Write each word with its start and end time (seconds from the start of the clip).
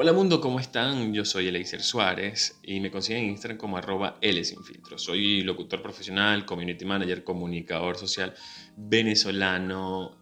Hola 0.00 0.12
mundo, 0.12 0.40
¿cómo 0.40 0.60
están? 0.60 1.12
Yo 1.12 1.24
soy 1.24 1.48
Eleiser 1.48 1.82
Suárez 1.82 2.60
y 2.62 2.78
me 2.78 2.88
consiguen 2.88 3.24
en 3.24 3.30
Instagram 3.30 3.58
como 3.58 3.78
arroba 3.78 4.16
Sinfiltro. 4.22 4.96
Soy 4.96 5.42
locutor 5.42 5.82
profesional, 5.82 6.46
community 6.46 6.84
manager, 6.84 7.24
comunicador 7.24 7.98
social 7.98 8.32
venezolano 8.76 10.16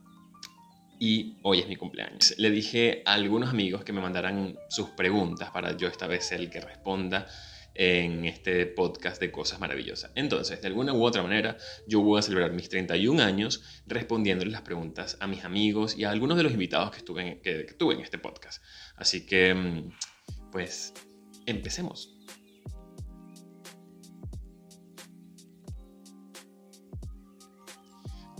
y 0.98 1.36
hoy 1.42 1.58
es 1.58 1.68
mi 1.68 1.76
cumpleaños. 1.76 2.34
Le 2.38 2.50
dije 2.50 3.02
a 3.04 3.12
algunos 3.12 3.50
amigos 3.50 3.84
que 3.84 3.92
me 3.92 4.00
mandaran 4.00 4.56
sus 4.70 4.88
preguntas 4.88 5.50
para 5.50 5.76
yo 5.76 5.88
esta 5.88 6.06
vez 6.06 6.32
el 6.32 6.48
que 6.48 6.62
responda 6.62 7.26
en 7.78 8.24
este 8.24 8.66
podcast 8.66 9.20
de 9.20 9.30
cosas 9.30 9.60
maravillosas. 9.60 10.10
Entonces, 10.14 10.60
de 10.60 10.68
alguna 10.68 10.92
u 10.92 11.04
otra 11.04 11.22
manera, 11.22 11.56
yo 11.86 12.00
voy 12.00 12.18
a 12.18 12.22
celebrar 12.22 12.52
mis 12.52 12.68
31 12.68 13.22
años 13.22 13.62
respondiéndoles 13.86 14.52
las 14.52 14.62
preguntas 14.62 15.16
a 15.20 15.26
mis 15.26 15.44
amigos 15.44 15.96
y 15.96 16.04
a 16.04 16.10
algunos 16.10 16.36
de 16.36 16.42
los 16.42 16.52
invitados 16.52 16.90
que, 16.90 16.98
estuve 16.98 17.40
que 17.42 17.74
tuve 17.78 17.94
en 17.94 18.00
este 18.00 18.18
podcast. 18.18 18.62
Así 18.96 19.26
que, 19.26 19.54
mm, 19.54 19.90
pues, 20.50 20.94
empecemos. 21.46 22.16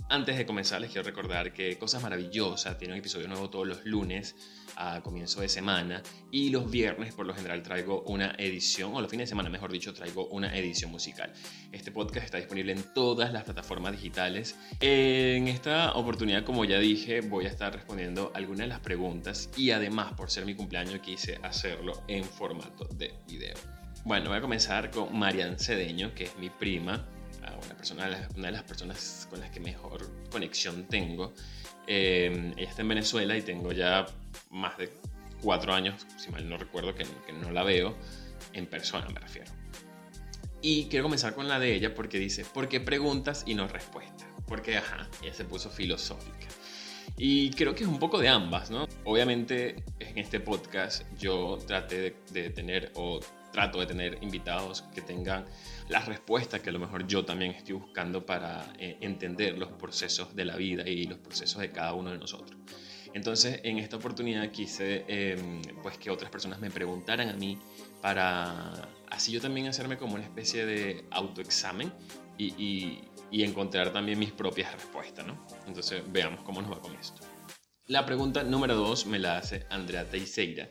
Antes 0.09 0.37
de 0.37 0.45
comenzar, 0.45 0.79
les 0.79 0.89
quiero 0.89 1.05
recordar 1.05 1.51
que 1.51 1.77
Cosas 1.77 2.01
Maravillosas 2.01 2.77
tiene 2.77 2.93
un 2.93 2.99
episodio 2.99 3.27
nuevo 3.27 3.49
todos 3.49 3.67
los 3.67 3.85
lunes 3.85 4.35
a 4.77 5.01
comienzo 5.01 5.41
de 5.41 5.49
semana 5.49 6.01
y 6.31 6.49
los 6.49 6.69
viernes 6.69 7.13
por 7.13 7.25
lo 7.25 7.33
general 7.33 7.63
traigo 7.63 8.03
una 8.03 8.35
edición, 8.37 8.93
o 8.93 9.01
los 9.01 9.09
fines 9.09 9.25
de 9.25 9.29
semana 9.29 9.49
mejor 9.49 9.71
dicho, 9.71 9.93
traigo 9.93 10.27
una 10.27 10.55
edición 10.55 10.91
musical. 10.91 11.33
Este 11.71 11.91
podcast 11.91 12.25
está 12.25 12.37
disponible 12.37 12.71
en 12.71 12.83
todas 12.93 13.33
las 13.33 13.43
plataformas 13.43 13.93
digitales. 13.93 14.55
En 14.79 15.47
esta 15.47 15.93
oportunidad, 15.93 16.43
como 16.43 16.63
ya 16.65 16.79
dije, 16.79 17.21
voy 17.21 17.45
a 17.45 17.49
estar 17.49 17.73
respondiendo 17.73 18.31
algunas 18.35 18.61
de 18.61 18.67
las 18.67 18.79
preguntas 18.79 19.49
y 19.57 19.71
además 19.71 20.13
por 20.13 20.29
ser 20.29 20.45
mi 20.45 20.55
cumpleaños 20.55 20.99
quise 20.99 21.39
hacerlo 21.41 22.03
en 22.07 22.23
formato 22.23 22.85
de 22.85 23.13
video. 23.27 23.55
Bueno, 24.05 24.29
voy 24.29 24.37
a 24.37 24.41
comenzar 24.41 24.91
con 24.91 25.17
Marian 25.17 25.59
Cedeño, 25.59 26.13
que 26.13 26.25
es 26.25 26.37
mi 26.37 26.49
prima, 26.49 27.05
una, 27.65 27.75
persona, 27.75 28.27
una 28.35 28.47
de 28.47 28.51
las 28.51 28.63
personas 28.63 29.27
con 29.29 29.39
las 29.39 29.49
que 29.49 29.59
mejor 29.59 30.09
conexión 30.29 30.85
tengo. 30.85 31.33
Eh, 31.87 32.53
ella 32.57 32.69
está 32.69 32.81
en 32.81 32.89
Venezuela 32.89 33.37
y 33.37 33.41
tengo 33.41 33.71
ya 33.71 34.05
más 34.49 34.77
de 34.77 34.91
cuatro 35.41 35.73
años, 35.73 36.05
si 36.17 36.29
mal 36.31 36.47
no 36.47 36.57
recuerdo, 36.57 36.95
que, 36.95 37.05
no 37.33 37.51
la 37.51 37.63
veo 37.63 37.95
en 38.53 38.65
persona, 38.67 39.07
me 39.09 39.19
refiero. 39.19 39.51
Y 40.61 40.85
quiero 40.85 41.03
comenzar 41.03 41.35
con 41.35 41.47
la 41.47 41.59
de 41.59 41.73
ella 41.73 41.93
porque 41.93 42.17
dice, 42.17 42.43
¿por 42.43 42.67
qué 42.67 42.79
preguntas 42.79 43.43
y 43.45 43.53
no 43.53 43.67
respuestas? 43.67 44.27
Porque, 44.47 44.77
ajá, 44.77 45.07
ella 45.21 45.33
se 45.33 45.45
puso 45.45 45.69
filosófica. 45.69 46.47
Y 47.15 47.51
creo 47.51 47.73
que 47.73 47.83
es 47.83 47.89
un 47.89 47.99
poco 47.99 48.19
de 48.19 48.27
ambas, 48.27 48.69
¿no? 48.69 48.87
Obviamente 49.03 49.83
en 49.99 50.17
este 50.17 50.39
podcast 50.39 51.03
yo 51.17 51.57
traté 51.65 52.17
de, 52.31 52.49
tener 52.51 52.91
o 52.95 53.19
trato 53.51 53.79
de 53.79 53.87
tener 53.87 54.19
invitados 54.21 54.83
que 54.93 55.01
tengan 55.01 55.45
las 55.89 56.07
respuestas 56.07 56.61
que 56.61 56.69
a 56.69 56.73
lo 56.73 56.79
mejor 56.79 57.07
yo 57.07 57.25
también 57.25 57.53
estoy 57.53 57.73
buscando 57.73 58.25
para 58.25 58.71
eh, 58.77 58.97
entender 59.01 59.57
los 59.57 59.71
procesos 59.71 60.35
de 60.35 60.45
la 60.45 60.57
vida 60.57 60.87
y 60.87 61.05
los 61.05 61.17
procesos 61.17 61.61
de 61.61 61.71
cada 61.71 61.93
uno 61.93 62.11
de 62.11 62.19
nosotros. 62.19 62.59
Entonces, 63.13 63.59
en 63.63 63.77
esta 63.79 63.97
oportunidad 63.97 64.49
quise 64.51 65.05
em, 65.07 65.61
pues 65.81 65.97
que 65.97 66.09
otras 66.09 66.29
personas 66.31 66.59
me 66.59 66.69
preguntaran 66.69 67.29
a 67.29 67.33
mí 67.33 67.57
para 68.01 68.89
así 69.09 69.31
yo 69.31 69.41
también 69.41 69.67
hacerme 69.67 69.97
como 69.97 70.15
una 70.15 70.23
especie 70.23 70.65
de 70.65 71.05
autoexamen 71.11 71.91
y, 72.37 73.01
y, 73.31 73.43
encontrar 73.43 73.91
también 73.91 74.19
mis 74.19 74.31
propias 74.31 74.71
respuestas, 74.71 75.25
¿no? 75.25 75.45
Entonces, 75.65 76.03
veamos 76.11 76.41
cómo 76.43 76.61
nos 76.61 76.71
va 76.71 76.79
con 76.79 76.93
esto. 76.95 77.21
La 77.87 78.05
pregunta 78.05 78.43
número 78.43 78.75
dos 78.75 79.05
me 79.05 79.17
la 79.17 79.37
hace 79.37 79.65
Andrea 79.69 80.09
Teixeira 80.09 80.69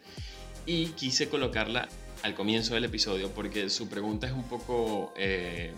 y 0.65 0.87
quise 0.89 1.28
colocarla 1.28 1.89
al 2.23 2.34
comienzo 2.34 2.75
del 2.75 2.84
episodio 2.84 3.31
porque 3.31 3.71
su 3.71 3.89
pregunta 3.89 4.27
es 4.27 4.33
un 4.33 4.45
poco, 4.45 5.12
eh, 5.17 5.73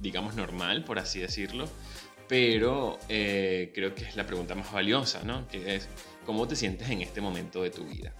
digamos, 0.00 0.34
normal, 0.34 0.84
por 0.84 0.98
así 0.98 1.20
decirlo 1.20 1.68
pero 2.28 2.98
eh, 3.08 3.72
creo 3.74 3.94
que 3.94 4.04
es 4.04 4.16
la 4.16 4.26
pregunta 4.26 4.54
más 4.54 4.72
valiosa, 4.72 5.22
¿no? 5.24 5.48
Que 5.48 5.76
es, 5.76 5.88
¿cómo 6.26 6.46
te 6.46 6.54
sientes 6.54 6.88
en 6.90 7.02
este 7.02 7.20
momento 7.20 7.62
de 7.62 7.70
tu 7.70 7.84
vida? 7.84 8.12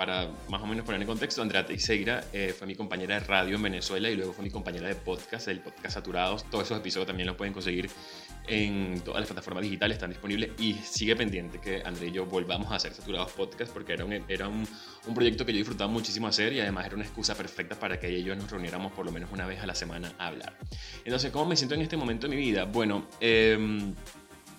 Para 0.00 0.30
más 0.48 0.62
o 0.62 0.66
menos 0.66 0.86
poner 0.86 1.02
en 1.02 1.06
contexto, 1.06 1.42
Andrea 1.42 1.66
Teixeira 1.66 2.24
eh, 2.32 2.54
fue 2.56 2.66
mi 2.66 2.74
compañera 2.74 3.16
de 3.16 3.20
radio 3.20 3.56
en 3.56 3.62
Venezuela 3.62 4.08
y 4.08 4.16
luego 4.16 4.32
fue 4.32 4.42
mi 4.42 4.50
compañera 4.50 4.88
de 4.88 4.94
podcast, 4.94 5.48
el 5.48 5.60
podcast 5.60 5.92
Saturados. 5.92 6.44
Todos 6.48 6.64
esos 6.64 6.78
episodios 6.78 7.06
también 7.06 7.26
los 7.26 7.36
pueden 7.36 7.52
conseguir 7.52 7.90
en 8.46 9.02
todas 9.02 9.20
las 9.20 9.28
plataformas 9.28 9.62
digitales, 9.62 9.96
están 9.96 10.08
disponibles 10.08 10.52
y 10.58 10.72
sigue 10.72 11.14
pendiente 11.16 11.60
que 11.60 11.82
André 11.84 12.06
y 12.06 12.12
yo 12.12 12.24
volvamos 12.24 12.72
a 12.72 12.76
hacer 12.76 12.94
Saturados 12.94 13.30
Podcast 13.32 13.74
porque 13.74 13.92
era, 13.92 14.06
un, 14.06 14.14
era 14.26 14.48
un, 14.48 14.66
un, 15.06 15.14
proyecto 15.14 15.44
que 15.44 15.52
yo 15.52 15.58
disfrutaba 15.58 15.92
muchísimo 15.92 16.28
hacer 16.28 16.54
y 16.54 16.60
además 16.60 16.86
era 16.86 16.94
una 16.94 17.04
excusa 17.04 17.34
perfecta 17.34 17.78
para 17.78 18.00
que 18.00 18.08
ella 18.08 18.20
y 18.20 18.24
yo 18.24 18.34
nos 18.34 18.50
reuniéramos 18.50 18.92
por 18.92 19.04
lo 19.04 19.12
menos 19.12 19.30
una 19.30 19.46
vez 19.46 19.60
a 19.60 19.66
la 19.66 19.74
semana 19.74 20.14
a 20.16 20.28
hablar. 20.28 20.56
Entonces, 21.04 21.30
¿cómo 21.30 21.44
me 21.44 21.56
siento 21.56 21.74
en 21.74 21.82
este 21.82 21.98
momento 21.98 22.26
de 22.26 22.34
mi 22.34 22.40
vida? 22.40 22.64
Bueno, 22.64 23.06
eh, 23.20 23.92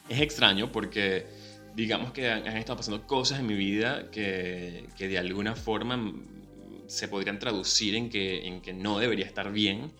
es 0.07 0.21
extraño 0.21 0.71
porque 0.71 1.40
digamos 1.75 2.11
que 2.11 2.29
han, 2.29 2.47
han, 2.47 2.57
estado 2.57 2.77
pasando 2.77 3.07
cosas 3.07 3.39
en 3.39 3.47
mi 3.47 3.55
vida 3.55 4.09
que, 4.11 4.87
que 4.97 5.07
de 5.07 5.17
alguna 5.17 5.55
forma 5.55 6.13
se 6.87 7.07
podrían 7.07 7.39
traducir 7.39 7.95
en 7.95 8.09
que, 8.09 8.47
en 8.47 8.61
que 8.61 8.73
no 8.73 8.99
debería 8.99 9.25
estar 9.25 9.51
bien 9.51 9.91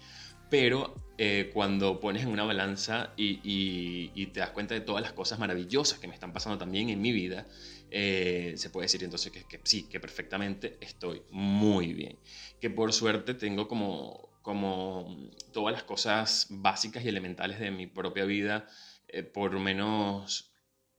pero 0.51 0.93
eh, 1.17 1.49
cuando 1.53 2.01
pones 2.01 2.23
en 2.23 2.27
una 2.27 2.43
balanza 2.43 3.13
y, 3.15 4.09
te 4.33 4.41
das 4.41 4.49
cuenta 4.49 4.73
de 4.73 4.81
todas 4.81 5.01
las 5.01 5.13
cosas 5.13 5.39
maravillosas 5.39 5.97
que 5.97 6.09
me 6.09 6.13
están 6.13 6.33
pasando 6.33 6.57
también 6.57 6.89
en 6.89 7.01
mi 7.01 7.13
vida, 7.13 7.47
eh, 7.89 8.53
se 8.57 8.69
puede 8.69 8.85
decir 8.85 9.01
entonces 9.01 9.31
que, 9.31 9.45
que, 9.45 9.61
sí, 9.63 9.87
que 9.87 10.01
perfectamente 10.01 10.77
estoy 10.81 11.21
muy 11.31 11.93
bien. 11.93 12.19
Que 12.59 12.69
por 12.69 12.91
suerte 12.91 13.33
tengo 13.33 13.69
como, 13.69 14.29
como 14.41 15.29
todas 15.53 15.71
las 15.71 15.83
cosas 15.83 16.47
básicas 16.49 17.05
y 17.05 17.07
elementales 17.07 17.61
de 17.61 17.71
mi 17.71 17.87
propia 17.87 18.25
vida, 18.25 18.67
eh, 19.07 19.23
por 19.23 19.53
lo 19.53 19.61
menos 19.61 20.50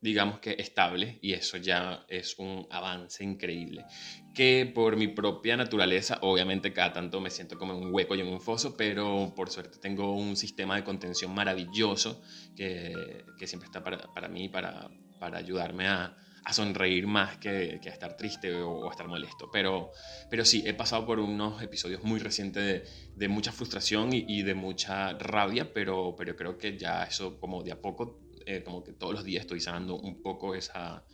digamos 0.02 0.40
que 0.40 0.56
estable 0.58 1.18
y 1.22 1.32
eso 1.32 1.56
ya 1.56 2.04
es 2.08 2.36
un 2.38 2.66
avance 2.70 3.22
increíble. 3.22 3.86
Que 4.34 4.70
por 4.74 4.96
mi 4.96 5.08
propia 5.08 5.56
naturaleza, 5.56 6.18
obviamente 6.22 6.72
cada 6.72 6.92
tanto 6.92 7.20
me 7.20 7.30
siento 7.30 7.56
como 7.56 7.72
en 7.72 7.84
un 7.84 7.94
hueco 7.94 8.16
y 8.16 8.20
en 8.20 8.26
un 8.26 8.40
foso, 8.40 8.76
pero 8.76 9.32
por 9.36 9.48
suerte 9.48 9.78
tengo 9.78 10.12
un 10.12 10.36
sistema 10.36 10.74
de 10.74 10.82
contención 10.82 11.32
maravilloso 11.32 12.20
que, 12.56 13.24
que 13.38 13.46
siempre 13.46 13.66
está 13.66 13.84
para, 13.84 14.12
para 14.12 14.28
mí, 14.28 14.48
para, 14.48 14.90
para 15.20 15.38
ayudarme 15.38 15.86
a, 15.86 16.16
a 16.44 16.52
sonreír 16.52 17.06
más 17.06 17.38
que, 17.38 17.78
que, 17.80 17.88
a 17.88 17.92
estar 17.92 18.16
triste 18.16 18.52
o, 18.54 18.88
a 18.88 18.90
estar 18.90 19.06
molesto. 19.06 19.50
Pero, 19.52 19.92
pero 20.28 20.44
sí, 20.44 20.64
he 20.66 20.74
pasado 20.74 21.06
por 21.06 21.20
unos 21.20 21.62
episodios 21.62 22.02
muy 22.02 22.18
recientes 22.18 23.12
de, 23.14 23.28
mucha 23.28 23.52
frustración 23.52 24.12
y, 24.12 24.24
y, 24.26 24.42
de 24.42 24.54
mucha 24.54 25.12
rabia, 25.12 25.72
pero, 25.72 26.16
pero 26.16 26.34
creo 26.34 26.58
que 26.58 26.76
ya 26.76 27.04
eso 27.04 27.38
como 27.38 27.62
de 27.62 27.70
a 27.70 27.80
poco 27.80 28.31
eh, 28.46 28.62
como 28.62 28.82
que 28.82 28.92
todos 28.92 29.14
los 29.14 29.24
días 29.24 29.42
estoy 29.42 29.60
sanando 29.60 29.96
un 29.96 30.22
poco 30.22 30.54
esa, 30.54 31.04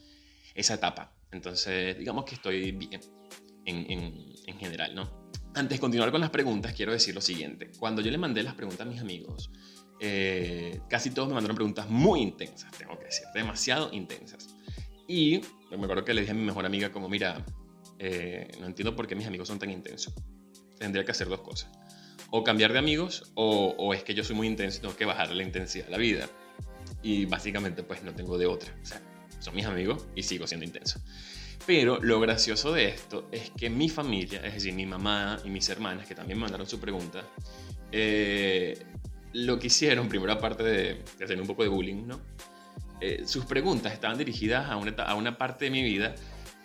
esa 0.55 0.75
etapa. 0.75 1.15
Entonces, 1.31 1.99
digamos 1.99 2.25
que 2.25 2.35
estoy 2.35 2.73
bien 2.73 3.01
en, 3.65 3.91
en, 3.91 4.33
en 4.47 4.59
general, 4.59 4.95
¿no? 4.95 5.29
Antes 5.55 5.79
de 5.79 5.81
continuar 5.81 6.11
con 6.11 6.21
las 6.21 6.31
preguntas, 6.31 6.73
quiero 6.73 6.93
decir 6.93 7.15
lo 7.15 7.21
siguiente. 7.21 7.71
Cuando 7.79 8.01
yo 8.01 8.11
le 8.11 8.19
mandé 8.19 8.43
las 8.43 8.55
preguntas 8.55 8.87
a 8.87 8.91
mis 8.91 9.01
amigos, 9.01 9.51
eh, 10.01 10.81
casi 10.89 11.11
todos 11.11 11.29
me 11.29 11.35
mandaron 11.35 11.57
preguntas 11.57 11.89
muy 11.89 12.21
intensas, 12.21 12.71
tengo 12.79 12.99
que 12.99 13.07
decir, 13.07 13.27
demasiado 13.35 13.91
intensas. 13.93 14.55
Y 15.07 15.41
me 15.71 15.85
acuerdo 15.85 16.05
que 16.05 16.15
le 16.15 16.21
dije 16.21 16.33
a 16.33 16.35
mi 16.35 16.43
mejor 16.43 16.65
amiga 16.65 16.93
como, 16.93 17.09
mira, 17.09 17.45
eh, 17.99 18.49
no 18.61 18.67
entiendo 18.67 18.95
por 18.95 19.07
qué 19.07 19.17
mis 19.17 19.27
amigos 19.27 19.49
son 19.49 19.59
tan 19.59 19.71
intensos. 19.71 20.15
Tendría 20.79 21.05
que 21.05 21.11
hacer 21.11 21.29
dos 21.29 21.41
cosas. 21.41 21.71
O 22.31 22.45
cambiar 22.45 22.73
de 22.73 22.79
amigos, 22.79 23.33
o, 23.35 23.75
o 23.79 23.95
es 23.95 24.05
que 24.05 24.15
yo 24.15 24.23
soy 24.23 24.37
muy 24.37 24.47
intenso 24.47 24.79
y 24.79 24.81
tengo 24.83 24.97
que 24.97 25.07
bajar 25.07 25.35
la 25.35 25.43
intensidad 25.43 25.87
de 25.87 25.91
la 25.91 25.99
vida 25.99 26.29
y 27.03 27.27
básicamente 27.27 27.83
pues 27.83 28.03
no 28.03 28.13
tengo 28.13 28.39
de 28.39 28.47
otra. 28.47 28.73
O 28.83 28.87
sea, 28.87 29.01
son 29.39 29.55
mis 29.55 29.67
amigos 29.67 30.07
y 30.15 30.23
sigo 30.23 30.47
siendo 30.47 30.65
intenso. 30.65 31.01
Pero 31.67 31.99
lo 32.03 32.19
gracioso 32.21 32.73
de 32.73 32.89
esto 32.89 33.29
es 33.31 33.51
que 33.51 33.69
mi 33.69 33.89
familia, 33.89 34.41
es 34.45 34.55
decir, 34.55 34.73
mi 34.73 34.87
mamá 34.87 35.39
y 35.45 35.51
mis 35.51 35.69
hermanas, 35.69 36.07
que 36.07 36.15
también 36.15 36.39
mandaron 36.39 36.67
su 36.67 36.81
pregunta, 36.81 37.23
eh, 37.93 38.79
lo 39.35 39.59
que 39.59 39.67
hicieron, 39.67 40.09
primero 40.09 40.33
aparte 40.33 40.63
de, 40.63 41.03
de 41.27 41.41
un 41.41 41.47
poco 41.47 41.63
de 41.63 41.69
bullying, 41.69 42.07
¿no? 42.07 42.21
Eh, 43.01 43.25
sus 43.27 43.45
preguntas 43.45 43.93
estaban 43.93 44.19
dirigidas 44.19 44.71
a 44.71 44.77
una, 44.77 44.91
a 44.93 45.15
una 45.15 45.39
parte 45.39 45.67
de 45.67 45.71
mi 45.71 45.83
vida 45.83 46.15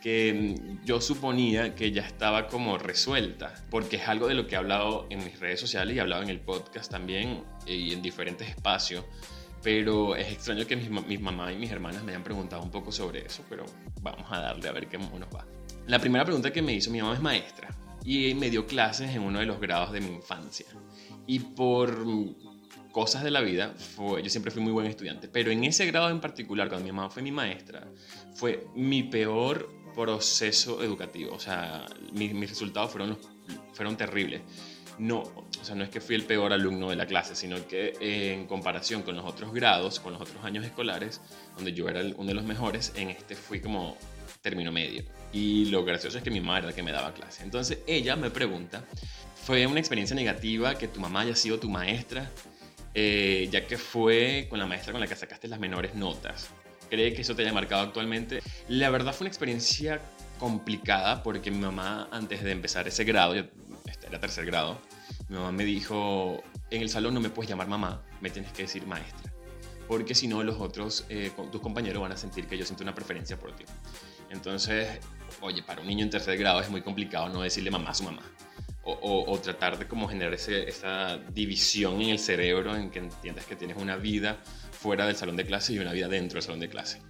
que 0.02 0.56
yo 0.84 1.00
suponía 1.00 1.76
que 1.76 1.92
ya 1.92 2.02
estaba 2.02 2.48
como 2.48 2.78
resuelta, 2.78 3.54
porque 3.70 3.98
es 3.98 4.08
algo 4.08 4.28
de 4.28 4.34
lo 4.34 4.48
que 4.48 4.56
he 4.56 4.58
hablado 4.58 5.08
en 5.10 5.24
mis 5.24 5.40
redes 5.40 5.60
sociales 5.60 5.96
y 5.96 6.00
he 6.00 6.02
hablado 6.02 6.24
en 6.24 6.30
el 6.30 6.40
podcast 6.40 6.92
también 6.92 7.44
y 7.66 7.94
en 7.94 8.02
diferentes 8.02 8.50
espacios 8.50 9.06
pero 9.64 10.16
es 10.16 10.32
extraño 10.32 10.68
que 10.68 10.76
mis, 10.76 10.90
mis 10.90 11.22
mamá 11.22 11.52
y 11.52 11.58
mis 11.58 11.72
hermanas 11.72 12.04
me 12.04 12.12
hayan 12.12 12.24
preguntado 12.24 12.62
un 12.62 12.70
poco 12.70 12.92
sobre 12.92 13.26
eso, 13.26 13.44
pero 13.50 13.66
vamos 14.02 14.28
a 14.30 14.40
darle 14.40 14.68
a 14.68 14.74
ver 14.74 14.88
qué 14.88 14.98
nos 14.98 15.12
va. 15.12 15.46
La 15.88 16.00
primera 16.00 16.26
pregunta 16.26 16.52
que 16.52 16.62
me 16.62 16.74
hizo 16.74 16.92
mi 16.92 17.02
mamá 17.02 17.16
es 17.16 17.22
maestra 17.22 17.70
y 18.04 18.34
me 18.36 18.50
dio 18.50 18.68
clases 18.68 19.12
en 19.16 19.22
uno 19.22 19.40
de 19.40 19.46
los 19.46 19.60
grados 19.60 19.92
de 19.94 20.02
mi 20.02 20.14
infancia. 20.14 20.68
Y 21.26 21.40
por 21.40 22.06
cosas 22.92 23.24
de 23.24 23.32
la 23.32 23.42
vida, 23.42 23.74
fue, 23.76 24.22
yo 24.22 24.30
siempre 24.30 24.52
fui 24.52 24.62
muy 24.62 24.74
buen 24.74 24.86
estudiante, 24.86 25.28
pero 25.28 25.52
en 25.52 25.64
ese 25.64 25.86
grado 25.86 26.10
en 26.10 26.20
particular, 26.20 26.68
cuando 26.68 26.86
mi 26.86 26.92
mamá 26.92 27.10
fue 27.10 27.24
mi 27.24 27.32
maestra, 27.32 27.88
fue 28.36 28.68
mi 28.76 29.04
peor 29.04 29.70
proceso 29.96 30.84
educativo. 30.84 31.34
O 31.34 31.40
sea, 31.40 31.86
mis, 32.12 32.34
mis 32.34 32.50
resultados 32.50 32.92
fueron, 32.92 33.18
fueron 33.74 33.96
terribles. 33.96 34.42
No, 35.00 35.24
o 35.64 35.66
sea, 35.66 35.76
no 35.76 35.86
es 35.86 35.90
que 35.90 36.02
fui 36.02 36.16
el 36.16 36.26
peor 36.26 36.52
alumno 36.52 36.90
de 36.90 36.98
la 36.98 37.06
clase, 37.06 37.38
sino 37.38 37.66
que 37.70 37.94
en 38.02 38.48
comparación 38.48 39.02
con 39.02 39.16
los 39.16 39.24
otros 39.24 39.54
grados, 39.54 40.02
con 40.02 40.12
los 40.12 40.22
otros 40.22 40.44
años 40.44 40.66
escolares, 40.66 41.22
donde 41.56 41.72
yo 41.72 41.88
era 41.88 42.02
uno 42.18 42.28
de 42.28 42.34
los 42.34 42.44
mejores, 42.44 42.92
en 42.98 43.10
este 43.10 43.34
fui 43.34 43.62
como 43.62 43.98
término 44.42 44.74
medio. 44.74 45.06
Y 45.32 45.68
lo 45.68 45.86
gracioso 45.86 46.18
es 46.18 46.24
que 46.24 46.32
mi 46.32 46.42
mamá 46.42 46.58
era 46.58 46.68
la 46.68 46.74
que 46.74 46.84
me 46.84 46.92
daba 46.92 47.14
clase. 47.14 47.44
Entonces 47.44 47.78
ella 47.88 48.18
me 48.18 48.30
pregunta, 48.30 48.84
¿fue 49.46 49.66
una 49.66 49.80
experiencia 49.80 50.18
negativa 50.18 50.76
que 50.76 50.90
tu 50.90 51.00
mamá 51.00 51.22
haya 51.22 51.36
sido 51.36 51.58
tu 51.58 51.70
maestra? 51.70 52.30
Eh, 52.94 53.48
ya 53.50 53.66
que 53.66 53.78
fue 53.78 54.48
con 54.50 54.60
la 54.60 54.66
maestra 54.66 54.92
con 54.92 55.00
la 55.00 55.08
que 55.08 55.16
sacaste 55.16 55.48
las 55.48 55.62
menores 55.62 55.96
notas. 55.96 56.50
¿Cree 56.90 57.14
que 57.14 57.22
eso 57.22 57.38
te 57.38 57.44
haya 57.44 57.54
marcado 57.54 57.84
actualmente? 57.84 58.42
La 58.68 58.90
verdad 58.90 59.14
fue 59.14 59.24
una 59.24 59.30
experiencia 59.30 60.02
complicada 60.38 61.24
porque 61.24 61.52
mi 61.52 61.60
mamá, 61.60 62.10
antes 62.12 62.44
de 62.44 62.52
empezar 62.52 62.86
ese 62.86 63.06
grado, 63.06 63.34
este 63.34 64.08
era 64.08 64.20
tercer 64.20 64.46
grado, 64.46 64.78
mi 65.30 65.36
mamá 65.36 65.52
me 65.52 65.66
dijo, 65.66 66.44
en 66.70 66.82
el 66.82 66.90
salón 66.90 67.14
no 67.14 67.20
me 67.20 67.30
puedes 67.30 67.50
llamar 67.50 67.68
mamá, 67.68 68.04
me 68.22 68.30
tienes 68.30 68.52
que 68.52 68.64
decir 68.64 68.86
maestra. 68.86 69.34
Porque 69.88 70.16
si 70.16 70.28
no, 70.28 70.44
los 70.44 70.60
otros, 70.60 71.06
eh, 71.10 71.32
tus 71.52 71.62
compañeros 71.62 72.02
van 72.02 72.12
a 72.12 72.18
sentir 72.18 72.48
que 72.48 72.58
yo 72.58 72.66
siento 72.66 72.84
una 72.84 72.96
preferencia 72.96 73.38
por 73.38 73.56
ti. 73.56 73.66
Entonces, 74.30 75.00
oye, 75.42 75.62
para 75.62 75.82
un 75.82 75.88
niño 75.88 76.04
en 76.04 76.10
tercer 76.10 76.38
grado 76.38 76.60
es 76.62 76.70
muy 76.70 76.82
complicado 76.82 77.30
no 77.30 77.42
decirle 77.42 77.70
mamá 77.70 77.92
a 77.92 77.94
su 77.94 78.04
mamá. 78.04 78.24
O, 78.86 79.40
tratar 79.42 79.80
de 79.80 79.88
como 79.88 80.10
generar 80.10 80.34
esa 80.34 81.18
división 81.32 82.02
en 82.02 82.10
el 82.10 82.20
cerebro 82.20 82.76
en 82.76 82.90
que 82.90 83.00
entiendas 83.00 83.46
que 83.46 83.56
tienes 83.56 83.78
una 83.78 83.96
vida 83.96 84.40
fuera 84.72 85.08
del 85.08 85.16
salón 85.16 85.38
de 85.38 85.46
clase 85.46 85.72
y 85.72 85.80
una 85.80 85.94
vida 85.94 86.10
dentro 86.10 86.36
del 86.36 86.44
salón 86.44 86.60
de 86.60 86.68
clase. 86.68 87.02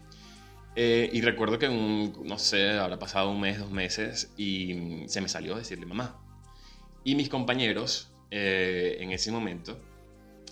Eh, 0.76 1.10
y 1.12 1.22
recuerdo 1.22 1.58
que, 1.58 1.70
no 1.70 2.38
sé, 2.38 2.78
habrá 2.78 3.00
pasado 3.00 3.32
un 3.32 3.40
mes, 3.40 3.58
dos 3.58 3.72
meses 3.72 4.32
y 4.38 5.04
se 5.08 5.22
me 5.22 5.30
salió 5.30 5.56
decirle 5.56 5.88
mamá. 5.88 6.23
Y 7.04 7.16
mis 7.16 7.30
compañeros 7.30 8.14
eh, 8.32 8.98
en 9.00 9.12
ese 9.12 9.32
momento 9.32 9.80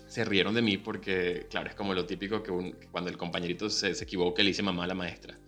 se 0.06 0.24
rieron 0.24 0.54
de 0.54 0.62
mí 0.62 0.76
porque, 0.76 1.46
claro, 1.50 1.70
es 1.70 1.74
como 1.74 1.94
lo 1.94 2.04
típico 2.04 2.42
que, 2.42 2.52
cuando 2.90 3.10
el 3.10 3.16
compañerito 3.16 3.70
se, 3.70 3.94
se 3.94 4.04
equivoca 4.04 4.42
le 4.42 4.48
dice 4.48 4.62
mamá 4.62 4.84
a 4.84 4.86
la 4.86 4.94
maestra. 4.94 5.38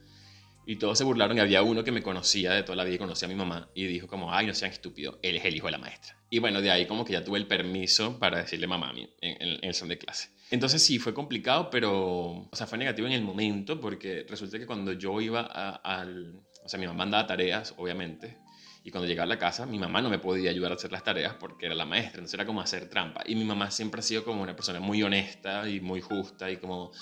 Y 0.67 0.77
todos 0.77 0.97
se 0.97 1.05
burlaron 1.05 1.37
y 1.37 1.41
había 1.41 1.63
uno 1.63 1.85
que 1.85 1.93
me 1.93 2.03
conocía 2.03 2.53
de 2.53 2.63
toda 2.63 2.77
la 2.77 2.85
vida 2.85 2.95
y 2.95 2.99
conocía 2.99 3.27
a 3.27 3.29
mi 3.29 3.35
mamá 3.35 3.69
y 3.75 3.85
dijo 3.87 4.07
como, 4.07 4.33
ay, 4.33 4.47
no 4.47 4.55
sean 4.55 4.73
estúpidos, 4.73 5.19
él 5.21 5.37
es 5.37 5.45
el 5.45 5.55
hijo 5.55 5.67
de 5.67 5.73
la 5.73 5.79
maestra. 5.79 6.17
Y 6.31 6.39
bueno, 6.39 6.63
de 6.63 6.71
ahí 6.71 6.87
como 6.87 7.05
que 7.05 7.13
ya 7.13 7.23
tuve 7.23 7.39
el 7.39 7.47
permiso 7.47 8.19
para 8.19 8.39
decirle 8.39 8.67
mamá 8.67 8.89
a 8.89 8.93
mí 8.95 9.07
en, 9.21 9.43
en, 9.43 9.59
el 9.63 9.75
salón 9.75 9.91
de 9.91 9.99
clase. 9.99 10.31
Entonces 10.51 10.83
sí, 10.83 10.99
fue 10.99 11.13
complicado, 11.13 11.69
pero, 11.69 12.49
o 12.51 12.51
sea, 12.55 12.67
fue 12.67 12.79
negativo 12.79 13.07
en 13.07 13.13
el 13.13 13.23
momento 13.23 13.79
porque 13.79 14.25
resulta 14.27 14.59
que 14.59 14.67
cuando 14.67 14.95
yo 14.95 15.21
iba 15.21 15.43
al, 15.43 16.41
o 16.65 16.69
sea, 16.69 16.81
mi 16.81 16.87
mamá 16.87 16.99
mandaba 16.99 17.27
tareas, 17.27 17.75
obviamente, 17.77 18.39
y 18.85 18.91
cuando 18.91 19.09
llegaba 19.09 19.25
a 19.25 19.29
la 19.29 19.39
casa, 19.39 19.65
mi 19.65 19.79
mamá 19.79 20.03
no 20.03 20.11
me 20.11 20.19
podía 20.19 20.51
ayudar 20.51 20.71
a 20.71 20.75
hacer 20.75 20.93
las 20.93 21.03
tareas 21.03 21.35
porque 21.41 21.67
era 21.67 21.75
la 21.75 21.87
maestra, 21.87 22.19
entonces 22.19 22.35
era 22.35 22.45
como 22.45 22.61
hacer 22.61 22.91
trampa. 22.91 23.23
Y 23.25 23.35
mi 23.35 23.45
mamá 23.45 23.71
siempre 23.71 24.01
ha 24.01 24.03
sido 24.03 24.23
como 24.25 24.43
una 24.43 24.55
persona 24.55 24.79
muy 24.79 25.03
honesta 25.03 25.67
y 25.67 25.81
muy 25.81 26.03
justa 26.03 26.51
y 26.51 26.59
como 26.59 26.93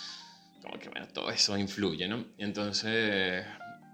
como 0.63 0.79
que 0.79 0.89
bueno, 0.89 1.09
todo 1.09 1.29
eso 1.31 1.59
influye, 1.59 2.07
¿no? 2.07 2.25
Entonces, 2.39 3.45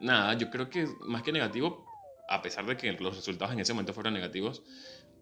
nada, 0.00 0.34
yo 0.34 0.50
creo 0.50 0.68
que 0.68 0.86
más 1.06 1.22
que 1.22 1.32
negativo, 1.32 1.86
a 2.28 2.42
pesar 2.42 2.66
de 2.66 2.76
que 2.76 2.92
los 2.92 3.16
resultados 3.16 3.54
en 3.54 3.60
ese 3.60 3.72
momento 3.72 3.94
fueron 3.94 4.12
negativos, 4.12 4.62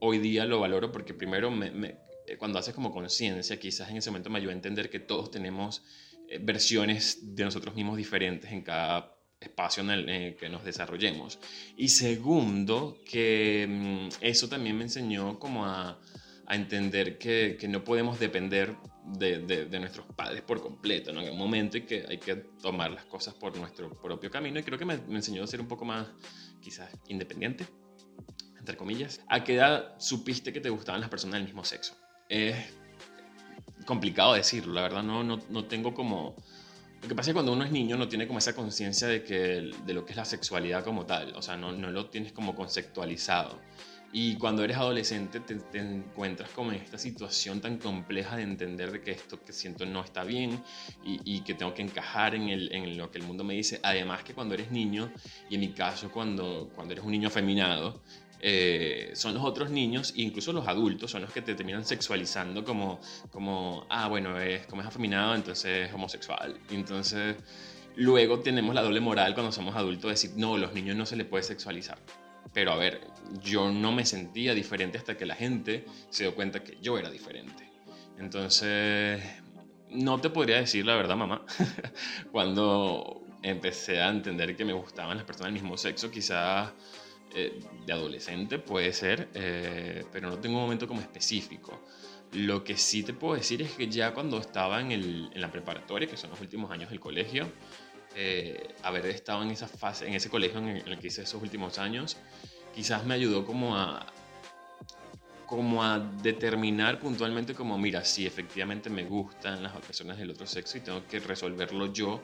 hoy 0.01 0.19
día 0.19 0.45
lo 0.45 0.59
valoro 0.59 0.91
porque 0.91 1.15
primero 1.15 1.53
me, 1.53 2.01
eh, 2.27 2.37
cuando 2.37 2.59
haces 2.59 2.75
como 2.75 2.93
conciencia, 2.93 3.61
quizás 3.61 3.91
en 3.91 3.99
ese 3.99 4.11
momento 4.11 4.29
me 4.29 4.39
ayudó 4.39 4.51
a 4.51 4.55
entender 4.55 4.91
que 4.91 4.99
todos 4.99 5.31
tenemos 5.31 5.85
eh, 6.29 6.41
versiones 6.43 7.37
de 7.37 7.45
nosotros 7.45 7.77
mismos 7.77 7.97
diferentes 7.97 8.51
en 8.51 8.63
cada 8.63 9.16
espacio 9.41 9.83
en 9.83 9.91
el, 9.91 10.37
que 10.37 10.49
nos 10.49 10.65
desarrollemos. 10.65 11.39
Y 11.77 11.89
segundo, 11.89 12.99
que 13.09 13.67
mm, 13.69 14.09
eso 14.21 14.49
también 14.49 14.77
me 14.77 14.85
enseñó 14.85 15.39
como 15.39 15.65
a 15.67 15.99
a 16.47 16.55
entender 16.55 17.19
que, 17.19 17.57
que 17.59 17.69
no 17.69 17.83
podemos 17.85 18.19
depender 18.19 18.77
de, 19.05 19.39
de, 19.39 19.81
nuestros 19.81 20.07
padres 20.15 20.43
por 20.43 20.61
completo, 20.61 21.13
¿no? 21.13 21.21
En 21.21 21.33
un 21.33 21.39
momento 21.39 21.77
y 21.77 21.83
que 21.83 22.05
hay 22.09 22.19
que 22.19 22.37
tomar 22.37 22.91
las 22.91 23.05
cosas 23.05 23.35
por 23.35 23.57
nuestro 23.57 23.91
propio 23.91 24.31
camino 24.31 24.59
y 24.59 24.63
creo 24.63 24.79
que 24.79 24.85
me, 24.85 24.97
me 24.99 25.17
enseñó 25.17 25.45
a 25.45 25.47
ser 25.47 25.61
un 25.61 25.69
poco 25.69 25.85
más, 25.85 26.09
quizás, 26.61 26.91
independiente, 27.09 27.67
entre 28.59 28.77
comillas. 28.77 29.21
¿A 29.29 29.45
qué 29.45 29.55
edad 29.55 29.95
supiste 29.99 30.53
que 30.53 30.61
te 30.61 30.71
gustaban 30.71 31.01
las 31.01 31.11
personas 31.11 31.35
del 31.35 31.45
mismo 31.45 31.65
sexo? 31.65 31.95
Es 32.29 32.57
complicado 33.85 34.35
decirlo, 34.35 34.73
la 34.73 34.83
verdad 34.83 35.03
no, 35.03 35.23
no, 35.25 35.41
no 35.49 35.65
tengo 35.67 35.95
como... 35.95 36.37
Lo 37.03 37.09
que 37.09 37.15
pasa 37.15 37.31
es 37.31 37.33
que 37.33 37.35
cuando 37.35 37.53
uno 37.53 37.65
es 37.65 37.71
niño 37.71 37.97
no 37.97 38.09
tiene 38.09 38.27
como 38.27 38.39
esa 38.39 38.55
conciencia 38.55 39.07
de, 39.07 39.23
que, 39.23 39.71
de 39.85 39.95
lo 39.95 40.05
que 40.05 40.13
es 40.13 40.17
la 40.17 40.25
sexualidad 40.25 40.83
como 40.83 41.07
tal, 41.07 41.35
o 41.37 41.43
sea, 41.43 41.57
no, 41.57 41.73
no 41.73 41.91
lo 41.91 42.09
tienes 42.09 42.33
como 42.33 42.55
conceptualizado. 42.55 43.61
Y 44.13 44.37
cuando 44.37 44.65
eres 44.65 44.77
adolescente 44.77 45.41
te, 45.41 45.79
encuentras 45.79 46.49
como 46.51 46.73
en 46.73 46.79
esta 46.79 46.97
situación 46.97 47.61
tan 47.61 47.77
compleja 47.79 48.37
de 48.37 48.45
entender 48.45 48.91
de 48.91 49.03
que 49.03 49.11
esto 49.11 49.43
que 49.45 49.53
siento 49.53 49.85
no 49.85 50.03
está 50.03 50.25
bien 50.25 50.63
y, 51.05 51.21
y 51.25 51.41
que 51.41 51.55
tengo 51.55 51.75
que 51.75 51.83
encajar 51.83 52.35
en, 52.35 52.49
el, 52.49 52.73
en, 52.73 52.97
lo 52.97 53.11
que 53.11 53.19
el 53.19 53.25
mundo 53.25 53.45
me 53.45 53.55
dice. 53.55 53.81
Además 53.83 54.23
que 54.23 54.33
cuando 54.33 54.55
eres 54.55 54.71
niño, 54.71 55.13
y 55.51 55.57
en 55.57 55.61
mi 55.61 55.73
caso 55.73 56.11
cuando, 56.11 56.71
cuando 56.75 56.95
eres 56.95 57.05
un 57.05 57.11
niño 57.11 57.29
afeminado, 57.29 58.03
eh, 58.41 59.11
son 59.15 59.35
los 59.35 59.45
otros 59.45 59.71
niños, 59.71 60.13
incluso 60.17 60.53
los 60.53 60.67
adultos, 60.69 61.11
son 61.11 61.23
los 61.23 61.33
que 61.33 61.43
te 61.43 61.55
terminan 61.55 61.85
sexualizando 61.85 62.65
como, 62.65 63.01
como 63.31 63.87
ah, 63.89 64.09
bueno, 64.09 64.39
es, 64.39 64.67
como 64.67 64.83
es 64.83 64.89
afeminado, 64.89 65.35
entonces 65.35 65.89
es 65.89 65.95
homosexual. 65.95 66.59
Entonces, 66.71 67.37
luego 67.97 68.41
tenemos 68.41 68.75
la 68.75 68.83
doble 68.83 69.01
moral 69.01 69.35
cuando 69.35 69.53
somos 69.53 69.75
adultos 69.75 70.05
de 70.05 70.11
decir, 70.11 70.33
no, 70.37 70.57
los 70.57 70.73
niños 70.75 70.97
no 70.97 71.07
se 71.07 71.17
les 71.17 71.27
puede 71.27 71.43
sexualizar. 71.43 71.99
Pero 72.53 72.73
a 72.73 72.77
ver, 72.77 73.01
yo 73.43 73.71
no 73.71 73.93
me 73.93 74.05
sentía 74.05 74.55
diferente 74.55 74.99
hasta 74.99 75.17
que 75.17 75.27
la 75.27 75.35
gente 75.35 75.85
se 76.11 76.25
dio 76.25 76.35
cuenta 76.35 76.63
que 76.63 76.79
yo 76.81 76.99
era 76.99 77.11
diferente. 77.11 77.71
Entonces, 78.19 79.23
no 79.91 80.21
te 80.21 80.31
podría 80.31 80.57
decir 80.57 80.87
la 80.87 80.95
verdad, 80.95 81.17
mamá. 81.17 81.45
Cuando 82.33 83.23
empecé 83.43 84.01
a 84.01 84.09
entender 84.09 84.57
que 84.57 84.65
me 84.65 84.73
gustaban 84.73 85.17
las 85.17 85.27
personas 85.27 85.53
del 85.53 85.63
mismo 85.63 85.77
sexo, 85.77 86.11
quizás 86.11 86.73
eh, 87.35 87.61
de 87.85 87.93
adolescente 87.93 88.59
puede 88.59 88.93
ser, 88.93 89.29
eh, 89.35 90.05
pero 90.13 90.29
no 90.29 90.39
tengo 90.39 90.57
un 90.57 90.63
momento 90.63 90.87
como 90.87 91.01
específico. 91.01 91.83
Lo 92.33 92.65
que 92.65 92.77
sí 92.77 93.03
te 93.03 93.13
puedo 93.13 93.35
decir 93.35 93.63
es 93.63 93.73
que 93.73 93.89
ya 93.89 94.13
cuando 94.15 94.39
estaba 94.39 94.81
en, 94.81 94.93
el, 94.93 95.31
en 95.33 95.41
la 95.41 95.51
preparatoria, 95.51 96.09
que 96.09 96.17
son 96.17 96.31
los 96.31 96.41
últimos 96.41 96.71
años 96.71 96.91
del 96.91 97.01
colegio, 97.01 97.47
eh, 98.15 98.75
haber 98.83 99.07
estado 99.07 99.43
en 99.43 99.51
esa 99.51 99.69
fase, 99.69 100.07
en 100.07 100.15
ese 100.15 100.31
colegio 100.31 100.59
en 100.59 100.69
el 100.69 100.99
que 100.99 101.09
hice 101.09 101.23
esos 101.23 101.43
últimos 101.43 101.79
años, 101.79 102.17
quizás 102.75 103.05
me 103.05 103.15
ayudó 103.15 103.45
como 103.45 103.77
a 103.77 104.07
como 105.47 105.85
a 105.85 106.01
determinar 106.01 106.99
puntualmente 106.99 107.55
como, 107.55 107.79
mira, 107.79 108.05
si 108.05 108.27
efectivamente 108.27 108.91
me 108.91 109.05
gustan 109.05 109.63
las 109.63 109.73
personas 109.77 110.19
del 110.19 110.31
otro 110.31 110.47
sexo 110.47 110.77
y 110.77 110.81
tengo 110.81 111.07
que 111.07 111.21
resolverlo 111.21 111.93
yo 111.93 112.21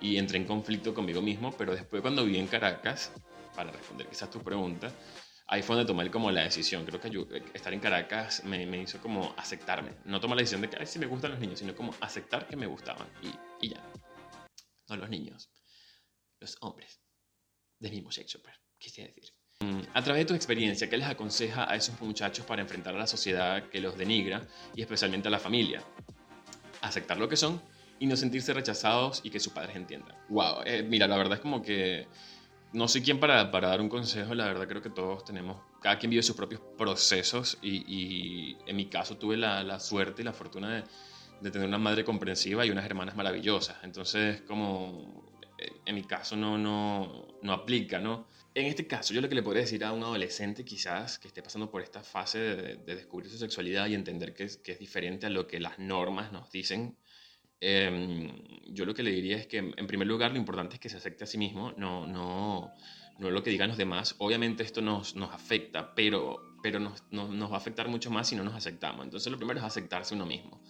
y 0.00 0.16
entré 0.16 0.38
en 0.38 0.44
conflicto 0.44 0.94
conmigo 0.94 1.20
mismo, 1.20 1.52
pero 1.58 1.74
después 1.74 2.00
cuando 2.00 2.24
viví 2.24 2.38
en 2.38 2.46
Caracas, 2.46 3.12
para 3.54 3.70
responder 3.70 4.06
quizás 4.08 4.30
tu 4.30 4.40
pregunta, 4.40 4.92
ahí 5.46 5.62
fue 5.62 5.76
donde 5.76 5.88
tomé 5.88 6.10
como 6.10 6.30
la 6.30 6.42
decisión. 6.42 6.84
Creo 6.84 7.00
que 7.00 7.42
estar 7.54 7.72
en 7.72 7.80
Caracas 7.80 8.44
me, 8.44 8.66
me, 8.66 8.82
hizo 8.82 8.98
como 9.00 9.34
aceptarme. 9.36 9.92
No 10.04 10.20
tomar 10.20 10.36
la 10.36 10.42
decisión 10.42 10.60
de 10.60 10.70
que, 10.70 10.76
ay, 10.78 10.86
sí 10.86 10.98
me 10.98 11.06
gustan 11.06 11.32
los 11.32 11.40
niños, 11.40 11.58
sino 11.58 11.74
como 11.74 11.94
aceptar 12.00 12.46
que 12.46 12.56
me 12.56 12.66
gustaban 12.66 13.08
y, 13.22 13.66
y 13.66 13.70
ya 13.70 13.82
no 14.90 14.96
los 14.96 15.08
niños, 15.08 15.50
los 16.40 16.56
hombres 16.60 17.00
del 17.78 17.92
mismo 17.92 18.10
sexo, 18.10 18.40
pues, 18.42 18.54
quisiera 18.78 19.12
decir. 19.12 19.32
Mm, 19.60 19.82
a 19.94 20.02
través 20.02 20.22
de 20.22 20.26
tu 20.26 20.34
experiencia, 20.34 20.88
¿qué 20.88 20.96
les 20.96 21.06
aconseja 21.06 21.70
a 21.70 21.76
esos 21.76 22.00
muchachos 22.00 22.44
para 22.44 22.62
enfrentar 22.62 22.94
a 22.94 22.98
la 22.98 23.06
sociedad 23.06 23.68
que 23.68 23.80
los 23.80 23.96
denigra 23.96 24.46
y 24.74 24.82
especialmente 24.82 25.28
a 25.28 25.30
la 25.30 25.38
familia? 25.38 25.82
Aceptar 26.82 27.18
lo 27.18 27.28
que 27.28 27.36
son 27.36 27.62
y 27.98 28.06
no 28.06 28.16
sentirse 28.16 28.52
rechazados 28.52 29.20
y 29.22 29.30
que 29.30 29.38
sus 29.38 29.52
padres 29.52 29.76
entiendan. 29.76 30.16
Wow, 30.28 30.62
eh, 30.64 30.82
mira, 30.82 31.06
la 31.06 31.16
verdad 31.16 31.34
es 31.34 31.40
como 31.40 31.62
que 31.62 32.06
no 32.72 32.88
soy 32.88 33.02
quien 33.02 33.18
para, 33.20 33.44
dar 33.44 33.80
un 33.80 33.88
consejo, 33.88 34.34
la 34.34 34.46
verdad 34.46 34.68
creo 34.68 34.82
que 34.82 34.90
todos 34.90 35.24
tenemos, 35.24 35.58
cada 35.80 35.98
quien 35.98 36.10
vive 36.10 36.22
sus 36.22 36.36
propios 36.36 36.60
procesos 36.76 37.58
y, 37.62 38.56
en 38.66 38.76
mi 38.76 38.86
caso 38.86 39.16
tuve 39.16 39.36
la, 39.36 39.80
suerte 39.80 40.22
y 40.22 40.24
la 40.24 40.32
fortuna 40.32 40.84
de 41.40 41.50
tener 41.50 41.66
una 41.66 41.78
madre 41.78 42.04
comprensiva 42.04 42.66
y 42.66 42.70
unas 42.70 42.84
hermanas 42.84 43.16
maravillosas. 43.16 43.78
Entonces, 43.82 44.42
como 44.42 45.24
eh, 45.58 45.72
en 45.86 45.94
mi 45.94 46.04
caso 46.04 46.36
no, 46.36 46.58
no, 46.58 47.26
no 47.42 47.52
aplica, 47.52 47.98
¿no? 47.98 48.26
En 48.52 48.66
este 48.66 48.86
caso, 48.86 49.14
yo 49.14 49.20
lo 49.20 49.28
que 49.28 49.36
le 49.36 49.42
podría 49.44 49.62
decir 49.62 49.84
a 49.84 49.92
un 49.92 50.02
adolescente 50.02 50.64
quizás 50.64 51.20
que 51.20 51.28
esté 51.28 51.40
pasando 51.40 51.70
por 51.70 51.82
esta 51.82 52.02
fase 52.02 52.38
de, 52.38 52.76
descubrir 52.78 53.30
su 53.30 53.38
sexualidad 53.38 53.86
y 53.86 53.94
entender 53.94 54.34
que 54.34 54.44
es, 54.44 54.60
diferente 54.78 55.26
a 55.26 55.30
lo 55.30 55.46
que 55.46 55.60
las 55.60 55.78
normas 55.78 56.32
nos 56.32 56.50
dicen, 56.50 56.96
em, 57.60 58.30
yo 58.68 58.84
lo 58.84 58.94
que 58.94 59.02
le 59.02 59.10
diría 59.10 59.36
es 59.36 59.46
que 59.46 59.58
en 59.58 59.86
primer 59.86 60.06
lugar 60.08 60.32
lo 60.32 60.38
importante 60.38 60.74
es 60.74 60.80
que 60.80 60.88
se 60.88 60.96
acepte 60.96 61.24
a 61.24 61.26
sí 61.26 61.38
mismo, 61.38 61.72
no, 61.76 62.06
no, 62.06 62.72
no 63.18 63.30
lo 63.30 63.42
que 63.42 63.50
digan 63.50 63.68
los 63.68 63.78
demás. 63.78 64.14
Obviamente 64.18 64.62
esto 64.62 64.80
nos, 64.80 65.14
nos 65.16 65.32
afecta, 65.32 65.94
pero, 65.94 66.40
pero 66.62 66.80
nos, 66.80 67.02
nos, 67.10 67.30
nos 67.30 67.50
va 67.50 67.54
a 67.54 67.58
afectar 67.58 67.88
mucho 67.88 68.10
más 68.10 68.28
si 68.28 68.36
no 68.36 68.42
nos 68.44 68.54
aceptamos. 68.54 69.04
Entonces 69.04 69.30
lo 69.30 69.38
primero 69.38 69.60
es 69.60 69.66
aceptarse 69.66 70.14
uno 70.14 70.26
mismo. 70.26 70.60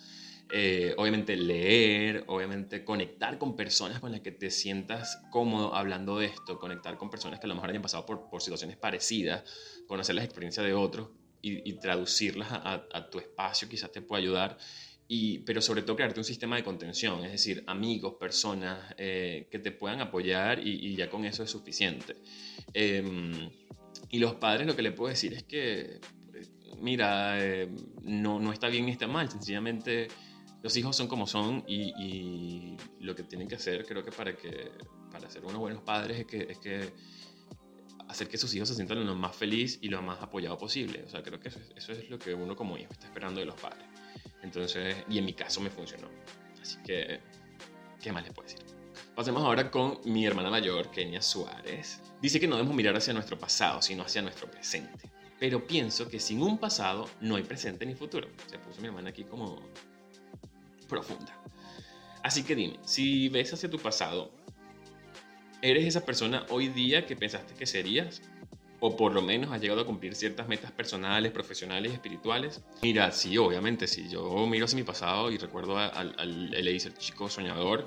eh, 0.52 0.94
obviamente 0.96 1.36
leer, 1.36 2.24
obviamente 2.26 2.84
conectar 2.84 3.38
con 3.38 3.54
personas 3.56 4.00
con 4.00 4.10
las 4.10 4.20
que 4.20 4.32
te 4.32 4.50
sientas 4.50 5.22
cómodo 5.30 5.74
hablando 5.76 6.18
de 6.18 6.26
esto, 6.26 6.58
conectar 6.58 6.96
con 6.98 7.08
personas 7.08 7.38
que 7.38 7.46
a 7.46 7.48
lo 7.48 7.54
mejor 7.54 7.70
hayan 7.70 7.82
pasado 7.82 8.04
por, 8.04 8.28
por 8.28 8.42
situaciones 8.42 8.76
parecidas, 8.76 9.44
conocer 9.86 10.16
las 10.16 10.24
experiencias 10.24 10.66
de 10.66 10.74
otros 10.74 11.10
y, 11.42 11.72
traducirlas 11.74 12.48
a, 12.50 13.10
tu 13.10 13.18
espacio 13.18 13.68
quizás 13.68 13.90
te 13.92 14.02
pueda 14.02 14.20
ayudar. 14.20 14.58
Y, 15.12 15.40
pero 15.40 15.60
sobre 15.60 15.82
todo 15.82 15.96
crearte 15.96 16.20
un 16.20 16.24
sistema 16.24 16.54
de 16.54 16.62
contención, 16.62 17.24
es 17.24 17.32
decir, 17.32 17.64
amigos, 17.66 18.14
personas 18.14 18.94
eh, 18.96 19.48
que 19.50 19.58
te 19.58 19.72
puedan 19.72 20.00
apoyar 20.00 20.64
y, 20.64 20.94
ya 20.94 21.10
con 21.10 21.24
eso 21.24 21.42
es 21.42 21.50
suficiente. 21.50 22.14
Em, 22.72 23.50
y 24.08 24.20
los 24.20 24.36
padres 24.36 24.68
lo 24.68 24.76
que 24.76 24.82
le 24.82 24.92
puedo 24.92 25.08
decir 25.08 25.34
es 25.34 25.42
que, 25.42 25.98
mira, 26.80 27.44
eh, 27.44 27.68
no, 28.02 28.38
no 28.38 28.52
está 28.52 28.68
bien 28.68 28.86
ni 28.86 28.92
está 28.92 29.08
mal, 29.08 29.28
sencillamente 29.28 30.06
los 30.62 30.76
hijos 30.76 30.94
son 30.94 31.08
como 31.08 31.26
son 31.26 31.64
y, 31.66 32.76
lo 33.00 33.16
que 33.16 33.24
tienen 33.24 33.48
que 33.48 33.56
hacer, 33.56 33.84
creo 33.84 34.04
que 34.04 34.12
para, 34.12 34.36
que, 34.36 34.70
para 35.10 35.28
ser 35.28 35.44
unos 35.44 35.58
buenos 35.58 35.82
padres 35.82 36.20
es 36.20 36.26
que, 36.26 36.46
es 36.50 36.58
que 36.58 36.92
hacer 38.08 38.28
que 38.28 38.38
sus 38.38 38.54
hijos 38.54 38.68
se 38.68 38.76
sientan 38.76 39.04
lo 39.04 39.16
más 39.16 39.34
feliz 39.34 39.80
y 39.82 39.88
lo 39.88 40.02
más 40.02 40.22
apoyado 40.22 40.56
posible. 40.56 41.02
O 41.04 41.08
sea, 41.08 41.20
creo 41.24 41.40
que 41.40 41.48
eso 41.48 41.58
es, 41.58 41.72
eso 41.74 41.90
es 41.90 42.08
lo 42.08 42.16
que 42.16 42.32
uno 42.32 42.54
como 42.54 42.78
hijo 42.78 42.92
está 42.92 43.06
esperando 43.06 43.40
de 43.40 43.46
los 43.46 43.60
padres. 43.60 43.89
Entonces, 44.42 44.96
y 45.08 45.18
en 45.18 45.24
mi 45.24 45.32
caso 45.32 45.60
me 45.60 45.70
funcionó. 45.70 46.08
Así 46.60 46.78
que, 46.84 47.20
¿qué 48.00 48.12
más 48.12 48.24
les 48.24 48.32
puedo 48.32 48.48
decir? 48.48 48.64
Pasemos 49.14 49.42
ahora 49.42 49.70
con 49.70 50.00
mi 50.04 50.26
hermana 50.26 50.50
mayor, 50.50 50.90
Kenia 50.90 51.20
Suárez. 51.20 52.00
Dice 52.22 52.40
que 52.40 52.46
no 52.46 52.56
debemos 52.56 52.76
mirar 52.76 52.96
hacia 52.96 53.12
nuestro 53.12 53.38
pasado, 53.38 53.82
sino 53.82 54.02
hacia 54.02 54.22
nuestro 54.22 54.50
presente. 54.50 55.10
Pero 55.38 55.66
pienso 55.66 56.08
que 56.08 56.20
sin 56.20 56.42
un 56.42 56.58
pasado 56.58 57.08
no 57.20 57.36
hay 57.36 57.42
presente 57.42 57.86
ni 57.86 57.94
futuro. 57.94 58.28
Se 58.46 58.58
puso 58.58 58.80
mi 58.80 58.88
hermana 58.88 59.10
aquí 59.10 59.24
como 59.24 59.60
profunda. 60.88 61.34
Así 62.22 62.42
que 62.42 62.54
dime, 62.54 62.78
si 62.82 63.28
ves 63.30 63.52
hacia 63.52 63.70
tu 63.70 63.78
pasado, 63.78 64.30
¿eres 65.62 65.86
esa 65.86 66.04
persona 66.04 66.44
hoy 66.50 66.68
día 66.68 67.06
que 67.06 67.16
pensaste 67.16 67.54
que 67.54 67.66
serías? 67.66 68.20
¿O 68.80 68.96
por 68.96 69.12
lo 69.12 69.20
menos 69.20 69.52
has 69.52 69.60
llegado 69.60 69.82
a 69.82 69.86
cumplir 69.86 70.14
ciertas 70.14 70.48
metas 70.48 70.72
personales, 70.72 71.32
profesionales, 71.32 71.92
espirituales? 71.92 72.62
Mira, 72.82 73.12
sí, 73.12 73.36
obviamente, 73.36 73.86
si 73.86 74.08
yo 74.08 74.46
miro 74.46 74.64
hacia 74.64 74.76
mi 74.76 74.84
pasado 74.84 75.30
y 75.30 75.36
recuerdo 75.36 75.76
al, 75.76 76.14
al, 76.18 76.54
el 76.54 76.98
chico 76.98 77.28
soñador, 77.28 77.86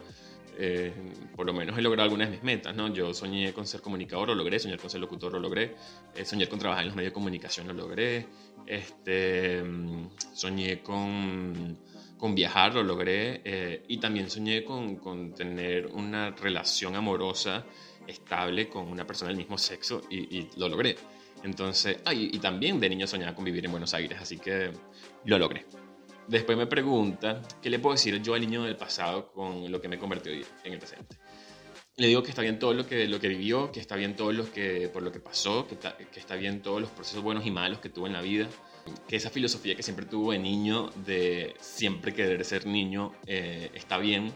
eh, 0.57 0.93
por 1.35 1.47
lo 1.47 1.53
menos 1.53 1.77
he 1.77 1.81
logrado 1.81 2.03
algunas 2.03 2.29
de 2.29 2.35
mis 2.35 2.43
metas, 2.43 2.75
¿no? 2.75 2.93
Yo 2.93 3.11
soñé 3.13 3.53
con 3.53 3.65
ser 3.65 3.81
comunicador, 3.81 4.27
lo 4.27 4.35
logré, 4.35 4.59
soñé 4.59 4.77
con 4.77 4.89
ser 4.89 5.01
locutor, 5.01 5.31
lo 5.31 5.39
logré, 5.39 5.75
eh, 6.15 6.25
soñé 6.25 6.47
con 6.47 6.59
trabajar 6.59 6.83
en 6.83 6.89
los 6.89 6.95
medios 6.95 7.09
de 7.09 7.13
comunicación, 7.15 7.67
lo 7.67 7.73
logré, 7.73 8.27
este, 8.67 9.63
mm, 9.63 10.09
soñé 10.33 10.83
con 10.83 11.77
con 12.23 12.35
viajar, 12.35 12.73
lo 12.73 12.83
logré, 12.83 13.41
eh, 13.43 13.83
y 13.89 13.97
también 13.97 14.29
soñé 14.29 14.63
con, 14.63 14.95
con, 14.95 15.33
tener 15.33 15.87
una 15.87 16.31
relación 16.31 16.95
amorosa 16.95 17.65
estable 18.07 18.69
con 18.69 18.87
una 18.87 19.05
persona 19.05 19.29
del 19.29 19.37
mismo 19.37 19.57
sexo 19.57 20.01
y, 20.09 20.47
lo 20.57 20.69
logré. 20.69 20.95
Entonces, 21.43 21.97
ay, 22.05 22.29
y 22.31 22.39
también 22.39 22.79
de 22.79 22.89
niño 22.89 23.07
soñaba 23.07 23.35
con 23.35 23.43
vivir 23.43 23.65
en 23.65 23.71
Buenos 23.71 23.93
Aires, 23.93 24.17
así 24.21 24.37
que 24.37 24.71
lo 25.25 25.37
logré. 25.37 25.65
Después 26.27 26.57
me 26.57 26.67
pregunta, 26.67 27.41
¿qué 27.61 27.69
le 27.69 27.79
puedo 27.79 27.95
decir 27.95 28.21
yo 28.21 28.33
al 28.33 28.41
niño 28.41 28.63
del 28.63 28.77
pasado 28.77 29.31
con 29.31 29.69
lo 29.69 29.81
que 29.81 29.89
me 29.89 29.97
convertí 29.97 30.29
hoy 30.29 30.45
en 30.63 30.73
el 30.73 30.79
presente? 30.79 31.17
Le 31.97 32.07
digo 32.07 32.23
que 32.23 32.29
está 32.29 32.41
bien 32.41 32.57
todo 32.57 32.73
lo 32.73 32.87
que, 32.87 33.07
lo 33.07 33.19
que 33.19 33.27
vivió, 33.27 33.71
que 33.71 33.79
está 33.79 33.95
bien 33.95 34.15
todo 34.15 34.31
lo 34.31 34.51
que, 34.51 34.89
por 34.89 35.03
lo 35.03 35.11
que 35.11 35.19
pasó, 35.19 35.67
que 35.67 35.77
que 35.77 36.19
está 36.19 36.35
bien 36.35 36.61
todos 36.61 36.81
los 36.81 36.89
procesos 36.89 37.21
buenos 37.21 37.45
y 37.45 37.51
malos 37.51 37.79
que 37.79 37.89
tuvo 37.89 38.07
en 38.07 38.13
la 38.13 38.21
vida, 38.21 38.47
que 39.07 39.15
esa 39.15 39.29
filosofía 39.29 39.75
que 39.75 39.83
siempre 39.83 40.05
tuvo 40.05 40.31
de 40.31 40.39
niño, 40.39 40.89
de 41.05 41.55
siempre 41.59 42.13
querer 42.13 42.43
ser 42.45 42.65
niño, 42.65 43.13
eh, 43.27 43.69
está 43.73 43.97
bien 43.97 44.33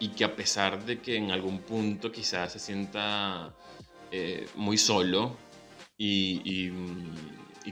y 0.00 0.08
que 0.08 0.24
a 0.24 0.34
pesar 0.34 0.84
de 0.84 0.98
que 1.00 1.16
en 1.16 1.30
algún 1.30 1.60
punto 1.60 2.10
quizás 2.10 2.52
se 2.52 2.58
sienta 2.58 3.54
eh, 4.10 4.48
muy 4.56 4.76
solo 4.76 5.36
y, 5.96 6.72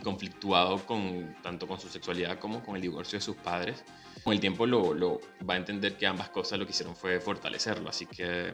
conflictuado 0.04 0.86
con, 0.86 1.36
tanto 1.42 1.66
con 1.66 1.80
su 1.80 1.88
sexualidad 1.88 2.38
como 2.38 2.64
con 2.64 2.76
el 2.76 2.82
divorcio 2.82 3.18
de 3.18 3.24
sus 3.24 3.34
padres, 3.34 3.84
con 4.22 4.32
el 4.32 4.38
tiempo 4.38 4.64
lo, 4.64 4.94
lo 4.94 5.20
va 5.48 5.54
a 5.54 5.56
entender 5.56 5.96
que 5.96 6.06
ambas 6.06 6.28
cosas 6.28 6.56
lo 6.58 6.64
que 6.64 6.70
hicieron 6.70 6.94
fue 6.94 7.20
fortalecerlo, 7.20 7.90
así 7.90 8.06
que 8.06 8.52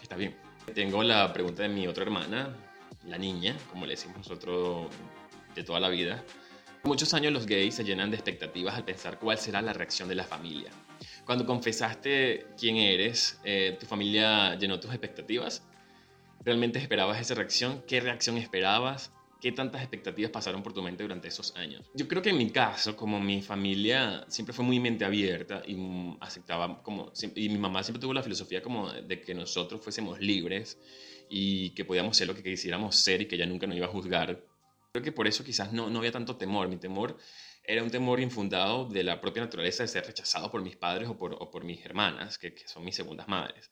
está 0.00 0.16
bien. 0.16 0.34
Tengo 0.74 1.02
la 1.02 1.30
pregunta 1.34 1.62
de 1.62 1.68
mi 1.68 1.86
otra 1.86 2.04
hermana, 2.04 2.56
la 3.04 3.18
niña, 3.18 3.54
como 3.70 3.84
le 3.84 3.92
decimos 3.92 4.16
nosotros 4.16 4.88
de 5.54 5.62
toda 5.62 5.80
la 5.80 5.90
vida, 5.90 6.24
Muchos 6.84 7.14
años 7.14 7.32
los 7.32 7.46
gays 7.46 7.76
se 7.76 7.82
llenan 7.82 8.10
de 8.10 8.16
expectativas 8.16 8.74
al 8.74 8.84
pensar 8.84 9.18
cuál 9.18 9.38
será 9.38 9.62
la 9.62 9.72
reacción 9.72 10.06
de 10.06 10.14
la 10.16 10.24
familia. 10.24 10.70
Cuando 11.24 11.46
confesaste 11.46 12.46
quién 12.58 12.76
eres, 12.76 13.40
eh, 13.44 13.76
¿tu 13.80 13.86
familia 13.86 14.56
llenó 14.56 14.78
tus 14.78 14.90
expectativas? 14.90 15.62
¿Realmente 16.44 16.78
esperabas 16.78 17.20
esa 17.20 17.34
reacción? 17.34 17.82
¿Qué 17.86 18.00
reacción 18.00 18.36
esperabas? 18.36 19.10
¿Qué 19.40 19.52
tantas 19.52 19.80
expectativas 19.80 20.30
pasaron 20.30 20.62
por 20.62 20.74
tu 20.74 20.82
mente 20.82 21.02
durante 21.02 21.28
esos 21.28 21.56
años? 21.56 21.90
Yo 21.94 22.08
creo 22.08 22.20
que 22.20 22.30
en 22.30 22.36
mi 22.36 22.50
caso, 22.50 22.96
como 22.96 23.20
mi 23.20 23.40
familia 23.40 24.24
siempre 24.28 24.52
fue 24.52 24.64
muy 24.64 24.80
mente 24.80 25.04
abierta 25.04 25.62
y 25.66 25.76
aceptaba 26.20 26.82
como... 26.82 27.12
Y 27.34 27.48
mi 27.48 27.58
mamá 27.58 27.82
siempre 27.82 28.00
tuvo 28.00 28.12
la 28.12 28.22
filosofía 28.22 28.62
como 28.62 28.92
de 28.92 29.20
que 29.20 29.34
nosotros 29.34 29.80
fuésemos 29.82 30.20
libres 30.20 30.78
y 31.30 31.70
que 31.70 31.84
podíamos 31.84 32.16
ser 32.16 32.28
lo 32.28 32.34
que 32.34 32.42
quisiéramos 32.42 32.96
ser 32.96 33.22
y 33.22 33.26
que 33.26 33.36
ella 33.36 33.46
nunca 33.46 33.66
nos 33.66 33.76
iba 33.76 33.86
a 33.86 33.90
juzgar 33.90 34.44
Creo 34.94 35.02
que 35.02 35.10
por 35.10 35.26
eso 35.26 35.42
quizás 35.42 35.72
no, 35.72 35.90
no 35.90 35.98
había 35.98 36.12
tanto 36.12 36.36
temor. 36.36 36.68
Mi 36.68 36.76
temor 36.76 37.16
era 37.66 37.82
un 37.82 37.90
temor 37.90 38.20
infundado 38.20 38.86
de 38.86 39.02
la 39.02 39.20
propia 39.20 39.42
naturaleza 39.42 39.82
de 39.82 39.88
ser 39.88 40.06
rechazado 40.06 40.50
por 40.50 40.62
mis 40.62 40.76
padres 40.76 41.08
o 41.08 41.16
por, 41.16 41.34
o 41.34 41.50
por 41.50 41.64
mis 41.64 41.84
hermanas, 41.84 42.38
que, 42.38 42.54
que, 42.54 42.68
son 42.68 42.84
mis 42.84 42.94
segundas 42.94 43.28
madres. 43.28 43.70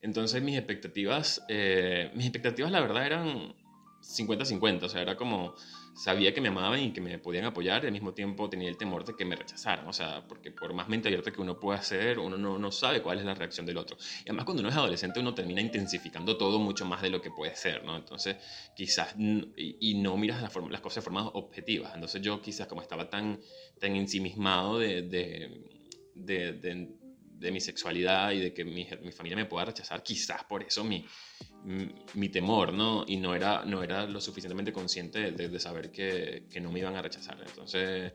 Entonces 0.00 0.42
mis 0.42 0.56
expectativas, 0.56 1.42
eh, 1.48 2.10
mis 2.14 2.26
expectativas 2.26 2.70
la 2.70 2.80
verdad 2.80 3.06
eran 3.06 3.54
50-50, 4.02 4.82
o 4.82 4.88
sea, 4.88 5.02
era 5.02 5.16
como 5.16 5.54
sabía 5.94 6.34
que 6.34 6.40
me 6.40 6.48
amaban 6.48 6.80
y 6.80 6.92
que 6.92 7.00
me 7.00 7.18
podían 7.18 7.44
apoyar 7.44 7.84
y 7.84 7.86
al 7.86 7.92
mismo 7.92 8.12
tiempo 8.12 8.50
tenía 8.50 8.68
el 8.68 8.76
temor 8.76 9.04
de 9.04 9.14
que 9.14 9.24
me 9.24 9.36
rechazaran, 9.36 9.86
o 9.86 9.92
sea, 9.92 10.26
porque 10.26 10.50
por 10.50 10.72
más 10.74 10.88
mente 10.88 11.08
abierta 11.08 11.30
que 11.30 11.40
uno 11.40 11.58
pueda 11.58 11.78
hacer, 11.78 12.18
uno 12.18 12.36
no, 12.36 12.58
no, 12.58 12.72
sabe 12.72 13.00
cuál 13.00 13.18
es 13.18 13.24
la 13.24 13.34
reacción 13.34 13.64
del 13.64 13.76
otro. 13.78 13.96
Y 14.20 14.28
además 14.28 14.44
cuando 14.44 14.60
uno 14.60 14.70
es 14.70 14.76
adolescente 14.76 15.20
uno 15.20 15.34
termina 15.34 15.60
intensificando 15.60 16.36
todo 16.36 16.58
mucho 16.58 16.84
más 16.84 17.02
de 17.02 17.10
lo 17.10 17.20
que 17.20 17.30
puede 17.30 17.54
ser, 17.54 17.84
¿no? 17.84 17.96
Entonces 17.96 18.36
quizás, 18.76 19.14
y, 19.18 19.94
no 19.94 20.16
miras 20.16 20.42
las, 20.42 20.54
las 20.70 20.80
cosas 20.80 20.96
de 20.96 21.10
forma 21.10 21.28
objetivas, 21.28 21.94
entonces 21.94 22.20
yo 22.20 22.42
quizás 22.42 22.66
como 22.66 22.82
estaba 22.82 23.08
tan, 23.08 23.40
tan 23.78 23.94
ensimismado 23.94 24.78
de, 24.78 25.02
de, 25.02 25.80
de 26.14 26.52
de 26.52 27.03
mi 27.40 27.60
sexualidad 27.60 28.32
y 28.32 28.40
de 28.40 28.54
que 28.54 28.64
mi, 28.64 28.86
mi, 29.02 29.12
familia 29.12 29.36
me 29.36 29.46
pueda 29.46 29.66
rechazar, 29.66 30.02
quizás 30.02 30.44
por 30.44 30.62
eso 30.62 30.84
mi, 30.84 31.04
mi, 32.14 32.28
temor, 32.28 32.72
¿no? 32.72 33.04
Y 33.06 33.16
no 33.16 33.34
era, 33.34 33.64
no 33.64 33.82
era 33.82 34.06
lo 34.06 34.20
suficientemente 34.20 34.72
consciente 34.72 35.32
de, 35.32 35.48
de 35.48 35.60
saber 35.60 35.90
que, 35.90 36.44
que, 36.50 36.60
no 36.60 36.70
me 36.72 36.80
iban 36.80 36.96
a 36.96 37.02
rechazar. 37.02 37.38
Entonces, 37.46 38.12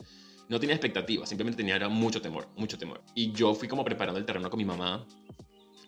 no 0.48 0.60
tenía 0.60 0.76
expectativas, 0.76 1.30
simplemente 1.30 1.58
tenía 1.58 1.88
mucho 1.90 2.22
temor, 2.22 2.50
mucho 2.56 2.78
temor. 2.78 3.04
Y 3.14 3.32
yo 3.32 3.54
fui 3.54 3.68
como 3.68 3.84
preparando 3.84 4.20
el 4.20 4.26
terreno 4.26 4.50
con 4.50 4.58
mi 4.58 4.66
mamá. 4.66 5.06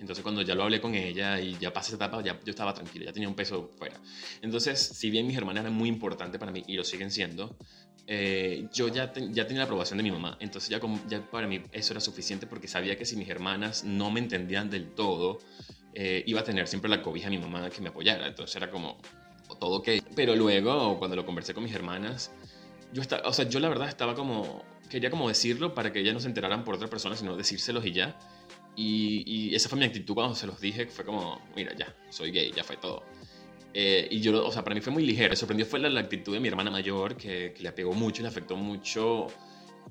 Entonces, 0.02 0.24
cuando 0.24 0.42
ya 0.42 0.56
lo 0.56 0.64
hablé 0.64 0.82
con 0.82 0.96
ella 0.96 1.40
y 1.40 1.58
ya 1.60 1.72
pasé 1.72 1.90
esa 1.90 1.96
etapa, 1.98 2.22
ya 2.22 2.40
yo 2.44 2.50
estaba 2.50 2.74
tranquilo, 2.74 3.06
ya 3.06 3.14
tenía 3.14 3.30
un 3.30 3.36
peso 3.36 3.72
fuera. 3.78 4.02
Entonces, 4.42 4.80
si 4.80 5.10
bien 5.12 5.28
mis 5.28 5.38
hermanas 5.38 5.62
eran 5.62 5.74
muy 5.74 5.88
importantes 5.88 6.40
para 6.40 6.52
mí 6.52 6.64
y 6.68 6.74
lo 6.74 6.84
siguen 6.84 7.12
siendo, 7.12 7.56
eh, 8.08 8.68
yo 8.74 8.88
ya, 8.88 9.14
ya 9.14 9.46
tenía 9.46 9.60
la 9.60 9.66
aprobación 9.66 9.98
de 9.98 10.04
mi 10.04 10.12
mamá, 10.12 10.38
entonces 10.40 10.70
ya, 10.70 10.80
ya 11.08 11.30
para 11.30 11.48
mí 11.48 11.62
eso 11.72 11.94
era 11.94 12.02
suficiente 12.02 12.48
porque 12.48 12.68
sabía 12.68 12.98
que 12.98 13.06
si 13.06 13.16
mis 13.16 13.30
hermanas 13.30 13.84
no 13.84 14.10
me 14.10 14.20
entendían 14.20 14.70
del 14.70 14.90
todo, 14.90 15.38
eh, 15.94 16.24
iba 16.26 16.42
a 16.42 16.44
tener 16.44 16.68
siempre 16.68 16.90
la 16.90 17.02
cobija 17.02 17.30
de 17.30 17.38
mi 17.38 17.42
mamá 17.42 17.70
que 17.70 17.80
me 17.80 17.90
apoyara, 17.90 18.28
entonces 18.28 18.56
era 18.56 18.72
como 18.72 18.98
todo 19.60 19.78
ok. 19.78 19.90
Pero 20.16 20.36
luego, 20.36 20.98
cuando 20.98 21.16
lo 21.16 21.26
conversé 21.26 21.54
con 21.54 21.64
mis 21.64 21.74
hermanas, 21.74 22.32
yo, 22.92 23.02
estaba, 23.02 23.28
o 23.28 23.34
sea, 23.34 23.48
yo 23.48 23.60
la 23.60 23.70
verdad 23.70 23.88
estaba 23.88 24.16
como, 24.16 24.64
quería 24.90 25.10
como 25.10 25.28
decirlo 25.28 25.74
para 25.74 25.94
que 25.94 26.00
ellas 26.00 26.14
no 26.14 26.20
se 26.20 26.28
enteraran 26.28 26.64
por 26.64 26.76
otra 26.76 26.88
persona, 26.90 27.16
sino 27.16 27.36
decírselos 27.36 27.86
y 27.86 27.92
ya. 27.92 28.18
Y, 28.76 29.24
y 29.26 29.56
esa 29.56 29.70
fue 29.70 29.78
mi 29.78 29.86
actitud 29.86 30.14
cuando 30.14 30.36
se 30.36 30.48
los 30.48 30.60
dije, 30.60 30.88
fue 30.88 31.06
como, 31.06 31.42
mira, 31.56 31.76
ya, 31.76 31.94
soy 32.10 32.32
gay, 32.32 32.52
ya 32.56 32.64
fue 32.64 32.78
todo. 32.78 33.04
Eh, 33.74 34.08
y 34.12 34.20
yo, 34.20 34.46
o 34.46 34.52
sea, 34.52 34.64
para 34.64 34.76
mí 34.76 34.82
fue 34.82 34.92
muy 34.94 35.06
ligero. 35.06 35.30
Me 35.30 35.36
sorprendió 35.36 35.66
fue 35.66 35.80
la, 35.80 36.00
actitud 36.00 36.34
de 36.34 36.40
mi 36.40 36.48
hermana 36.48 36.72
mayor, 36.72 37.16
que, 37.16 37.54
que, 37.54 37.64
le 37.64 37.70
apegó 37.70 37.94
mucho 37.94 38.22
le 38.22 38.28
afectó 38.28 38.56
mucho, 38.56 39.28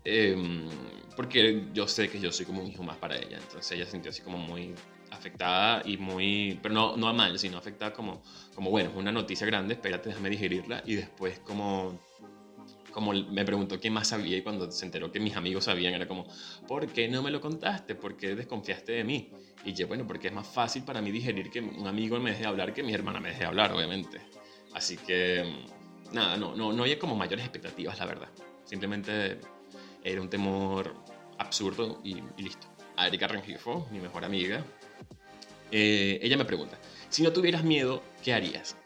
em, 0.04 0.68
porque 1.16 1.68
yo 1.72 1.86
sé 1.88 2.08
que 2.08 2.20
yo 2.20 2.32
soy 2.32 2.46
como 2.46 2.62
un 2.62 2.68
hijo 2.68 2.82
más 2.82 2.96
para 2.96 3.16
ella. 3.16 3.38
Entonces 3.38 3.72
ella 3.72 3.84
se 3.86 3.92
sintió 3.92 4.10
así 4.10 4.22
como 4.22 4.38
muy 4.38 4.74
afectada 5.10 5.82
y 5.84 5.96
muy, 5.96 6.58
pero 6.62 6.74
no, 6.74 6.96
no 6.96 7.08
a 7.08 7.12
mal, 7.12 7.38
sino 7.38 7.58
afectada 7.58 7.92
como, 7.92 8.22
como, 8.54 8.70
bueno, 8.70 8.90
es 8.90 8.96
una 8.96 9.12
noticia 9.12 9.46
grande, 9.46 9.74
espérate, 9.74 10.10
déjame 10.10 10.30
digerirla. 10.30 10.82
Y 10.86 10.96
después 10.96 11.38
como 11.40 11.98
como 12.90 13.12
me 13.12 13.44
preguntó 13.44 13.78
quién 13.80 13.92
más 13.94 14.08
sabía 14.08 14.36
y 14.36 14.42
cuando 14.42 14.70
se 14.70 14.84
enteró 14.84 15.10
que 15.10 15.20
mis 15.20 15.36
amigos 15.36 15.64
sabían 15.64 15.94
era 15.94 16.06
como, 16.06 16.26
¿por 16.66 16.86
qué 16.88 17.08
no 17.08 17.22
me 17.22 17.30
lo 17.30 17.40
contaste? 17.40 17.94
¿Por 17.94 18.16
qué 18.16 18.34
desconfiaste 18.34 18.92
de 18.92 19.04
mí? 19.04 19.30
Y 19.64 19.72
yo, 19.74 19.86
bueno, 19.86 20.06
porque 20.06 20.28
es 20.28 20.34
más 20.34 20.46
fácil 20.46 20.82
para 20.84 21.00
mí 21.00 21.10
digerir 21.10 21.50
que 21.50 21.60
un 21.60 21.86
amigo 21.86 22.18
me 22.18 22.30
deje 22.30 22.46
hablar 22.46 22.72
que 22.72 22.82
mi 22.82 22.94
hermana 22.94 23.20
me 23.20 23.30
deje 23.30 23.44
hablar, 23.44 23.72
obviamente. 23.72 24.20
Así 24.72 24.96
que, 24.96 25.44
mm, 25.44 26.14
nada, 26.14 26.36
no, 26.36 26.54
no, 26.54 26.72
no 26.72 26.82
había 26.82 26.98
como 26.98 27.16
mayores 27.16 27.44
expectativas, 27.44 27.98
la 27.98 28.06
verdad. 28.06 28.28
Simplemente 28.64 29.38
era 30.02 30.20
un 30.20 30.30
temor 30.30 30.94
absurdo 31.38 32.00
y, 32.04 32.22
listo. 32.38 32.66
A 32.96 33.06
Erika 33.06 33.26
Rengifo, 33.26 33.88
mi 33.90 33.98
mejor 33.98 34.24
amiga, 34.24 34.64
eh, 35.70 36.18
ella 36.22 36.36
me 36.36 36.44
pregunta, 36.44 36.78
si 37.08 37.22
no 37.22 37.32
tuvieras 37.32 37.64
miedo, 37.64 38.02
¿qué 38.22 38.34
harías? 38.34 38.76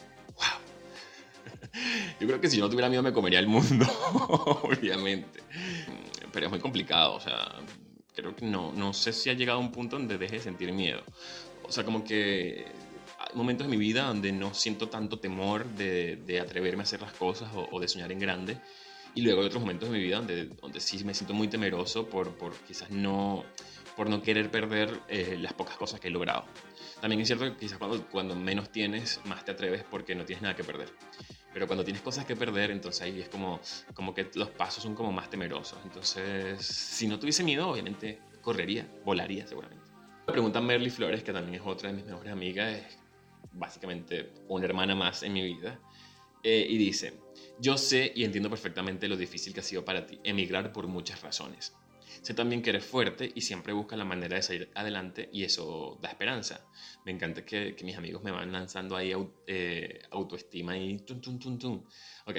Yo 2.25 2.29
creo 2.29 2.41
que 2.41 2.49
si 2.49 2.59
no 2.59 2.71
tuviera 2.71 2.89
miedo 2.89 3.03
me 3.03 3.13
comería 3.13 3.39
el 3.39 3.47
mundo, 3.47 3.85
obviamente. 4.63 5.41
Pero 6.33 6.47
es 6.47 6.51
muy 6.51 6.59
complicado, 6.59 7.17
o 7.17 7.21
sea, 7.21 7.61
creo 8.17 8.35
que 8.35 8.47
no, 8.47 8.73
no 8.73 8.95
sé 8.95 9.13
si 9.13 9.29
ha 9.29 9.35
llegado 9.35 9.59
a 9.59 9.61
un 9.61 9.71
punto 9.71 9.99
donde 9.99 10.17
deje 10.17 10.37
de 10.37 10.41
sentir 10.41 10.73
miedo. 10.73 11.03
O 11.65 11.71
sea, 11.71 11.85
como 11.85 12.03
que 12.03 12.65
hay 13.19 13.37
momentos 13.37 13.67
en 13.67 13.73
mi 13.73 13.77
vida 13.77 14.07
donde 14.07 14.33
no 14.33 14.55
siento 14.55 14.89
tanto 14.89 15.19
temor 15.19 15.67
de, 15.75 16.17
de 16.17 16.41
atreverme 16.41 16.81
a 16.81 16.85
hacer 16.85 17.03
las 17.03 17.13
cosas 17.13 17.51
o, 17.55 17.69
o, 17.71 17.79
de 17.79 17.89
soñar 17.89 18.11
en 18.11 18.21
grande. 18.21 18.57
Y 19.15 19.21
luego 19.21 19.43
hay 19.43 19.47
otros 19.49 19.61
momentos 19.61 19.89
en 19.89 19.93
mi 19.93 20.03
vida 20.03 20.17
donde, 20.17 20.47
donde 20.47 20.81
sí 20.81 21.05
me 21.05 21.13
siento 21.13 21.35
muy 21.35 21.49
temeroso 21.49 22.09
por, 22.09 22.39
por 22.39 22.55
quizás 22.61 22.89
no, 22.89 23.45
por 23.99 24.09
no 24.09 24.23
querer 24.23 24.51
perder 24.51 24.99
eh, 25.09 25.37
las 25.39 25.53
pocas 25.53 25.77
cosas 25.77 26.01
que 26.01 26.09
he 26.09 26.11
logrado. 26.11 26.47
También 27.03 27.21
es 27.21 27.27
cierto 27.27 27.45
que 27.45 27.55
quizás 27.59 27.77
cuando, 27.77 28.03
cuando 28.07 28.35
menos 28.35 28.73
tienes, 28.73 29.21
más 29.27 29.45
te 29.45 29.51
atreves 29.51 29.85
porque 29.91 30.15
no 30.15 30.25
tienes 30.25 30.41
nada 30.41 30.57
que 30.57 30.65
perder. 30.65 30.89
Pero 31.55 31.69
cuando 31.69 31.85
tienes 31.85 32.03
cosas 32.03 32.27
que 32.27 32.35
perder, 32.35 32.73
entonces 32.73 33.01
ahí 33.03 33.21
es 33.21 33.29
como, 33.29 33.61
como 33.95 34.13
que 34.13 34.29
los 34.35 34.51
pasos 34.51 34.83
son 34.83 34.97
como 34.97 35.13
más 35.13 35.31
temerosos. 35.31 35.79
Entonces, 35.85 36.61
si 36.67 37.07
no 37.07 37.19
tuviese 37.21 37.45
miedo, 37.45 37.69
obviamente 37.69 38.19
correría, 38.43 38.87
volaría 39.05 39.47
seguramente. 39.47 39.85
Me 40.27 40.33
pregunta 40.33 40.61
Merly 40.61 40.91
Flores, 40.91 41.23
que 41.23 41.33
también 41.33 41.63
es 41.63 41.67
otra 41.67 41.91
de 41.91 41.95
mis 41.95 42.05
mejores 42.07 42.33
amigas, 42.33 42.77
es 42.77 42.99
básicamente 43.53 44.33
una 44.49 44.65
hermana 44.65 44.97
más 44.97 45.23
en 45.23 45.33
mi 45.33 45.43
vida, 45.43 45.79
eh, 46.43 46.67
y 46.69 46.77
dice, 46.77 47.21
yo 47.61 47.79
sé 47.79 48.13
y 48.15 48.25
entiendo 48.25 48.51
perfectamente 48.51 49.07
lo 49.07 49.17
difícil 49.17 49.55
que 49.55 49.61
ha 49.61 49.63
sido 49.63 49.85
para 49.85 50.07
ti 50.07 50.19
emigrar 50.25 50.73
por 50.73 50.89
muchas 50.89 51.23
razones. 51.23 51.73
Sé 52.25 52.33
también 52.33 52.63
que 52.63 52.71
eres 52.71 52.87
fuerte 52.87 53.31
y 53.35 53.43
siempre 53.43 53.75
buscas 53.75 53.99
la 53.99 54.07
manera 54.07 54.37
de 54.37 54.43
salir 54.43 54.71
adelante 54.75 55.29
y 55.31 55.45
eso 55.45 55.99
da 56.01 56.09
esperanza. 56.09 56.67
Me 57.05 57.13
encanta 57.13 57.45
que, 57.45 57.77
que 57.77 57.85
mis 57.85 57.99
amigos 57.99 58.23
me 58.23 58.31
van 58.31 58.51
lanzando 58.51 58.97
ahí 58.97 59.13
eh, 59.47 60.01
autoestima 60.11 60.75
y 60.79 61.01
tum, 61.01 61.21
tum, 61.21 61.39
tum, 61.39 61.59
tum. 61.59 61.85
Ok, 62.25 62.39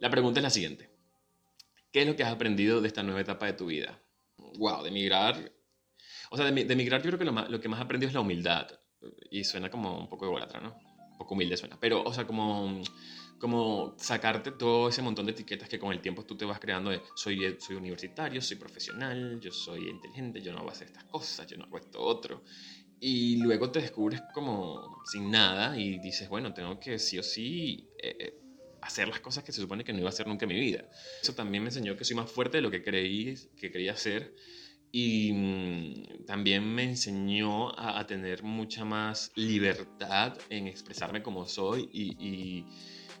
la 0.00 0.10
pregunta 0.10 0.40
es 0.40 0.44
la 0.44 0.50
siguiente. 0.50 0.90
¿Qué 1.90 2.02
es 2.02 2.06
lo 2.06 2.14
que 2.14 2.24
has 2.24 2.30
aprendido 2.30 2.82
de 2.82 2.88
esta 2.88 3.02
nueva 3.02 3.22
etapa 3.22 3.46
de 3.46 3.54
tu 3.54 3.64
vida? 3.64 3.98
Wow, 4.58 4.82
de 4.82 4.90
emigrar. 4.90 5.50
O 6.30 6.36
sea, 6.36 6.44
de, 6.44 6.64
de 6.66 6.72
emigrar 6.74 7.00
yo 7.00 7.08
creo 7.08 7.18
que 7.18 7.24
lo, 7.24 7.32
más, 7.32 7.48
lo 7.48 7.58
que 7.58 7.70
más 7.70 7.80
aprendido 7.80 8.08
es 8.08 8.14
la 8.14 8.20
humildad. 8.20 8.68
Y 9.30 9.44
suena 9.44 9.70
como 9.70 9.98
un 9.98 10.10
poco 10.10 10.26
ególatra, 10.26 10.60
¿no? 10.60 10.76
Un 11.12 11.16
poco 11.16 11.32
humilde 11.32 11.56
suena. 11.56 11.78
Pero, 11.80 12.02
o 12.02 12.12
sea, 12.12 12.26
como 12.26 12.82
como 13.42 13.96
sacarte 13.98 14.52
todo 14.52 14.88
ese 14.88 15.02
montón 15.02 15.26
de 15.26 15.32
etiquetas 15.32 15.68
que 15.68 15.76
con 15.76 15.92
el 15.92 16.00
tiempo 16.00 16.24
tú 16.24 16.36
te 16.36 16.44
vas 16.44 16.60
creando 16.60 16.90
de 16.90 17.02
soy, 17.16 17.56
soy 17.58 17.74
universitario, 17.74 18.40
soy 18.40 18.56
profesional, 18.56 19.40
yo 19.40 19.50
soy 19.50 19.88
inteligente, 19.88 20.40
yo 20.40 20.52
no 20.52 20.60
a 20.60 20.70
hacer 20.70 20.86
estas 20.86 21.02
cosas, 21.06 21.44
yo 21.48 21.56
no 21.56 21.64
hago 21.64 21.76
esto 21.76 22.00
otro. 22.00 22.44
Y 23.00 23.38
luego 23.38 23.72
te 23.72 23.80
descubres 23.80 24.22
como 24.32 25.02
sin 25.10 25.28
nada 25.28 25.76
y 25.76 25.98
dices, 25.98 26.28
bueno, 26.28 26.54
tengo 26.54 26.78
que 26.78 27.00
sí 27.00 27.18
o 27.18 27.22
sí 27.24 27.88
eh, 28.00 28.32
hacer 28.80 29.08
las 29.08 29.18
cosas 29.18 29.42
que 29.42 29.50
se 29.50 29.60
supone 29.60 29.82
que 29.82 29.92
no 29.92 29.98
iba 29.98 30.08
a 30.08 30.12
hacer 30.12 30.28
nunca 30.28 30.44
en 30.44 30.50
mi 30.50 30.60
vida. 30.60 30.88
Eso 31.20 31.34
también 31.34 31.64
me 31.64 31.70
enseñó 31.70 31.96
que 31.96 32.04
soy 32.04 32.14
más 32.14 32.30
fuerte 32.30 32.58
de 32.58 32.62
lo 32.62 32.70
que 32.70 32.84
creí 32.84 33.34
que 33.56 33.72
quería 33.72 33.96
ser 33.96 34.36
y 34.92 35.32
mmm, 35.32 36.26
también 36.26 36.64
me 36.72 36.84
enseñó 36.84 37.76
a, 37.76 37.98
a, 37.98 38.06
tener 38.06 38.44
mucha 38.44 38.84
más 38.84 39.32
libertad 39.34 40.38
en 40.48 40.68
expresarme 40.68 41.24
como 41.24 41.46
soy 41.46 41.88
y, 41.92 42.14
y 42.24 42.66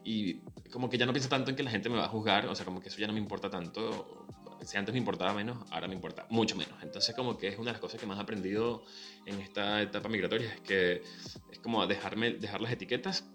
y 0.04 0.40
como 0.70 0.88
que 0.90 0.98
ya 0.98 1.06
no 1.06 1.12
pienso 1.12 1.28
tanto 1.28 1.50
en 1.50 1.56
que 1.56 1.62
la 1.62 1.70
gente 1.70 1.88
me 1.88 1.96
va 1.96 2.06
a 2.06 2.08
juzgar, 2.08 2.46
o 2.46 2.54
sea, 2.54 2.64
como 2.64 2.80
que 2.80 2.88
eso 2.88 2.98
ya 2.98 3.06
no 3.06 3.12
me 3.12 3.18
importa 3.18 3.50
tanto. 3.50 4.26
Si 4.62 4.76
antes 4.76 4.92
me 4.92 4.98
importaba 4.98 5.34
menos, 5.34 5.58
ahora 5.70 5.88
me 5.88 5.94
importa 5.94 6.26
mucho 6.30 6.56
menos. 6.56 6.74
Entonces, 6.82 7.14
como 7.16 7.36
que 7.36 7.48
es 7.48 7.58
una 7.58 7.66
de 7.66 7.72
las 7.72 7.80
cosas 7.80 8.00
que 8.00 8.06
más 8.06 8.18
he 8.18 8.22
aprendido 8.22 8.84
en 9.26 9.40
esta 9.40 9.82
etapa 9.82 10.08
migratoria, 10.08 10.54
es 10.54 10.60
que 10.60 11.02
es 11.50 11.58
como 11.58 11.84
dejarme, 11.86 12.32
dejar 12.34 12.60
las 12.60 12.72
etiquetas, 12.72 13.28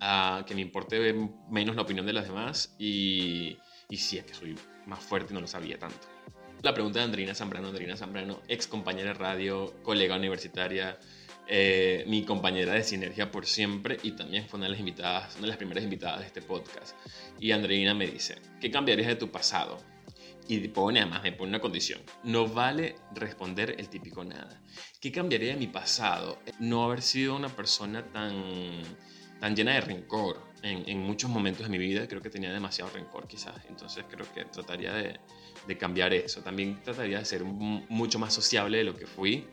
a 0.00 0.44
que 0.46 0.54
me 0.54 0.60
importe 0.60 1.14
menos 1.48 1.76
la 1.76 1.82
opinión 1.82 2.04
de 2.06 2.12
las 2.12 2.26
demás 2.26 2.74
y, 2.78 3.56
y 3.88 3.96
sí, 3.96 4.18
es 4.18 4.24
que 4.24 4.34
soy 4.34 4.56
más 4.86 4.98
fuerte 4.98 5.32
y 5.32 5.34
no 5.34 5.40
lo 5.40 5.46
sabía 5.46 5.78
tanto. 5.78 6.08
La 6.62 6.74
pregunta 6.74 6.98
de 6.98 7.04
Andrina 7.04 7.34
Zambrano, 7.34 7.68
Andrina 7.68 7.96
Zambrano, 7.96 8.40
ex 8.48 8.66
compañera 8.66 9.12
de 9.12 9.14
radio, 9.14 9.74
colega 9.82 10.16
universitaria, 10.16 10.98
eh, 11.48 12.04
mi 12.06 12.24
compañera 12.24 12.72
de 12.74 12.84
Sinergia 12.84 13.30
por 13.30 13.46
siempre 13.46 13.98
y 14.02 14.12
también 14.12 14.46
fue 14.46 14.58
una 14.58 14.66
de 14.66 14.72
las 14.72 14.80
invitadas, 14.80 15.34
una 15.34 15.42
de 15.42 15.48
las 15.48 15.56
primeras 15.56 15.84
invitadas 15.84 16.20
de 16.20 16.26
este 16.26 16.42
podcast. 16.42 16.96
Y 17.38 17.50
Andreina 17.52 17.94
me 17.94 18.06
dice, 18.06 18.36
¿qué 18.60 18.70
cambiarías 18.70 19.08
de 19.08 19.16
tu 19.16 19.30
pasado? 19.30 19.78
Y 20.48 20.66
pone, 20.68 21.00
además, 21.00 21.22
me 21.22 21.32
pone 21.32 21.50
una 21.50 21.60
condición. 21.60 22.00
No 22.24 22.46
vale 22.46 22.96
responder 23.14 23.76
el 23.78 23.88
típico 23.88 24.24
nada. 24.24 24.60
¿Qué 25.00 25.12
cambiaría 25.12 25.52
de 25.52 25.58
mi 25.58 25.68
pasado? 25.68 26.38
No 26.58 26.84
haber 26.84 27.02
sido 27.02 27.36
una 27.36 27.48
persona 27.48 28.04
tan, 28.12 28.82
tan 29.40 29.54
llena 29.54 29.74
de 29.74 29.80
rencor 29.82 30.42
en, 30.62 30.88
en 30.88 30.98
muchos 30.98 31.30
momentos 31.30 31.64
de 31.64 31.70
mi 31.70 31.78
vida. 31.78 32.08
Creo 32.08 32.20
que 32.20 32.30
tenía 32.30 32.52
demasiado 32.52 32.90
rencor 32.90 33.28
quizás. 33.28 33.64
Entonces 33.68 34.04
creo 34.10 34.26
que 34.34 34.44
trataría 34.46 34.92
de, 34.92 35.20
de 35.66 35.78
cambiar 35.78 36.12
eso. 36.12 36.42
También 36.42 36.82
trataría 36.82 37.18
de 37.18 37.24
ser 37.24 37.44
mucho 37.44 38.18
más 38.18 38.34
sociable 38.34 38.78
de 38.78 38.84
lo 38.84 38.96
que 38.96 39.06
fui 39.06 39.46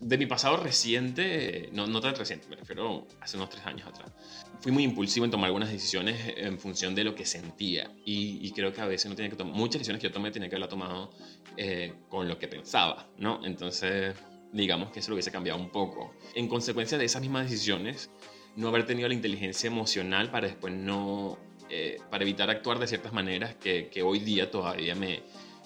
de 0.00 0.18
mi 0.18 0.26
pasado 0.26 0.56
reciente, 0.56 1.68
no, 1.72 1.86
no 1.86 2.00
tan 2.00 2.14
reciente, 2.14 2.48
me 2.48 2.56
refiero 2.56 3.06
hace 3.20 3.36
unos 3.36 3.50
tres 3.50 3.64
años 3.66 3.86
atrás, 3.86 4.12
fui 4.60 4.72
muy 4.72 4.84
impulsivo 4.84 5.24
en 5.24 5.30
tomar 5.30 5.46
algunas 5.46 5.70
decisiones 5.70 6.34
en 6.36 6.58
función 6.58 6.94
de 6.94 7.04
lo 7.04 7.14
que 7.14 7.24
sentía 7.24 7.90
y, 8.04 8.46
y 8.46 8.52
creo 8.52 8.72
que 8.72 8.80
a 8.80 8.86
veces 8.86 9.08
no 9.08 9.16
tenía 9.16 9.30
que 9.30 9.36
tomar, 9.36 9.54
muchas 9.54 9.74
decisiones 9.74 10.00
que 10.00 10.08
yo 10.08 10.12
tomé 10.12 10.30
tenía 10.30 10.48
que 10.48 10.56
haberla 10.56 10.68
tomado 10.68 11.12
eh, 11.56 11.94
con 12.08 12.28
lo 12.28 12.38
que 12.38 12.48
pensaba, 12.48 13.08
¿no? 13.18 13.44
Entonces, 13.44 14.14
digamos 14.52 14.90
que 14.90 15.00
eso 15.00 15.10
lo 15.10 15.14
hubiese 15.14 15.30
cambiado 15.30 15.60
un 15.60 15.70
poco. 15.70 16.14
En 16.34 16.48
consecuencia 16.48 16.98
de 16.98 17.04
esas 17.04 17.22
mismas 17.22 17.50
decisiones, 17.50 18.10
no 18.56 18.68
haber 18.68 18.86
tenido 18.86 19.08
la 19.08 19.14
inteligencia 19.14 19.66
emocional 19.66 20.30
para 20.30 20.46
después 20.46 20.72
no, 20.72 21.38
eh, 21.68 21.98
para 22.10 22.24
evitar 22.24 22.50
actuar 22.50 22.78
de 22.78 22.86
ciertas 22.86 23.12
maneras 23.12 23.54
que, 23.56 23.88
que 23.88 24.02
hoy 24.02 24.20
día 24.20 24.50
todavía 24.50 24.94
me, 24.94 25.22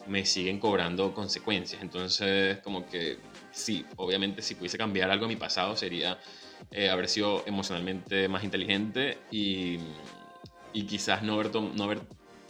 me 0.08 0.24
siguen 0.24 0.58
cobrando 0.58 1.14
consecuencias. 1.14 1.82
Entonces, 1.82 2.58
como 2.58 2.86
que 2.86 3.18
sí, 3.59 3.85
obviamente 3.97 4.42
si 4.42 4.55
pudiese 4.55 4.79
cambiar 4.79 5.11
algo 5.11 5.25
en 5.25 5.31
mi 5.31 5.37
pasado 5.37 5.77
sería 5.77 6.18
eh, 6.71 6.88
haber 6.88 7.09
sido 7.09 7.44
emocionalmente 7.47 8.29
más 8.29 8.44
inteligente 8.44 9.18
y, 9.31 9.79
y 10.73 10.85
quizás 10.85 11.23
no 11.23 11.35
haber, 11.35 11.55
no 11.55 11.85
haber 11.85 12.01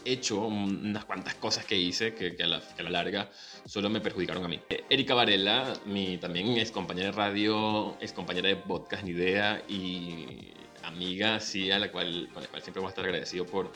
hecho 0.05 0.47
unas 0.47 1.05
cuantas 1.05 1.35
cosas 1.35 1.65
que 1.65 1.77
hice 1.77 2.15
que, 2.15 2.35
que, 2.37 2.43
a 2.43 2.47
la, 2.47 2.61
que, 2.61 2.81
a 2.81 2.85
la, 2.85 2.91
larga 2.91 3.31
solo 3.67 3.91
me 3.91 4.01
perjudicaron 4.01 4.45
a 4.45 4.49
mí. 4.49 4.61
Erika 4.89 5.15
Varela, 5.15 5.73
mi 5.87 6.19
también 6.19 6.49
es 6.57 6.71
compañera 6.71 7.11
de 7.11 7.17
radio, 7.17 7.97
es 8.01 8.13
compañera 8.13 8.49
de 8.49 8.57
podcast 8.57 9.05
Ni 9.05 9.11
Idea 9.11 9.63
y 9.69 10.53
amiga, 10.85 11.41
sí, 11.41 11.71
a 11.71 11.79
la 11.79 11.91
cual, 11.91 12.29
con 12.33 12.43
la 12.43 12.49
cual 12.49 12.63
siempre 12.63 12.81
voy 12.81 12.89
a 12.89 12.91
estar 12.91 13.05
agradecido 13.05 13.45
por, 13.45 13.71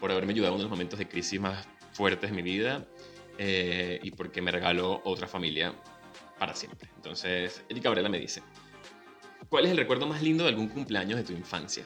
por 0.00 0.10
haberme 0.10 0.32
ayudado 0.32 0.52
en 0.52 0.54
uno 0.56 0.64
de 0.64 0.68
los 0.68 0.70
momentos 0.70 0.98
de 0.98 1.08
crisis 1.08 1.40
más 1.40 1.66
fuertes 1.92 2.30
de 2.30 2.36
mi 2.36 2.42
vida 2.42 2.86
eh, 3.38 4.00
y 4.02 4.10
porque 4.10 4.42
me 4.42 4.50
regaló 4.50 5.00
otra 5.04 5.26
familia 5.26 5.74
para 6.38 6.54
siempre. 6.54 6.88
Entonces, 6.96 7.62
Erika 7.68 7.88
Gabriela 7.88 8.08
me 8.08 8.18
dice, 8.18 8.42
¿cuál 9.48 9.66
es 9.66 9.70
el 9.70 9.76
recuerdo 9.76 10.06
más 10.06 10.22
lindo 10.22 10.44
de 10.44 10.50
algún 10.50 10.68
cumpleaños 10.68 11.18
de 11.18 11.24
tu 11.24 11.32
infancia? 11.32 11.84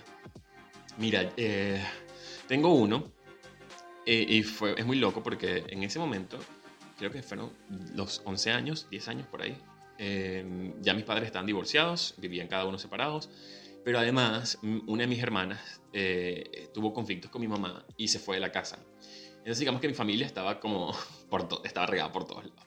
Mira, 0.99 1.31
eh, 1.37 1.83
tengo 2.47 2.75
uno 2.75 3.13
eh, 4.07 4.25
y 4.29 4.43
fue, 4.45 4.75
es 4.79 4.87
muy 4.87 4.99
loco 4.99 5.23
porque 5.23 5.65
en 5.69 5.83
ese 5.83 5.99
momento, 5.99 6.39
creo 6.97 7.11
que 7.11 7.23
fueron 7.23 7.53
los 7.95 8.23
11 8.25 8.53
años, 8.53 8.87
10 8.91 9.09
años 9.09 9.27
por 9.27 9.43
ahí, 9.43 9.57
eh, 9.99 10.73
ya 10.81 10.95
mis 10.95 11.05
padres 11.05 11.27
estaban 11.27 11.47
divorciados, 11.47 12.15
vivían 12.19 12.49
cada 12.49 12.67
uno 12.67 12.79
separados, 12.79 13.31
pero 13.85 13.99
además 13.99 14.59
una 14.63 15.03
de 15.03 15.07
mis 15.07 15.23
hermanas 15.23 15.81
eh, 15.93 16.69
tuvo 16.75 16.93
conflictos 16.93 17.31
con 17.31 17.41
mi 17.41 17.49
mamá 17.49 17.85
y 17.97 18.09
se 18.09 18.19
fue 18.19 18.37
de 18.37 18.41
la 18.41 18.53
casa. 18.53 18.79
Entonces 19.39 19.61
digamos 19.61 19.81
que 19.81 19.89
mi 19.89 19.95
familia 19.95 20.27
estaba 20.27 20.61
como, 20.61 20.93
por 21.31 21.49
estaba 21.65 21.87
regada 21.87 22.13
por 22.13 22.27
todos 22.27 22.45
lados. 22.45 22.67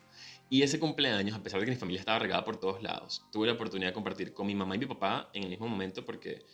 Y 0.52 0.62
ese 0.62 0.80
cumpleaños, 0.80 1.36
a 1.36 1.42
pesar 1.44 1.60
de 1.60 1.66
que 1.66 1.70
mi 1.70 1.78
familia 1.78 2.00
estaba 2.00 2.18
regada 2.18 2.44
por 2.44 2.58
todos 2.58 2.82
lados, 2.82 3.24
tuve 3.30 3.46
la 3.46 3.52
oportunidad 3.52 3.90
de 3.90 3.94
compartir 3.94 4.34
con 4.34 4.48
mi 4.48 4.56
mamá 4.56 4.74
y 4.74 4.80
mi 4.80 4.86
papá 4.86 5.30
en 5.32 5.44
el 5.44 5.48
mismo 5.50 5.68
momento 5.68 6.04
porque 6.04 6.44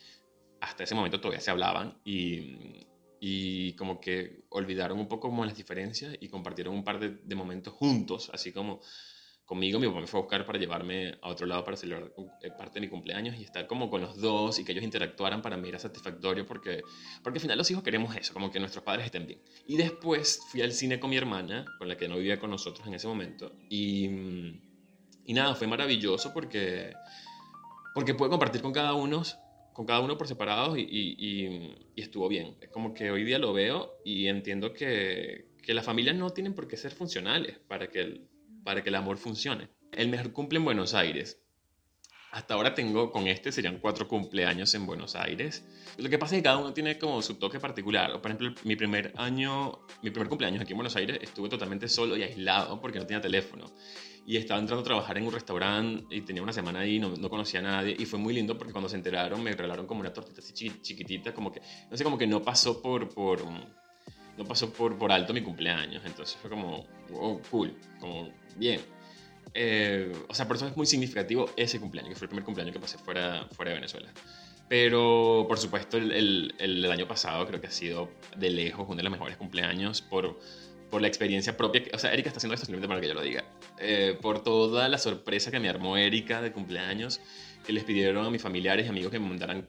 hasta 0.60 0.84
ese 0.84 0.94
momento 0.94 1.18
todavía 1.18 1.40
se 1.40 1.50
hablaban 1.50 1.98
y, 2.04 2.86
y 3.20 3.72
como 3.72 3.98
que 3.98 4.44
olvidaron 4.50 4.98
un 4.98 5.08
poco 5.08 5.30
como 5.30 5.46
las 5.46 5.56
diferencias 5.56 6.14
y 6.20 6.28
compartieron 6.28 6.74
un 6.74 6.84
par 6.84 7.00
de, 7.00 7.08
de 7.24 7.34
momentos 7.34 7.72
juntos, 7.72 8.30
así 8.34 8.52
como 8.52 8.82
conmigo, 9.46 9.78
mi 9.78 9.86
papá 9.86 10.00
me 10.00 10.06
fue 10.08 10.18
a 10.18 10.22
buscar 10.22 10.44
para 10.44 10.58
llevarme 10.58 11.18
a 11.22 11.28
otro 11.28 11.46
lado 11.46 11.64
para 11.64 11.76
celebrar 11.76 12.12
eh, 12.42 12.50
parte 12.50 12.74
de 12.74 12.80
mi 12.80 12.88
cumpleaños 12.88 13.36
y 13.38 13.44
estar 13.44 13.66
como 13.68 13.88
con 13.88 14.00
los 14.00 14.20
dos 14.20 14.58
y 14.58 14.64
que 14.64 14.72
ellos 14.72 14.82
interactuaran 14.82 15.40
para 15.40 15.56
mí 15.56 15.68
era 15.68 15.78
satisfactorio 15.78 16.44
porque, 16.44 16.82
porque 17.22 17.38
al 17.38 17.40
final 17.40 17.58
los 17.58 17.70
hijos 17.70 17.84
queremos 17.84 18.14
eso, 18.16 18.34
como 18.34 18.50
que 18.50 18.58
nuestros 18.58 18.84
padres 18.84 19.06
estén 19.06 19.26
bien. 19.26 19.40
Y 19.66 19.76
después 19.76 20.42
fui 20.48 20.62
al 20.62 20.72
cine 20.72 20.98
con 20.98 21.10
mi 21.10 21.16
hermana, 21.16 21.64
con 21.78 21.88
la 21.88 21.96
que 21.96 22.08
no 22.08 22.16
vivía 22.16 22.40
con 22.40 22.50
nosotros 22.50 22.86
en 22.88 22.94
ese 22.94 23.06
momento, 23.06 23.52
y, 23.70 24.06
y 25.24 25.32
nada, 25.32 25.54
fue 25.54 25.68
maravilloso 25.68 26.34
porque, 26.34 26.92
porque 27.94 28.14
pude 28.14 28.28
compartir 28.28 28.60
con 28.60 28.72
cada 28.72 28.92
uno 28.94 29.22
con 29.72 29.84
cada 29.84 30.00
uno 30.00 30.16
por 30.16 30.26
separado 30.26 30.74
y, 30.78 30.80
y, 30.80 31.86
y, 31.94 32.00
estuvo 32.00 32.28
bien. 32.28 32.56
Es 32.62 32.70
como 32.70 32.94
que 32.94 33.10
hoy 33.10 33.24
día 33.24 33.38
lo 33.38 33.52
veo 33.52 33.98
y 34.06 34.26
entiendo 34.26 34.72
que, 34.72 35.48
que 35.62 35.74
las 35.74 35.84
familias 35.84 36.16
no 36.16 36.30
tienen 36.30 36.54
por 36.54 36.66
qué 36.66 36.78
ser 36.78 36.92
funcionales 36.92 37.58
para 37.68 37.88
que 37.88 38.00
el, 38.00 38.26
para 38.66 38.82
que 38.82 38.88
el 38.88 38.96
amor 38.96 39.16
funcione. 39.16 39.68
El 39.92 40.08
mejor 40.08 40.32
cumple 40.32 40.58
en 40.58 40.64
Buenos 40.64 40.92
Aires. 40.92 41.40
Hasta 42.32 42.54
ahora 42.54 42.74
tengo, 42.74 43.12
con 43.12 43.28
este 43.28 43.52
serían 43.52 43.78
cuatro 43.78 44.08
cumpleaños 44.08 44.74
en 44.74 44.84
Buenos 44.84 45.14
Aires. 45.14 45.64
Lo 45.98 46.10
que 46.10 46.18
pasa 46.18 46.34
es 46.34 46.40
que 46.40 46.42
cada 46.42 46.58
uno 46.58 46.74
tiene 46.74 46.98
como 46.98 47.22
su 47.22 47.36
toque 47.36 47.60
particular. 47.60 48.20
Por 48.20 48.28
ejemplo, 48.28 48.52
mi 48.64 48.74
primer 48.74 49.14
año, 49.16 49.86
mi 50.02 50.10
primer 50.10 50.28
cumpleaños 50.28 50.60
aquí 50.60 50.72
en 50.72 50.78
Buenos 50.78 50.96
Aires 50.96 51.18
estuve 51.22 51.48
totalmente 51.48 51.88
solo 51.88 52.16
y 52.16 52.24
aislado 52.24 52.80
porque 52.80 52.98
no 52.98 53.06
tenía 53.06 53.20
teléfono. 53.20 53.72
Y 54.26 54.36
estaba 54.36 54.58
entrando 54.58 54.80
a 54.82 54.84
trabajar 54.84 55.16
en 55.16 55.28
un 55.28 55.32
restaurante 55.32 56.14
y 56.16 56.22
tenía 56.22 56.42
una 56.42 56.52
semana 56.52 56.80
ahí, 56.80 56.98
no, 56.98 57.10
no 57.10 57.30
conocía 57.30 57.60
a 57.60 57.62
nadie. 57.62 57.94
Y 57.96 58.04
fue 58.04 58.18
muy 58.18 58.34
lindo 58.34 58.58
porque 58.58 58.72
cuando 58.72 58.88
se 58.88 58.96
enteraron 58.96 59.44
me 59.44 59.52
regalaron 59.52 59.86
como 59.86 60.00
una 60.00 60.12
tortita 60.12 60.40
así 60.40 60.52
chiquitita, 60.52 61.32
como 61.32 61.52
que, 61.52 61.62
no 61.88 61.96
sé, 61.96 62.02
como 62.02 62.18
que 62.18 62.26
no 62.26 62.42
pasó 62.42 62.82
por, 62.82 63.08
por, 63.14 63.44
no 64.36 64.44
pasó 64.44 64.72
por, 64.72 64.98
por 64.98 65.12
alto 65.12 65.32
mi 65.32 65.42
cumpleaños. 65.42 66.02
Entonces 66.04 66.36
fue 66.40 66.50
como, 66.50 66.86
oh, 67.12 67.40
cool, 67.50 67.74
como 68.00 68.30
bien. 68.56 68.80
Eh, 69.54 70.12
o 70.28 70.34
sea, 70.34 70.46
por 70.46 70.56
eso 70.56 70.66
es 70.66 70.76
muy 70.76 70.86
significativo 70.86 71.50
ese 71.56 71.80
cumpleaños, 71.80 72.10
que 72.10 72.16
fue 72.16 72.26
el 72.26 72.30
primer 72.30 72.44
cumpleaños 72.44 72.74
que 72.74 72.80
pasé 72.80 72.98
fuera, 72.98 73.46
fuera 73.52 73.70
de 73.70 73.76
Venezuela. 73.76 74.08
Pero, 74.68 75.46
por 75.48 75.58
supuesto, 75.58 75.96
el, 75.96 76.10
el, 76.10 76.54
el, 76.58 76.90
año 76.90 77.06
pasado 77.06 77.46
creo 77.46 77.60
que 77.60 77.68
ha 77.68 77.70
sido 77.70 78.10
de 78.36 78.50
lejos 78.50 78.84
uno 78.86 78.96
de 78.96 79.04
los 79.04 79.12
mejores 79.12 79.36
cumpleaños 79.36 80.02
por, 80.02 80.38
por 80.90 81.00
la 81.00 81.08
experiencia 81.08 81.56
propia. 81.56 81.82
O 81.94 81.98
sea, 81.98 82.12
Erika 82.12 82.28
está 82.28 82.38
haciendo 82.38 82.54
esto 82.54 82.66
simplemente 82.66 82.88
para 82.88 83.00
que 83.00 83.08
yo 83.08 83.14
lo 83.14 83.22
diga. 83.22 83.44
Eh, 83.78 84.18
por 84.20 84.42
toda 84.42 84.88
la 84.88 84.98
sorpresa 84.98 85.50
que 85.50 85.60
me 85.60 85.68
armó 85.68 85.96
Erika 85.96 86.42
de 86.42 86.52
cumpleaños, 86.52 87.20
que 87.64 87.72
les 87.72 87.84
pidieron 87.84 88.26
a 88.26 88.30
mis 88.30 88.42
familiares 88.42 88.86
y 88.86 88.88
amigos 88.88 89.12
que 89.12 89.20
me 89.20 89.28
mandaran 89.28 89.66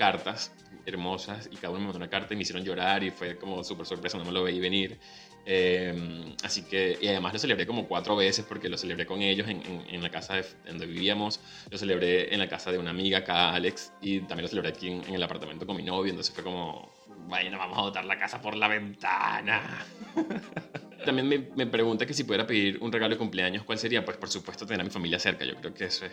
cartas 0.00 0.50
hermosas 0.86 1.50
y 1.52 1.56
cada 1.56 1.72
uno 1.72 1.80
me 1.80 1.84
mandó 1.88 1.98
una 1.98 2.08
carta 2.08 2.32
y 2.32 2.36
me 2.38 2.42
hicieron 2.42 2.64
llorar 2.64 3.04
y 3.04 3.10
fue 3.10 3.36
como 3.36 3.62
súper 3.62 3.84
sorpresa, 3.84 4.16
no 4.16 4.24
me 4.24 4.32
lo 4.32 4.42
veí 4.42 4.58
venir. 4.58 4.98
Eh, 5.44 6.34
así 6.42 6.62
que, 6.62 6.96
y 6.98 7.06
además 7.08 7.34
lo 7.34 7.38
celebré 7.38 7.66
como 7.66 7.86
cuatro 7.86 8.16
veces 8.16 8.46
porque 8.48 8.70
lo 8.70 8.78
celebré 8.78 9.04
con 9.04 9.20
ellos 9.20 9.46
en, 9.46 9.62
en, 9.90 10.02
la 10.02 10.10
casa 10.10 10.36
de, 10.36 10.46
donde 10.66 10.86
vivíamos, 10.86 11.38
lo 11.70 11.76
celebré 11.76 12.32
en 12.32 12.40
la 12.40 12.48
casa 12.48 12.72
de 12.72 12.78
una 12.78 12.90
amiga 12.90 13.18
acá, 13.18 13.52
Alex, 13.52 13.92
y 14.00 14.20
también 14.20 14.44
lo 14.44 14.48
celebré 14.48 14.70
aquí 14.70 14.88
en, 14.88 15.04
en 15.04 15.14
el 15.14 15.22
apartamento 15.22 15.66
con 15.66 15.76
mi 15.76 15.82
novio, 15.82 16.10
entonces 16.10 16.34
fue 16.34 16.44
como, 16.44 16.90
bueno, 17.28 17.58
vamos 17.58 17.76
a 17.76 17.82
botar 17.82 18.04
la 18.06 18.18
casa 18.18 18.40
por 18.40 18.56
la 18.56 18.68
ventana. 18.68 19.84
también 21.04 21.28
me, 21.28 21.38
me 21.56 21.66
pregunta 21.66 22.06
que 22.06 22.14
si 22.14 22.24
pudiera 22.24 22.46
pedir 22.46 22.78
un 22.80 22.90
regalo 22.90 23.14
de 23.14 23.18
cumpleaños, 23.18 23.64
¿cuál 23.64 23.78
sería? 23.78 24.02
Pues 24.02 24.16
por 24.16 24.30
supuesto 24.30 24.64
tener 24.64 24.80
a 24.80 24.84
mi 24.84 24.90
familia 24.90 25.18
cerca, 25.18 25.44
yo 25.44 25.56
creo 25.56 25.74
que 25.74 25.84
eso 25.84 26.06
es 26.06 26.12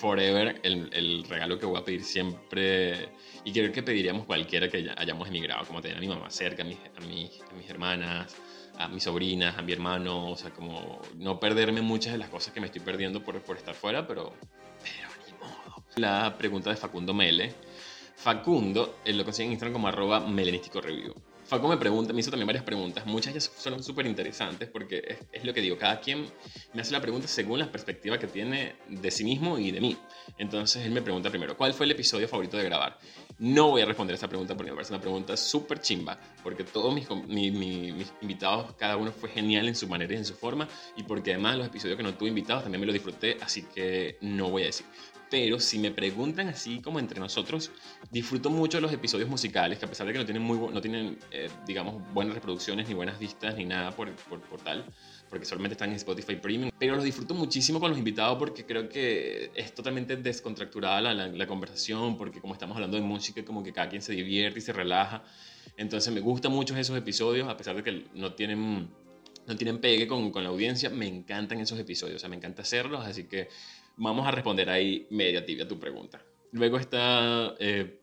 forever 0.00 0.60
el, 0.62 0.88
el, 0.92 1.24
regalo 1.24 1.58
que 1.58 1.66
voy 1.66 1.78
a 1.78 1.84
pedir 1.84 2.02
siempre 2.02 3.10
y 3.44 3.52
creo 3.52 3.70
que 3.70 3.82
pediríamos 3.82 4.24
cualquiera 4.24 4.68
que 4.68 4.90
hayamos 4.96 5.28
emigrado, 5.28 5.66
como 5.66 5.82
tener 5.82 5.98
a 5.98 6.00
mi 6.00 6.08
mamá 6.08 6.30
cerca, 6.30 6.62
a, 6.62 6.66
mis, 6.66 6.78
a, 6.78 7.00
mis, 7.06 7.40
a 7.42 7.54
mis 7.54 7.68
hermanas, 7.68 8.34
a 8.78 8.88
mis 8.88 9.02
sobrinas, 9.02 9.58
a 9.58 9.62
mi 9.62 9.72
hermano, 9.72 10.30
o 10.30 10.36
sea, 10.36 10.50
como 10.50 11.02
no 11.16 11.38
perderme 11.38 11.82
muchas 11.82 12.12
de 12.12 12.18
las 12.18 12.30
cosas 12.30 12.54
que 12.54 12.60
me 12.60 12.66
estoy 12.66 12.80
perdiendo 12.80 13.22
por, 13.22 13.40
por 13.42 13.58
estar 13.58 13.74
fuera, 13.74 14.06
pero, 14.06 14.32
pero 14.82 15.08
ni 15.26 15.32
modo. 15.38 15.84
La 15.96 16.36
pregunta 16.38 16.70
de 16.70 16.76
Facundo 16.76 17.12
Mele. 17.12 17.54
Facundo, 18.16 18.96
lo 19.04 19.24
consigue 19.24 19.46
en 19.46 19.52
Instagram 19.52 19.74
como 19.74 19.88
arroba 19.88 20.20
melenístico 20.20 20.80
review. 20.80 21.14
Faco 21.50 21.66
me 21.66 21.76
pregunta, 21.76 22.12
me 22.12 22.20
hizo 22.20 22.30
también 22.30 22.46
varias 22.46 22.62
preguntas. 22.62 23.04
Muchas 23.06 23.32
ellas 23.32 23.50
son 23.58 23.82
súper 23.82 24.06
interesantes 24.06 24.68
porque 24.68 25.02
es, 25.04 25.18
es, 25.32 25.44
lo 25.44 25.52
que 25.52 25.60
digo, 25.60 25.76
cada 25.76 25.98
quien 26.00 26.30
me 26.72 26.80
hace 26.80 26.92
la 26.92 27.00
pregunta 27.00 27.26
según 27.26 27.58
la 27.58 27.72
perspectiva 27.72 28.20
que 28.20 28.28
tiene 28.28 28.76
de 28.88 29.10
sí 29.10 29.24
mismo 29.24 29.58
y 29.58 29.72
de 29.72 29.80
mí. 29.80 29.96
Entonces 30.38 30.86
él 30.86 30.92
me 30.92 31.02
pregunta 31.02 31.28
primero, 31.28 31.56
¿cuál 31.56 31.74
fue 31.74 31.86
el 31.86 31.90
episodio 31.90 32.28
favorito 32.28 32.56
de 32.56 32.62
grabar? 32.62 33.00
No 33.40 33.70
voy 33.70 33.82
a 33.82 33.84
responder 33.84 34.14
esta 34.14 34.28
pregunta 34.28 34.56
porque 34.56 34.70
me 34.70 34.76
parece 34.76 34.92
una 34.92 35.02
pregunta 35.02 35.36
súper 35.36 35.80
chimba, 35.80 36.20
porque 36.44 36.62
todos 36.62 36.94
mis, 36.94 37.10
mi, 37.26 37.50
mi, 37.50 37.90
mis, 37.90 38.12
invitados, 38.20 38.72
cada 38.78 38.96
uno 38.96 39.10
fue 39.10 39.28
genial 39.28 39.66
en 39.66 39.74
su 39.74 39.88
manera 39.88 40.14
y 40.14 40.18
en 40.18 40.24
su 40.24 40.34
forma, 40.34 40.68
y 40.96 41.02
porque 41.02 41.32
además 41.32 41.58
los 41.58 41.66
episodios 41.66 41.96
que 41.96 42.04
no 42.04 42.14
tuve 42.14 42.28
invitados 42.28 42.62
también 42.62 42.80
me 42.80 42.86
los 42.86 42.92
disfruté, 42.92 43.38
así 43.40 43.62
que 43.74 44.18
no 44.20 44.50
voy 44.50 44.62
a 44.62 44.66
decir 44.66 44.86
pero 45.30 45.60
si 45.60 45.78
me 45.78 45.92
preguntan 45.92 46.48
así 46.48 46.80
como 46.80 46.98
entre 46.98 47.20
nosotros, 47.20 47.70
disfruto 48.10 48.50
mucho 48.50 48.80
los 48.80 48.92
episodios 48.92 49.28
musicales, 49.28 49.78
que 49.78 49.84
a 49.84 49.88
pesar 49.88 50.06
de 50.06 50.12
que 50.12 50.18
no 50.18 50.24
tienen, 50.24 50.42
muy, 50.42 50.58
no 50.58 50.80
tienen 50.80 51.18
eh, 51.30 51.48
digamos, 51.66 52.02
buenas 52.12 52.34
reproducciones, 52.34 52.88
ni 52.88 52.94
buenas 52.94 53.18
vistas, 53.18 53.56
ni 53.56 53.64
nada 53.64 53.92
por, 53.92 54.12
por, 54.16 54.40
por, 54.40 54.60
tal, 54.60 54.84
porque 55.28 55.46
solamente 55.46 55.74
están 55.74 55.90
en 55.90 55.96
Spotify 55.96 56.34
Premium, 56.34 56.72
pero 56.76 56.96
los 56.96 57.04
disfruto 57.04 57.34
muchísimo 57.34 57.78
con 57.78 57.90
los 57.90 57.98
invitados 57.98 58.38
porque 58.38 58.66
creo 58.66 58.88
que 58.88 59.52
es 59.54 59.72
totalmente 59.72 60.16
descontracturada 60.16 61.00
la, 61.00 61.14
la, 61.14 61.28
la 61.28 61.46
conversación, 61.46 62.16
porque 62.18 62.40
como 62.40 62.54
estamos 62.54 62.74
hablando 62.74 62.96
de 62.96 63.04
música, 63.04 63.44
como 63.44 63.62
que 63.62 63.72
cada 63.72 63.88
quien 63.88 64.02
se 64.02 64.12
divierte 64.12 64.58
y 64.58 64.62
se 64.62 64.72
relaja. 64.72 65.22
Entonces 65.76 66.12
me 66.12 66.20
gustan 66.20 66.50
mucho 66.50 66.76
esos 66.76 66.98
episodios, 66.98 67.48
a 67.48 67.56
pesar 67.56 67.76
de 67.76 67.84
que 67.84 68.04
no 68.14 68.34
tienen 68.34 68.90
no 69.46 69.56
tienen 69.56 69.80
pegue 69.80 70.06
con, 70.06 70.30
con, 70.30 70.44
la 70.44 70.50
audiencia, 70.50 70.90
me 70.90 71.08
encantan 71.08 71.60
esos 71.60 71.78
episodios, 71.78 72.16
o 72.16 72.18
sea, 72.20 72.28
me 72.28 72.36
encanta 72.36 72.62
hacerlos, 72.62 73.04
así 73.04 73.24
que 73.24 73.48
vamos 73.96 74.26
a 74.26 74.30
responder 74.30 74.68
ahí 74.70 75.06
media 75.10 75.44
tibia 75.44 75.66
tu 75.66 75.78
pregunta. 75.78 76.22
Luego 76.52 76.78
está, 76.78 77.54
eh, 77.58 78.00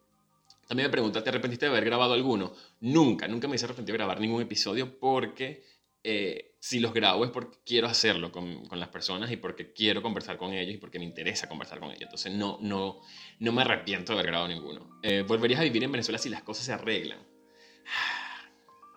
también 0.67 0.87
me 0.87 0.91
pregunta, 0.91 1.23
¿te 1.23 1.29
arrepentiste 1.29 1.65
de 1.65 1.71
haber 1.71 1.85
grabado 1.85 2.13
alguno? 2.13 2.53
Nunca, 2.81 3.27
nunca 3.27 3.47
me 3.47 3.55
hice 3.55 3.65
arrepentido 3.65 3.93
de 3.93 3.97
grabar 3.97 4.19
ningún 4.19 4.41
episodio 4.41 4.99
porque 4.99 5.63
eh, 6.03 6.55
si 6.59 6.79
los 6.79 6.93
grabo 6.93 7.25
es 7.25 7.31
porque 7.31 7.57
quiero 7.65 7.87
hacerlo 7.87 8.31
con, 8.31 8.65
con, 8.67 8.79
las 8.79 8.89
personas 8.89 9.31
y 9.31 9.37
porque 9.37 9.73
quiero 9.73 10.01
conversar 10.01 10.37
con 10.37 10.53
ellos 10.53 10.75
y 10.75 10.77
porque 10.77 10.99
me 10.99 11.05
interesa 11.05 11.49
conversar 11.49 11.79
con 11.79 11.89
ellos. 11.89 12.03
Entonces 12.03 12.33
no, 12.33 12.57
no, 12.61 13.01
no 13.39 13.51
me 13.51 13.61
arrepiento 13.61 14.13
de 14.13 14.19
haber 14.19 14.31
grabado 14.31 14.47
ninguno. 14.47 14.99
Eh, 15.03 15.23
¿Volverías 15.27 15.59
a 15.59 15.63
vivir 15.63 15.83
en 15.83 15.91
Venezuela 15.91 16.17
si 16.17 16.29
las 16.29 16.43
cosas 16.43 16.65
se 16.65 16.73
arreglan? 16.73 17.19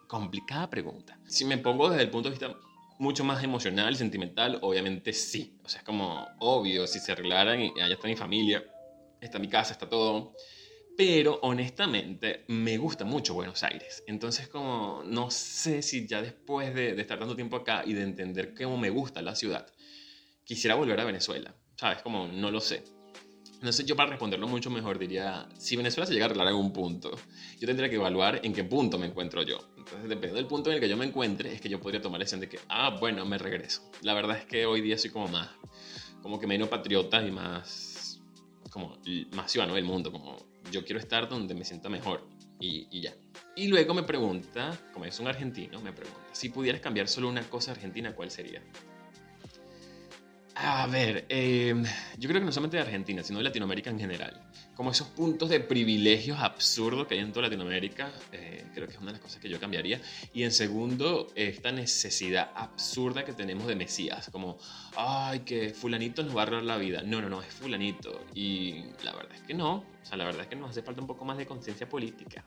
Complicada 0.06 0.70
pregunta. 0.70 1.18
Si 1.26 1.44
me 1.44 1.58
pongo 1.58 1.88
desde 1.90 2.02
el 2.02 2.10
punto 2.10 2.28
de 2.28 2.36
vista 2.36 2.56
mucho 3.00 3.24
más 3.24 3.42
emocional 3.42 3.94
y 3.94 3.96
sentimental, 3.96 4.58
obviamente 4.62 5.12
sí. 5.12 5.58
O 5.64 5.68
sea, 5.68 5.80
es 5.80 5.84
como 5.84 6.28
obvio, 6.38 6.86
si 6.86 7.00
se 7.00 7.12
arreglaran 7.12 7.60
y 7.60 7.80
allá 7.80 7.94
está 7.94 8.06
mi 8.06 8.14
familia, 8.14 8.62
está 9.20 9.38
mi 9.38 9.48
casa, 9.48 9.72
está 9.72 9.88
todo. 9.88 10.34
Pero 10.96 11.40
honestamente 11.42 12.44
me 12.48 12.76
gusta 12.76 13.04
mucho 13.04 13.34
Buenos 13.34 13.62
Aires. 13.62 14.04
Entonces 14.06 14.48
como 14.48 15.02
no 15.04 15.30
sé 15.30 15.80
si 15.82 16.06
ya 16.06 16.20
después 16.20 16.74
de, 16.74 16.94
de 16.94 17.00
estar 17.00 17.18
tanto 17.18 17.34
tiempo 17.34 17.56
acá 17.56 17.82
y 17.86 17.94
de 17.94 18.02
entender 18.02 18.54
cómo 18.54 18.76
me 18.76 18.90
gusta 18.90 19.22
la 19.22 19.34
ciudad, 19.34 19.66
quisiera 20.44 20.74
volver 20.74 21.00
a 21.00 21.04
Venezuela. 21.04 21.54
¿Sabes? 21.76 22.02
Como 22.02 22.28
no 22.28 22.50
lo 22.50 22.60
sé. 22.60 22.84
No 23.62 23.72
sé, 23.72 23.84
yo 23.84 23.94
para 23.94 24.08
responderlo 24.08 24.48
mucho 24.48 24.70
mejor 24.70 24.98
diría, 24.98 25.46
si 25.58 25.76
Venezuela 25.76 26.06
se 26.06 26.14
llega 26.14 26.24
a 26.24 26.28
arreglar 26.28 26.48
en 26.48 26.54
un 26.54 26.72
punto, 26.72 27.10
yo 27.58 27.66
tendría 27.66 27.90
que 27.90 27.96
evaluar 27.96 28.40
en 28.42 28.54
qué 28.54 28.64
punto 28.64 28.98
me 28.98 29.06
encuentro 29.06 29.42
yo. 29.42 29.58
Entonces, 29.76 30.08
depende 30.08 30.36
del 30.36 30.46
punto 30.46 30.70
en 30.70 30.76
el 30.76 30.80
que 30.80 30.88
yo 30.88 30.96
me 30.96 31.04
encuentre, 31.04 31.52
es 31.52 31.60
que 31.60 31.68
yo 31.68 31.78
podría 31.78 32.00
tomar 32.00 32.18
la 32.18 32.24
decisión 32.24 32.40
de 32.40 32.48
que, 32.48 32.58
ah, 32.68 32.96
bueno, 32.98 33.26
me 33.26 33.36
regreso. 33.36 33.90
La 34.00 34.14
verdad 34.14 34.38
es 34.38 34.46
que 34.46 34.64
hoy 34.64 34.80
día 34.80 34.96
soy 34.96 35.10
como 35.10 35.28
más, 35.28 35.50
como 36.22 36.38
que 36.38 36.46
menos 36.46 36.68
patriota 36.68 37.22
y 37.22 37.30
más, 37.30 38.22
como 38.70 38.98
más 39.32 39.52
ciudadano 39.52 39.74
del 39.74 39.84
mundo, 39.84 40.10
como 40.10 40.38
yo 40.72 40.82
quiero 40.82 40.98
estar 40.98 41.28
donde 41.28 41.54
me 41.54 41.66
sienta 41.66 41.90
mejor 41.90 42.26
y, 42.58 42.88
y 42.90 43.02
ya. 43.02 43.14
Y 43.56 43.68
luego 43.68 43.92
me 43.92 44.04
pregunta, 44.04 44.78
como 44.94 45.04
es 45.04 45.20
un 45.20 45.28
argentino, 45.28 45.82
me 45.82 45.92
pregunta, 45.92 46.20
si 46.32 46.48
pudieras 46.48 46.80
cambiar 46.80 47.08
solo 47.08 47.28
una 47.28 47.42
cosa 47.42 47.72
argentina, 47.72 48.14
¿cuál 48.14 48.30
sería? 48.30 48.62
A 50.62 50.86
ver, 50.86 51.24
eh, 51.30 51.74
yo 52.18 52.28
creo 52.28 52.38
que 52.38 52.44
no 52.44 52.52
solamente 52.52 52.76
de 52.76 52.82
Argentina, 52.82 53.22
sino 53.22 53.38
de 53.38 53.44
Latinoamérica 53.44 53.88
en 53.88 53.98
general. 53.98 54.38
Como 54.74 54.90
esos 54.90 55.06
puntos 55.08 55.48
de 55.48 55.60
privilegios 55.60 56.38
absurdos 56.38 57.06
que 57.06 57.14
hay 57.14 57.20
en 57.20 57.32
toda 57.32 57.46
Latinoamérica, 57.46 58.12
eh, 58.30 58.66
creo 58.74 58.86
que 58.86 58.92
es 58.92 58.98
una 58.98 59.06
de 59.06 59.12
las 59.12 59.22
cosas 59.22 59.40
que 59.40 59.48
yo 59.48 59.58
cambiaría. 59.58 60.02
Y 60.34 60.42
en 60.42 60.52
segundo, 60.52 61.28
esta 61.34 61.72
necesidad 61.72 62.50
absurda 62.54 63.24
que 63.24 63.32
tenemos 63.32 63.68
de 63.68 63.74
Mesías, 63.74 64.28
como, 64.30 64.58
ay, 64.96 65.40
que 65.40 65.70
fulanito 65.70 66.22
nos 66.22 66.36
va 66.36 66.40
a 66.40 66.42
arreglar 66.42 66.64
la 66.64 66.76
vida. 66.76 67.02
No, 67.04 67.22
no, 67.22 67.30
no, 67.30 67.40
es 67.40 67.54
fulanito. 67.54 68.26
Y 68.34 68.84
la 69.02 69.14
verdad 69.14 69.34
es 69.34 69.40
que 69.40 69.54
no. 69.54 69.76
O 69.76 70.04
sea, 70.04 70.18
la 70.18 70.24
verdad 70.24 70.42
es 70.42 70.48
que 70.48 70.56
nos 70.56 70.68
hace 70.68 70.82
falta 70.82 71.00
un 71.00 71.06
poco 71.06 71.24
más 71.24 71.38
de 71.38 71.46
conciencia 71.46 71.88
política. 71.88 72.44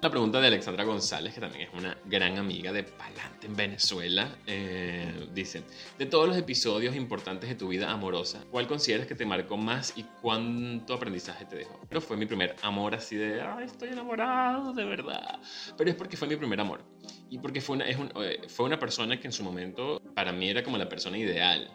La 0.00 0.10
pregunta 0.10 0.40
de 0.40 0.46
Alexandra 0.46 0.84
González, 0.84 1.34
que 1.34 1.40
también 1.40 1.62
es 1.62 1.74
una 1.74 1.98
gran 2.04 2.38
amiga 2.38 2.72
de 2.72 2.84
Palante 2.84 3.48
en 3.48 3.56
Venezuela, 3.56 4.28
eh, 4.46 5.26
dice, 5.34 5.64
de 5.98 6.06
todos 6.06 6.28
los 6.28 6.36
episodios 6.36 6.94
importantes 6.94 7.48
de 7.48 7.56
tu 7.56 7.66
vida 7.66 7.90
amorosa, 7.90 8.44
¿cuál 8.48 8.68
consideras 8.68 9.08
que 9.08 9.16
te 9.16 9.26
marcó 9.26 9.56
más 9.56 9.94
y 9.96 10.04
cuánto 10.22 10.94
aprendizaje 10.94 11.46
te 11.46 11.56
dejó? 11.56 11.80
Pero 11.88 12.00
fue 12.00 12.16
mi 12.16 12.26
primer 12.26 12.54
amor 12.62 12.94
así 12.94 13.16
de, 13.16 13.42
ay, 13.42 13.64
estoy 13.64 13.88
enamorado, 13.88 14.72
de 14.72 14.84
verdad. 14.84 15.40
Pero 15.76 15.90
es 15.90 15.96
porque 15.96 16.16
fue 16.16 16.28
mi 16.28 16.36
primer 16.36 16.60
amor. 16.60 16.80
Y 17.28 17.38
porque 17.38 17.60
fue 17.60 17.74
una, 17.74 17.88
es 17.88 17.98
un, 17.98 18.12
eh, 18.22 18.42
fue 18.46 18.66
una 18.66 18.78
persona 18.78 19.18
que 19.18 19.26
en 19.26 19.32
su 19.32 19.42
momento 19.42 20.00
para 20.14 20.30
mí 20.30 20.48
era 20.48 20.62
como 20.62 20.78
la 20.78 20.88
persona 20.88 21.18
ideal. 21.18 21.72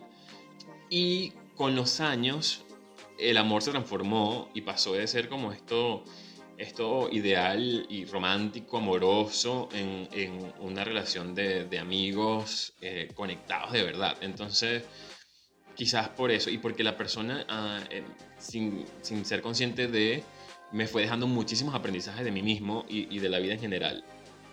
Y 0.90 1.34
con 1.56 1.76
los 1.76 2.00
años 2.00 2.64
el 3.20 3.36
amor 3.36 3.62
se 3.64 3.72
transformó 3.72 4.50
y 4.54 4.62
pasó 4.62 4.94
de 4.94 5.06
ser 5.08 5.28
como 5.28 5.52
esto 5.52 6.06
esto 6.58 7.10
ideal 7.12 7.86
y 7.90 8.06
romántico, 8.06 8.78
amoroso, 8.78 9.70
en, 9.74 10.08
en 10.12 10.54
una 10.60 10.84
relación 10.84 11.34
de, 11.36 11.66
de 11.66 11.80
amigos 11.80 12.74
eh, 12.82 13.10
conectados 13.14 13.72
de 13.72 13.84
verdad. 13.84 14.18
Entonces, 14.22 14.84
quizás 15.76 16.10
por 16.10 16.32
eso, 16.32 16.50
y 16.50 16.58
porque 16.58 16.84
la 16.84 16.96
persona, 16.96 17.46
uh, 17.50 17.84
eh, 17.90 18.04
sin, 18.38 18.86
sin, 19.02 19.26
ser 19.26 19.42
consciente 19.42 19.88
de, 19.88 20.24
me 20.72 20.88
fue 20.88 21.02
dejando 21.02 21.28
muchísimos 21.28 21.74
aprendizajes 21.76 22.24
de 22.24 22.32
mí 22.32 22.42
mismo 22.42 22.86
y, 22.88 23.14
y 23.16 23.20
de 23.20 23.30
la 23.30 23.40
vida 23.40 23.54
en 23.54 23.60
general. 23.60 24.04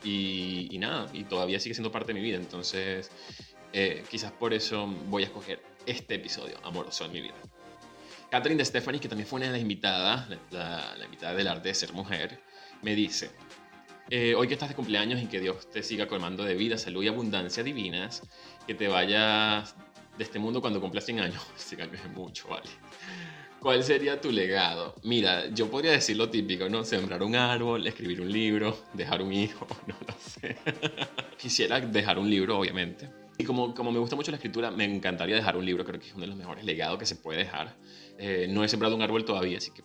Y, 0.02 0.68
y, 0.70 0.78
nada, 0.78 1.08
y 1.12 1.24
todavía 1.24 1.60
sigue 1.60 1.74
siendo 1.74 1.92
parte 1.92 2.12
de 2.12 2.20
mi 2.20 2.24
vida. 2.24 2.36
Entonces, 2.36 3.10
Eh, 3.72 4.02
quizás 4.10 4.32
por 4.32 4.52
eso 4.52 4.88
voy 5.06 5.22
a 5.22 5.26
escoger 5.26 5.62
este 5.86 6.16
episodio, 6.16 6.58
Amoroso 6.64 7.04
en 7.04 7.12
mi 7.12 7.20
vida. 7.20 7.36
Catherine 8.30 8.58
de 8.58 8.64
Stephanie, 8.64 9.00
que 9.00 9.08
también 9.08 9.26
fue 9.26 9.38
una 9.38 9.46
de 9.46 9.52
las 9.52 9.60
invitadas, 9.60 10.28
la, 10.50 10.94
la 10.96 11.04
invitada 11.04 11.34
del 11.34 11.48
arte 11.48 11.68
de 11.68 11.74
ser 11.74 11.92
mujer, 11.92 12.40
me 12.82 12.94
dice, 12.94 13.30
eh, 14.12 14.34
hoy 14.34 14.48
que 14.48 14.54
estás 14.54 14.68
de 14.68 14.74
cumpleaños 14.74 15.22
y 15.22 15.26
que 15.26 15.38
Dios 15.38 15.70
te 15.70 15.84
siga 15.84 16.08
colmando 16.08 16.44
de 16.44 16.54
vida, 16.54 16.76
salud 16.76 17.02
y 17.04 17.08
abundancia 17.08 17.62
divinas, 17.62 18.22
que 18.66 18.74
te 18.74 18.88
vayas 18.88 19.76
de 20.18 20.24
este 20.24 20.40
mundo 20.40 20.60
cuando 20.60 20.80
cumplas 20.80 21.04
100 21.04 21.20
años. 21.20 21.42
100 21.56 21.82
años 21.82 22.00
es 22.04 22.10
mucho, 22.10 22.48
vale. 22.48 22.68
¿Cuál 23.60 23.84
sería 23.84 24.20
tu 24.20 24.32
legado? 24.32 24.96
Mira, 25.04 25.48
yo 25.50 25.70
podría 25.70 25.92
decir 25.92 26.16
lo 26.16 26.28
típico, 26.28 26.68
¿no? 26.68 26.82
Sembrar 26.82 27.22
un 27.22 27.36
árbol, 27.36 27.86
escribir 27.86 28.20
un 28.20 28.32
libro, 28.32 28.84
dejar 28.94 29.22
un 29.22 29.32
hijo, 29.32 29.66
no 29.86 29.94
lo 30.06 30.14
sé. 30.18 30.56
Quisiera 31.38 31.78
dejar 31.80 32.18
un 32.18 32.28
libro, 32.28 32.58
obviamente. 32.58 33.08
Y 33.38 33.44
como, 33.44 33.74
como 33.74 33.92
me 33.92 34.00
gusta 34.00 34.16
mucho 34.16 34.32
la 34.32 34.38
escritura, 34.38 34.72
me 34.72 34.84
encantaría 34.84 35.36
dejar 35.36 35.56
un 35.56 35.64
libro, 35.64 35.84
creo 35.84 36.00
que 36.00 36.08
es 36.08 36.14
uno 36.14 36.22
de 36.22 36.28
los 36.28 36.36
mejores 36.36 36.64
legados 36.64 36.98
que 36.98 37.06
se 37.06 37.14
puede 37.14 37.38
dejar. 37.38 37.76
Eh, 38.22 38.46
no 38.48 38.62
he 38.62 38.68
sembrado 38.68 38.94
un 38.94 39.00
árbol 39.00 39.24
todavía, 39.24 39.56
así 39.56 39.70
que 39.70 39.82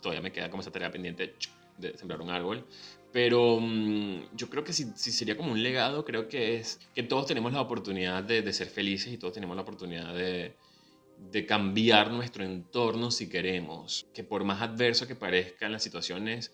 todavía 0.00 0.22
me 0.22 0.30
queda 0.30 0.48
como 0.48 0.60
esa 0.60 0.70
tarea 0.70 0.92
pendiente 0.92 1.34
de 1.78 1.98
sembrar 1.98 2.20
un 2.20 2.30
árbol. 2.30 2.64
Pero 3.12 3.58
mm, 3.60 4.36
yo 4.36 4.48
creo 4.48 4.62
que 4.62 4.72
si, 4.72 4.84
sería 4.94 5.36
como 5.36 5.50
un 5.50 5.62
legado, 5.62 6.04
creo 6.04 6.28
que 6.28 6.56
es 6.56 6.78
que 6.94 7.02
todos 7.02 7.26
tenemos 7.26 7.52
la 7.52 7.60
oportunidad 7.60 8.22
de, 8.22 8.42
de 8.42 8.52
ser 8.52 8.68
felices 8.68 9.12
y 9.12 9.18
todos 9.18 9.34
tenemos 9.34 9.56
la 9.56 9.62
oportunidad 9.62 10.14
de, 10.14 10.54
de, 11.18 11.44
cambiar 11.44 12.12
nuestro 12.12 12.44
entorno 12.44 13.10
si 13.10 13.28
queremos. 13.28 14.06
Que 14.14 14.22
por 14.22 14.44
más 14.44 14.62
adverso 14.62 15.08
que 15.08 15.16
parezcan 15.16 15.72
las 15.72 15.82
situaciones, 15.82 16.52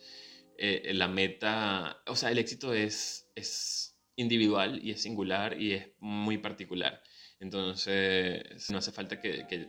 eh, 0.57 0.93
la 0.95 1.09
meta, 1.09 2.03
o 2.07 2.17
sea, 2.17 2.31
el 2.31 2.39
éxito 2.39 2.73
es, 2.73 3.29
es 3.35 3.99
individual 4.17 4.81
y 4.83 4.93
es 4.93 5.03
singular 5.03 5.61
y 5.61 5.75
es 5.75 5.89
muy 6.01 6.39
particular. 6.39 7.03
Entonces, 7.41 8.69
no 8.71 8.79
hace 8.79 8.93
falta 8.93 9.21
que, 9.21 9.47
que, 9.47 9.69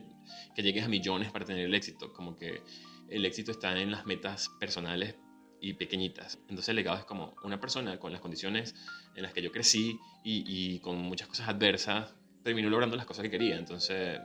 que 0.54 0.62
llegues 0.62 0.84
a 0.84 0.88
millones 0.88 1.30
para 1.30 1.44
tener 1.44 1.64
el 1.64 1.74
éxito, 1.74 2.12
como 2.12 2.36
que 2.36 2.62
el 3.08 3.24
éxito 3.24 3.50
está 3.50 3.78
en 3.78 3.90
las 3.90 4.06
metas 4.06 4.48
personales 4.58 5.16
y 5.60 5.74
pequeñitas. 5.74 6.38
Entonces 6.42 6.70
el 6.70 6.76
legado 6.76 6.98
es 6.98 7.04
como 7.04 7.34
una 7.44 7.60
persona 7.60 7.98
con 7.98 8.12
las 8.12 8.20
condiciones 8.20 8.74
en 9.14 9.22
las 9.22 9.32
que 9.32 9.42
yo 9.42 9.52
crecí 9.52 9.98
y, 10.24 10.78
con 10.80 10.98
muchas 10.98 11.28
cosas 11.28 11.48
adversas, 11.48 12.14
terminó 12.42 12.70
logrando 12.70 12.96
las 12.96 13.06
cosas 13.06 13.22
que 13.22 13.30
quería. 13.30 13.56
Entonces, 13.56 14.18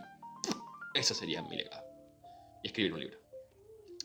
eso 0.94 1.14
sería 1.14 1.42
mi 1.42 1.58
legado. 1.58 1.84
Y 2.64 2.68
escribir 2.68 2.94
un 2.94 3.00
libro. 3.02 3.20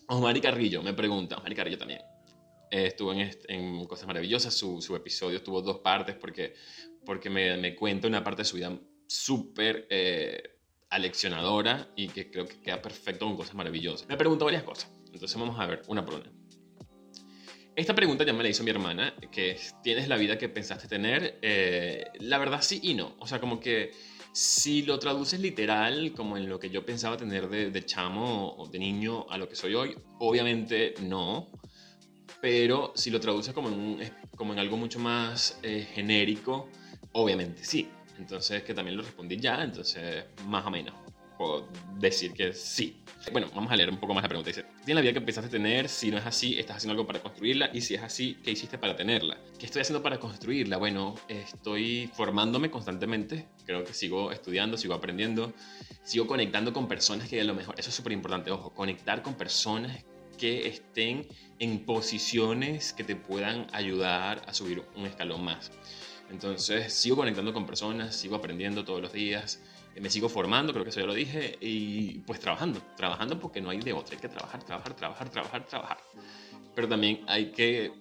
Osmari 0.08 0.40
Carrillo 0.40 0.82
me 0.82 0.92
pregunta, 0.92 1.36
Osmari 1.36 1.54
Carrillo 1.54 1.78
también. 1.78 2.00
Eh, 2.70 2.86
estuvo 2.86 3.12
en, 3.12 3.30
en, 3.48 3.84
Cosas 3.86 4.06
Maravillosas, 4.06 4.54
su, 4.54 4.80
su, 4.80 4.94
episodio 4.94 5.42
tuvo 5.42 5.60
dos 5.60 5.78
partes 5.78 6.14
porque, 6.16 6.54
porque 7.04 7.28
me, 7.28 7.56
me 7.56 7.74
cuenta 7.74 8.06
una 8.06 8.22
parte 8.22 8.42
de 8.42 8.46
su 8.46 8.56
vida 8.56 8.76
súper 9.10 9.88
eh, 9.90 10.40
aleccionadora 10.88 11.90
y 11.96 12.06
que 12.06 12.30
creo 12.30 12.46
que 12.46 12.60
queda 12.60 12.80
perfecto 12.80 13.26
con 13.26 13.36
Cosas 13.36 13.56
Maravillosas. 13.56 14.08
Me 14.08 14.16
preguntó 14.16 14.44
varias 14.44 14.62
cosas, 14.62 14.88
entonces 15.12 15.36
vamos 15.36 15.58
a 15.58 15.66
ver 15.66 15.82
una 15.88 16.04
por 16.04 16.14
una. 16.14 16.30
Esta 17.74 17.92
pregunta 17.92 18.24
ya 18.24 18.32
me 18.32 18.44
la 18.44 18.50
hizo 18.50 18.62
mi 18.62 18.70
hermana, 18.70 19.12
que 19.32 19.58
¿tienes 19.82 20.06
la 20.06 20.16
vida 20.16 20.38
que 20.38 20.48
pensaste 20.48 20.86
tener? 20.86 21.40
Eh, 21.42 22.04
la 22.20 22.38
verdad 22.38 22.62
sí 22.62 22.78
y 22.84 22.94
no. 22.94 23.16
O 23.18 23.26
sea, 23.26 23.40
como 23.40 23.58
que 23.58 23.90
si 24.32 24.82
lo 24.82 24.98
traduces 25.00 25.40
literal, 25.40 26.12
como 26.12 26.36
en 26.36 26.48
lo 26.48 26.60
que 26.60 26.70
yo 26.70 26.86
pensaba 26.86 27.16
tener 27.16 27.48
de, 27.48 27.84
chamo 27.84 28.54
o 28.56 28.68
de 28.68 28.78
niño 28.78 29.26
a 29.28 29.38
lo 29.38 29.48
que 29.48 29.56
soy 29.56 29.74
hoy, 29.74 29.96
obviamente 30.20 30.94
no. 31.02 31.50
Pero 32.40 32.92
si 32.94 33.10
lo 33.10 33.18
traduces 33.18 33.52
como 33.52 33.70
en, 33.70 34.12
como 34.36 34.52
en 34.52 34.60
algo 34.60 34.76
mucho 34.76 35.00
más 35.00 35.58
eh, 35.64 35.88
genérico, 35.94 36.68
obviamente 37.12 37.64
sí. 37.64 37.88
Entonces, 38.20 38.62
que 38.62 38.74
también 38.74 38.96
lo 38.96 39.02
respondí 39.02 39.38
ya, 39.38 39.64
entonces 39.64 40.24
más 40.46 40.66
o 40.66 40.70
menos 40.70 40.94
puedo 41.38 41.66
decir 41.98 42.34
que 42.34 42.52
sí. 42.52 43.02
Bueno, 43.32 43.48
vamos 43.54 43.72
a 43.72 43.76
leer 43.76 43.88
un 43.88 43.96
poco 43.96 44.12
más 44.12 44.22
la 44.22 44.28
pregunta. 44.28 44.50
Dice, 44.50 44.66
¿tienes 44.84 44.96
la 44.96 45.00
vida 45.00 45.14
que 45.14 45.22
pensaste 45.22 45.48
tener? 45.48 45.88
Si 45.88 46.10
no 46.10 46.18
es 46.18 46.26
así, 46.26 46.58
¿estás 46.58 46.76
haciendo 46.76 46.92
algo 46.92 47.06
para 47.06 47.20
construirla? 47.20 47.70
Y 47.72 47.80
si 47.80 47.94
es 47.94 48.02
así, 48.02 48.36
¿qué 48.44 48.50
hiciste 48.50 48.76
para 48.76 48.94
tenerla? 48.94 49.38
¿Qué 49.58 49.64
estoy 49.64 49.80
haciendo 49.80 50.02
para 50.02 50.20
construirla? 50.20 50.76
Bueno, 50.76 51.14
estoy 51.28 52.10
formándome 52.12 52.70
constantemente. 52.70 53.48
Creo 53.64 53.84
que 53.84 53.94
sigo 53.94 54.32
estudiando, 54.32 54.76
sigo 54.76 54.92
aprendiendo, 54.92 55.54
sigo 56.02 56.26
conectando 56.26 56.74
con 56.74 56.86
personas 56.86 57.26
que 57.26 57.40
a 57.40 57.44
lo 57.44 57.54
mejor, 57.54 57.74
eso 57.78 57.88
es 57.88 57.94
súper 57.94 58.12
importante, 58.12 58.50
ojo, 58.50 58.74
conectar 58.74 59.22
con 59.22 59.34
personas 59.34 60.04
que 60.36 60.68
estén 60.68 61.26
en 61.58 61.86
posiciones 61.86 62.92
que 62.92 63.04
te 63.04 63.16
puedan 63.16 63.66
ayudar 63.72 64.42
a 64.46 64.52
subir 64.52 64.82
un 64.94 65.06
escalón 65.06 65.42
más. 65.44 65.70
Entonces, 66.30 66.92
sigo 66.92 67.16
conectando 67.16 67.52
con 67.52 67.66
personas, 67.66 68.14
sigo 68.14 68.36
aprendiendo 68.36 68.84
todos 68.84 69.02
los 69.02 69.12
días 69.12 69.60
me 70.00 70.08
sigo 70.08 70.28
formando, 70.28 70.72
creo 70.72 70.84
que 70.84 70.90
eso 70.90 71.00
ya 71.00 71.06
lo 71.06 71.14
dije, 71.14 71.58
y 71.60 72.18
pues 72.20 72.40
trabajando, 72.40 72.80
trabajando 72.96 73.38
porque 73.38 73.60
no 73.60 73.70
hay 73.70 73.80
de 73.80 73.92
otra, 73.92 74.14
hay 74.14 74.20
que 74.20 74.28
trabajar, 74.28 74.62
trabajar, 74.64 74.94
trabajar, 74.94 75.28
trabajar, 75.28 75.66
trabajar. 75.66 75.98
Pero 76.74 76.88
también 76.88 77.20
hay 77.26 77.50
que 77.52 77.92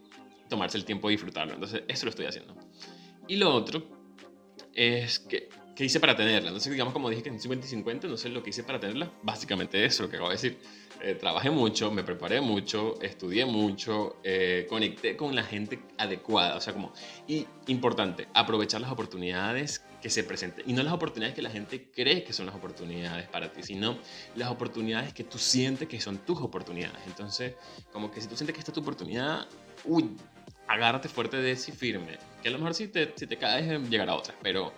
tomarse 0.47 0.77
el 0.77 0.85
tiempo 0.85 1.07
de 1.07 1.13
disfrutarlo, 1.13 1.53
entonces 1.53 1.83
eso 1.87 2.05
lo 2.05 2.11
estoy 2.11 2.25
haciendo. 2.25 2.55
Y 3.27 3.35
lo 3.35 3.53
otro 3.53 3.83
es 4.73 5.19
que, 5.19 5.49
¿qué 5.75 5.85
hice 5.85 5.99
para 5.99 6.15
tenerla? 6.15 6.49
Entonces, 6.49 6.71
digamos, 6.71 6.93
como 6.93 7.09
dije 7.09 7.23
que 7.23 7.29
en 7.29 7.39
50 7.39 7.65
y 7.65 7.69
50, 7.69 8.07
no 8.07 8.17
sé 8.17 8.29
lo 8.29 8.43
que 8.43 8.51
hice 8.51 8.63
para 8.63 8.79
tenerla, 8.79 9.11
básicamente 9.23 9.83
eso, 9.83 10.03
lo 10.03 10.09
que 10.09 10.15
acabo 10.15 10.29
de 10.29 10.35
decir. 10.35 10.59
Eh, 11.01 11.15
trabajé 11.15 11.49
mucho, 11.49 11.91
me 11.91 12.03
preparé 12.03 12.41
mucho, 12.41 13.01
estudié 13.01 13.45
mucho, 13.45 14.17
eh, 14.23 14.65
conecté 14.67 15.15
con 15.15 15.33
la 15.33 15.43
gente 15.43 15.79
adecuada, 15.97 16.57
o 16.57 16.61
sea, 16.61 16.73
como, 16.73 16.91
y 17.25 17.47
importante, 17.67 18.27
aprovechar 18.33 18.81
las 18.81 18.91
oportunidades 18.91 19.85
que 20.01 20.09
se 20.09 20.25
presenten. 20.25 20.69
Y 20.69 20.73
no 20.73 20.83
las 20.83 20.93
oportunidades 20.93 21.35
que 21.35 21.41
la 21.41 21.49
gente 21.49 21.89
cree 21.89 22.23
que 22.23 22.33
son 22.33 22.45
las 22.45 22.55
oportunidades 22.55 23.27
para 23.29 23.51
ti, 23.51 23.63
sino 23.63 23.97
las 24.35 24.49
oportunidades 24.49 25.13
que 25.13 25.23
tú 25.23 25.37
sientes 25.37 25.87
que 25.87 26.01
son 26.01 26.17
tus 26.19 26.39
oportunidades. 26.39 26.99
Entonces, 27.07 27.55
como 27.93 28.11
que 28.11 28.19
si 28.19 28.27
tú 28.27 28.35
sientes 28.35 28.53
que 28.53 28.59
esta 28.59 28.71
es 28.71 28.75
tu 28.75 28.81
oportunidad, 28.81 29.47
uy, 29.85 30.17
agárrate 30.67 31.07
fuerte 31.07 31.37
de 31.37 31.51
y 31.51 31.71
firme. 31.71 32.17
Que 32.41 32.49
a 32.49 32.51
lo 32.51 32.57
mejor 32.57 32.73
si 32.73 32.89
te, 32.89 33.13
si 33.15 33.25
te 33.25 33.37
caes, 33.37 33.71
eh, 33.71 33.79
llegará 33.89 34.15
otra, 34.15 34.35
pero 34.41 34.73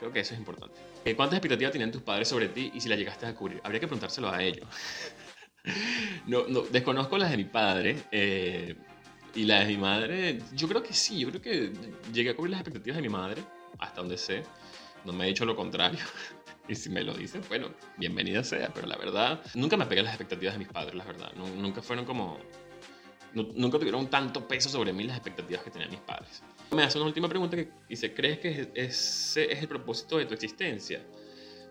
creo 0.00 0.12
que 0.12 0.20
eso 0.20 0.34
es 0.34 0.40
importante. 0.40 0.80
Eh, 1.04 1.16
¿Cuántas 1.16 1.38
expectativas 1.38 1.72
tenían 1.72 1.90
tus 1.90 2.02
padres 2.02 2.28
sobre 2.28 2.48
ti 2.48 2.70
y 2.74 2.80
si 2.80 2.88
las 2.88 2.98
llegaste 2.98 3.24
a 3.24 3.34
cubrir? 3.34 3.60
Habría 3.64 3.80
que 3.80 3.86
preguntárselo 3.86 4.30
a 4.30 4.42
ellos. 4.42 4.66
No, 6.26 6.46
no, 6.48 6.62
desconozco 6.62 7.18
las 7.18 7.30
de 7.30 7.36
mi 7.36 7.44
padre. 7.44 7.96
Eh, 8.10 8.76
y 9.34 9.44
las 9.44 9.66
de 9.66 9.74
mi 9.74 9.80
madre, 9.80 10.40
yo 10.54 10.66
creo 10.66 10.82
que 10.82 10.92
sí, 10.92 11.20
yo 11.20 11.28
creo 11.28 11.40
que 11.40 11.72
llegué 12.12 12.30
a 12.30 12.36
cubrir 12.36 12.50
las 12.50 12.60
expectativas 12.60 12.96
de 12.96 13.02
mi 13.02 13.08
madre, 13.08 13.42
hasta 13.78 14.00
donde 14.00 14.18
sé 14.18 14.42
no 15.04 15.12
me 15.12 15.24
ha 15.24 15.26
dicho 15.26 15.44
lo 15.44 15.56
contrario. 15.56 16.00
y 16.68 16.74
si 16.74 16.90
me 16.90 17.02
lo 17.02 17.14
dice, 17.14 17.40
bueno, 17.48 17.70
bienvenida 17.96 18.44
sea, 18.44 18.72
pero 18.72 18.86
la 18.86 18.96
verdad, 18.96 19.40
nunca 19.54 19.76
me 19.76 19.86
pegué 19.86 20.02
las 20.02 20.12
expectativas 20.12 20.54
de 20.54 20.58
mis 20.58 20.68
padres, 20.68 20.94
la 20.94 21.04
verdad. 21.04 21.32
Nunca 21.34 21.82
fueron 21.82 22.04
como... 22.04 22.38
Nunca 23.32 23.78
tuvieron 23.78 24.08
tanto 24.08 24.46
peso 24.48 24.68
sobre 24.68 24.92
mí 24.92 25.04
las 25.04 25.16
expectativas 25.16 25.62
que 25.62 25.70
tenían 25.70 25.90
mis 25.90 26.00
padres. 26.00 26.42
Me 26.72 26.82
hace 26.82 26.98
una 26.98 27.06
última 27.06 27.28
pregunta 27.28 27.56
que 27.56 27.68
dice, 27.88 28.12
¿crees 28.12 28.40
que 28.40 28.72
ese 28.74 29.52
es 29.52 29.60
el 29.60 29.68
propósito 29.68 30.18
de 30.18 30.26
tu 30.26 30.34
existencia? 30.34 31.00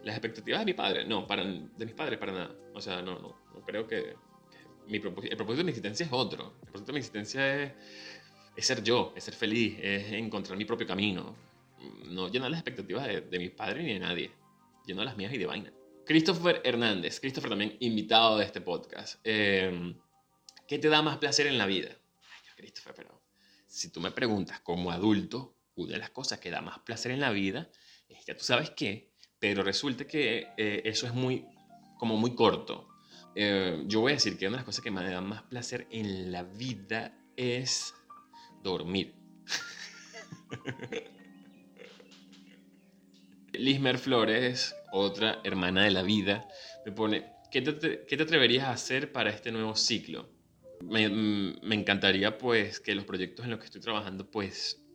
Las 0.03 0.15
expectativas 0.15 0.61
de 0.61 0.65
mi 0.65 0.73
padre, 0.73 1.05
no, 1.05 1.27
para, 1.27 1.43
de 1.43 1.85
mis 1.85 1.95
padres 1.95 2.17
para 2.17 2.31
nada. 2.31 2.55
O 2.73 2.81
sea, 2.81 3.01
no, 3.01 3.19
no, 3.19 3.35
no 3.53 3.61
creo 3.65 3.87
que, 3.87 4.15
mi 4.87 4.99
propósito, 4.99 5.31
el 5.31 5.37
propósito 5.37 5.59
de 5.59 5.63
mi 5.65 5.69
existencia 5.71 6.05
es 6.05 6.11
otro. 6.11 6.53
El 6.61 6.63
propósito 6.63 6.87
de 6.87 6.93
mi 6.93 6.99
existencia 6.99 7.63
es, 7.63 7.73
es 8.55 8.65
ser 8.65 8.83
yo, 8.83 9.13
es 9.15 9.23
ser 9.23 9.33
feliz, 9.33 9.77
es 9.81 10.11
encontrar 10.13 10.57
mi 10.57 10.65
propio 10.65 10.87
camino 10.87 11.35
no 12.07 12.29
lleno 12.29 12.49
las 12.49 12.59
expectativas 12.59 13.07
de, 13.07 13.21
de 13.21 13.39
mis 13.39 13.51
padres 13.51 13.83
ni 13.83 13.93
de 13.93 13.99
nadie, 13.99 14.31
lleno 14.85 15.03
las 15.03 15.17
mías 15.17 15.33
y 15.33 15.37
de 15.37 15.45
vaina. 15.45 15.71
Christopher 16.05 16.61
Hernández, 16.63 17.19
Christopher 17.19 17.51
también 17.51 17.77
invitado 17.79 18.37
de 18.37 18.45
este 18.45 18.61
podcast. 18.61 19.19
Em, 19.23 19.95
¿Qué 20.67 20.79
te 20.79 20.89
da 20.89 21.01
más 21.01 21.17
placer 21.17 21.47
en 21.47 21.57
la 21.57 21.65
vida? 21.65 21.89
Ay, 21.89 22.49
Christopher, 22.57 22.93
pero 22.95 23.21
si 23.67 23.91
tú 23.91 24.01
me 24.01 24.11
preguntas 24.11 24.59
como 24.61 24.91
adulto, 24.91 25.55
una 25.75 25.93
de 25.93 25.99
las 25.99 26.09
cosas 26.09 26.39
que 26.39 26.49
da 26.49 26.61
más 26.61 26.79
placer 26.79 27.11
en 27.11 27.19
la 27.19 27.31
vida 27.31 27.69
es 28.07 28.25
que 28.25 28.33
tú 28.33 28.43
sabes 28.43 28.71
qué, 28.71 29.08
pero 29.39 29.63
resulta 29.63 30.05
que 30.05 30.47
eh, 30.57 30.81
eso 30.85 31.07
es 31.07 31.13
muy, 31.13 31.45
como 31.97 32.17
muy 32.17 32.35
corto. 32.35 32.89
Eh, 33.35 33.83
yo 33.85 34.01
voy 34.01 34.11
a 34.11 34.15
decir 34.15 34.37
que 34.37 34.47
una 34.47 34.57
de 34.57 34.59
las 34.59 34.65
cosas 34.65 34.83
que 34.83 34.91
me 34.91 35.03
da 35.09 35.21
más 35.21 35.43
placer 35.43 35.87
en 35.91 36.31
la 36.31 36.43
vida 36.43 37.17
es 37.37 37.93
dormir. 38.61 39.15
Lismer 43.53 43.97
Flores, 43.97 44.75
otra 44.91 45.39
hermana 45.43 45.83
de 45.83 45.91
la 45.91 46.03
vida, 46.03 46.47
me 46.85 46.91
pone, 46.91 47.33
¿qué 47.51 47.61
te, 47.61 48.21
atreverías 48.21 48.65
a 48.65 48.71
hacer 48.71 49.11
para 49.11 49.29
este 49.31 49.51
nuevo 49.51 49.75
ciclo? 49.75 50.29
Mm, 50.81 51.59
me, 51.61 51.75
encantaría 51.75 52.37
pues 52.37 52.79
que 52.79 52.95
los 52.95 53.05
proyectos 53.05 53.45
en 53.45 53.51
los 53.51 53.59
que 53.59 53.65
estoy 53.65 53.81
trabajando 53.81 54.29
pues 54.29 54.85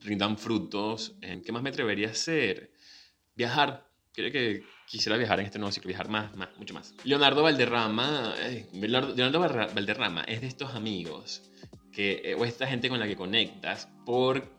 rindan 0.00 0.38
frutos. 0.38 1.16
¿Qué 1.44 1.50
más 1.52 1.62
me 1.62 1.70
atrevería 1.70 2.08
a 2.08 2.12
hacer? 2.12 2.73
Viajar. 3.36 3.88
Creo 4.12 4.30
que 4.30 4.62
quisiera 4.86 5.16
viajar 5.16 5.40
en 5.40 5.46
este 5.46 5.58
nuevo 5.58 5.72
ciclo, 5.72 5.88
viajar 5.88 6.08
más, 6.08 6.36
más 6.36 6.48
mucho 6.56 6.72
más. 6.72 6.94
Leonardo 7.02 7.42
Valderrama, 7.42 8.34
Leonardo 8.72 9.40
Valderrama 9.40 10.22
es 10.22 10.40
de 10.40 10.46
estos 10.46 10.72
amigos 10.74 11.50
que, 11.92 12.22
eh, 12.24 12.34
o 12.34 12.44
esta 12.44 12.66
gente 12.66 12.88
con 12.88 13.00
la 13.00 13.06
que 13.06 13.16
conectas 13.16 13.88
por 14.06 14.54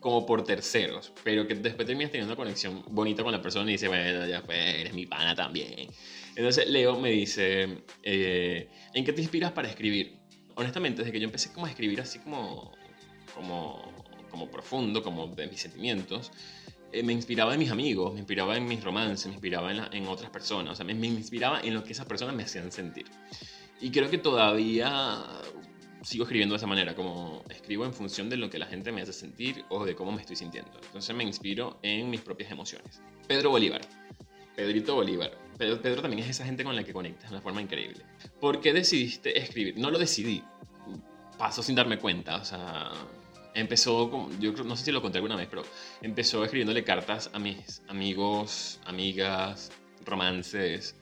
como 0.00 0.24
por 0.24 0.44
terceros, 0.44 1.12
pero 1.24 1.48
que 1.48 1.56
después 1.56 1.84
terminas 1.84 2.12
teniendo 2.12 2.32
una 2.32 2.36
conexión 2.36 2.84
bonita 2.90 3.24
con 3.24 3.32
la 3.32 3.42
persona 3.42 3.68
y 3.70 3.72
dice, 3.72 3.88
bueno, 3.88 4.24
ya 4.26 4.40
pues, 4.42 4.56
eres 4.56 4.94
mi 4.94 5.04
pana 5.06 5.34
también. 5.34 5.88
Entonces 6.36 6.68
Leo 6.68 7.00
me 7.00 7.10
dice, 7.10 7.82
eh, 8.04 8.68
¿en 8.94 9.04
qué 9.04 9.12
te 9.12 9.22
inspiras 9.22 9.50
para 9.50 9.68
escribir? 9.68 10.16
Honestamente, 10.54 10.98
desde 10.98 11.10
que 11.10 11.18
yo 11.18 11.24
empecé 11.24 11.52
como 11.52 11.66
a 11.66 11.70
escribir 11.70 12.00
así 12.00 12.20
como, 12.20 12.72
como, 13.34 13.92
como 14.30 14.48
profundo, 14.48 15.02
como 15.02 15.26
de 15.28 15.48
mis 15.48 15.60
sentimientos, 15.60 16.30
eh, 16.92 17.02
me 17.02 17.12
inspiraba 17.12 17.52
en 17.54 17.58
mis 17.58 17.70
amigos, 17.70 18.12
me 18.12 18.20
inspiraba 18.20 18.56
en 18.56 18.66
mis 18.66 18.82
romances, 18.82 19.26
me 19.26 19.34
inspiraba 19.34 19.72
en, 19.72 20.06
otras 20.06 20.30
personas, 20.30 20.72
o 20.72 20.76
sea, 20.76 20.84
me, 20.84 20.94
me, 20.94 21.06
inspiraba 21.08 21.60
en 21.60 21.74
lo 21.74 21.84
que 21.84 21.92
esas 21.92 22.06
personas 22.06 22.34
me 22.34 22.44
hacían 22.44 22.70
sentir. 22.72 23.06
Y 23.80 23.90
creo 23.90 24.08
que 24.08 24.18
todavía 24.18 25.24
sigo 26.06 26.22
escribiendo 26.24 26.54
de 26.54 26.58
esa 26.58 26.68
manera, 26.68 26.94
como 26.94 27.42
escribo 27.50 27.84
en 27.84 27.92
función 27.92 28.30
de 28.30 28.36
lo 28.36 28.48
que 28.48 28.58
la 28.58 28.66
gente 28.66 28.92
me 28.92 29.02
hace 29.02 29.12
sentir 29.12 29.64
o 29.68 29.84
de 29.84 29.96
cómo 29.96 30.12
me 30.12 30.20
estoy 30.20 30.36
sintiendo. 30.36 30.70
Entonces 30.86 31.14
me 31.16 31.24
inspiro 31.24 31.78
en 31.82 32.08
mis 32.08 32.20
propias 32.20 32.50
emociones. 32.52 33.02
Pedro 33.26 33.50
Bolívar. 33.50 33.80
Pedrito 34.54 34.94
Bolívar. 34.94 35.36
Pedro, 35.58 35.82
Pedro 35.82 36.02
también 36.02 36.22
es 36.22 36.30
esa 36.30 36.44
gente 36.44 36.62
con 36.62 36.76
la 36.76 36.84
que 36.84 36.92
conectas 36.92 37.30
de 37.30 37.36
una 37.36 37.42
forma 37.42 37.60
increíble. 37.60 38.04
¿Por 38.40 38.60
qué 38.60 38.72
decidiste 38.72 39.36
escribir? 39.38 39.78
No 39.78 39.90
lo 39.90 39.98
decidí. 39.98 40.44
Pasó 41.38 41.62
sin 41.62 41.74
darme 41.74 41.98
cuenta. 41.98 42.36
O 42.36 42.44
sea, 42.44 42.92
empezó, 43.56 44.28
yo 44.38 44.52
no 44.52 44.76
sé 44.76 44.84
si 44.84 44.92
lo 44.92 45.02
conté 45.02 45.18
alguna 45.18 45.36
vez, 45.36 45.48
pero 45.48 45.62
empezó 46.02 46.44
escribiéndole 46.44 46.84
cartas 46.84 47.30
a 47.32 47.38
mis 47.38 47.82
amigos, 47.88 48.78
amigas, 48.84 49.72
romances, 50.04 50.94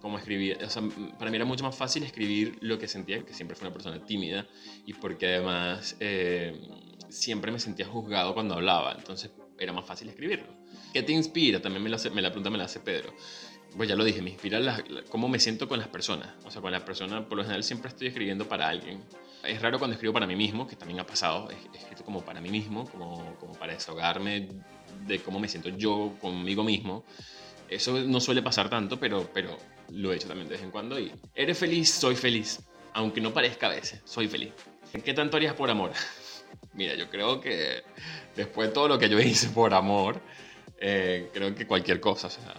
como 0.00 0.18
escribir, 0.18 0.58
o 0.64 0.70
sea, 0.70 0.82
para 1.18 1.30
mí 1.30 1.36
era 1.36 1.44
mucho 1.44 1.64
más 1.64 1.76
fácil 1.76 2.02
escribir 2.04 2.58
lo 2.60 2.78
que 2.78 2.88
sentía, 2.88 3.24
que 3.24 3.34
siempre 3.34 3.56
fue 3.56 3.66
una 3.66 3.74
persona 3.74 4.04
tímida 4.04 4.46
y 4.84 4.94
porque 4.94 5.26
además 5.26 5.96
eh, 6.00 6.60
siempre 7.08 7.50
me 7.50 7.58
sentía 7.58 7.86
juzgado 7.86 8.34
cuando 8.34 8.54
hablaba, 8.54 8.94
entonces 8.96 9.30
era 9.58 9.72
más 9.72 9.84
fácil 9.84 10.08
escribirlo. 10.08 10.46
¿Qué 10.92 11.02
te 11.02 11.12
inspira? 11.12 11.60
También 11.60 11.82
me 11.82 11.90
la, 11.90 11.98
me 12.12 12.22
la 12.22 12.30
pregunta 12.30 12.50
me 12.50 12.58
la 12.58 12.64
hace 12.64 12.80
Pedro. 12.80 13.12
Pues 13.76 13.88
ya 13.88 13.96
lo 13.96 14.04
dije, 14.04 14.22
me 14.22 14.30
inspira 14.30 14.58
la, 14.60 14.82
cómo 15.08 15.28
me 15.28 15.38
siento 15.38 15.68
con 15.68 15.78
las 15.78 15.88
personas. 15.88 16.34
O 16.44 16.50
sea, 16.50 16.62
con 16.62 16.72
la 16.72 16.84
persona, 16.84 17.28
por 17.28 17.36
lo 17.36 17.44
general 17.44 17.62
siempre 17.64 17.88
estoy 17.88 18.08
escribiendo 18.08 18.48
para 18.48 18.68
alguien. 18.68 19.02
Es 19.46 19.62
raro 19.62 19.78
cuando 19.78 19.94
escribo 19.94 20.12
para 20.12 20.26
mí 20.26 20.36
mismo, 20.36 20.66
que 20.66 20.76
también 20.76 21.00
ha 21.00 21.06
pasado, 21.06 21.48
he 21.50 21.76
escrito 21.76 22.04
como 22.04 22.24
para 22.24 22.40
mí 22.40 22.50
mismo, 22.50 22.88
como, 22.90 23.36
como 23.36 23.52
para 23.54 23.72
desahogarme 23.72 24.48
de 25.06 25.18
cómo 25.20 25.38
me 25.38 25.48
siento 25.48 25.68
yo 25.70 26.14
conmigo 26.20 26.64
mismo. 26.64 27.04
Eso 27.68 27.98
no 28.00 28.20
suele 28.20 28.42
pasar 28.42 28.70
tanto, 28.70 28.98
pero, 28.98 29.28
pero 29.32 29.56
lo 29.90 30.12
he 30.12 30.16
hecho 30.16 30.28
también 30.28 30.48
de 30.48 30.54
vez 30.54 30.62
en 30.62 30.70
cuando. 30.70 30.98
Y 30.98 31.12
eres 31.34 31.58
feliz, 31.58 31.90
soy 31.90 32.16
feliz. 32.16 32.60
Aunque 32.94 33.20
no 33.20 33.32
parezca 33.32 33.66
a 33.66 33.70
veces, 33.70 34.00
soy 34.04 34.28
feliz. 34.28 34.52
¿Qué 35.04 35.12
tanto 35.12 35.36
harías 35.36 35.54
por 35.54 35.70
amor? 35.70 35.92
Mira, 36.72 36.94
yo 36.94 37.10
creo 37.10 37.40
que 37.40 37.82
después 38.34 38.68
de 38.68 38.74
todo 38.74 38.88
lo 38.88 38.98
que 38.98 39.08
yo 39.08 39.18
hice 39.20 39.48
por 39.50 39.74
amor, 39.74 40.20
eh, 40.78 41.30
creo 41.32 41.54
que 41.54 41.66
cualquier 41.66 42.00
cosa. 42.00 42.28
O 42.28 42.30
sea, 42.30 42.54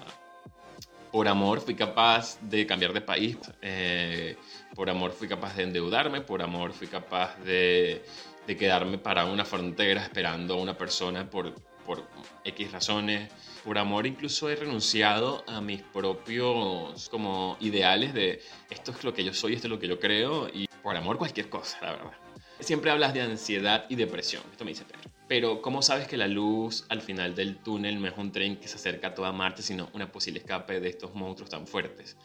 por 1.12 1.28
amor 1.28 1.62
fui 1.62 1.76
capaz 1.76 2.38
de 2.42 2.66
cambiar 2.66 2.94
de 2.94 3.02
país. 3.02 3.38
Eh, 3.62 4.36
por 4.76 4.90
amor 4.90 5.12
fui 5.12 5.28
capaz 5.28 5.56
de 5.56 5.64
endeudarme. 5.64 6.22
Por 6.22 6.42
amor 6.42 6.74
fui 6.74 6.88
capaz 6.88 7.38
de, 7.44 8.04
quedarme 8.46 8.98
para 8.98 9.26
una 9.26 9.44
frontera 9.44 10.02
esperando 10.02 10.54
a 10.54 10.58
una 10.58 10.78
persona 10.78 11.30
por, 11.30 11.54
por 11.86 12.08
X 12.46 12.72
razones 12.72 13.30
por 13.68 13.78
amor 13.78 14.08
incluso 14.08 14.50
he 14.50 14.56
renunciado 14.56 15.44
a 15.46 15.60
mis 15.60 15.82
propios 15.82 17.10
como 17.10 17.58
ideales 17.60 18.14
de 18.14 18.42
esto 18.70 18.92
es 18.92 19.04
lo 19.04 19.14
que 19.14 19.26
yo 19.26 19.34
soy, 19.34 19.56
esto 19.56 19.68
es 19.68 19.72
lo 19.72 19.78
que 19.78 19.90
yo 19.90 20.00
creo 20.00 20.48
y 20.48 20.70
por 20.82 20.96
amor 20.96 21.18
cualquier 21.18 21.50
cosa, 21.50 21.78
la 21.82 21.92
verdad. 21.92 22.14
Siempre 22.62 22.92
hablas 22.92 23.14
de 23.14 23.24
ansiedad 23.24 23.86
y 23.90 23.96
depresión, 23.96 24.42
esto 24.50 24.64
me 24.64 24.72
dice 24.72 24.86
Pedro. 24.86 25.17
Pero 25.28 25.62
¿cómo 25.62 25.82
sabes 25.82 26.08
que 26.08 26.16
la 26.16 26.28
luz 26.28 26.86
al 26.90 27.02
final 27.02 27.36
del 27.36 27.58
túnel 27.58 28.00
no 28.02 28.08
es 28.08 28.18
un 28.18 28.32
tren 28.32 28.58
que 28.58 28.68
se 28.68 28.76
acerca 28.76 29.10
a 29.10 29.14
toda 29.14 29.32
Marte, 29.34 29.62
sino 29.62 29.90
una 29.94 30.12
posible 30.12 30.40
escape 30.40 30.80
de 30.80 30.90
estos 30.90 31.14
monstruos 31.14 31.50
tan 31.50 31.68
fuertes? 31.68 32.16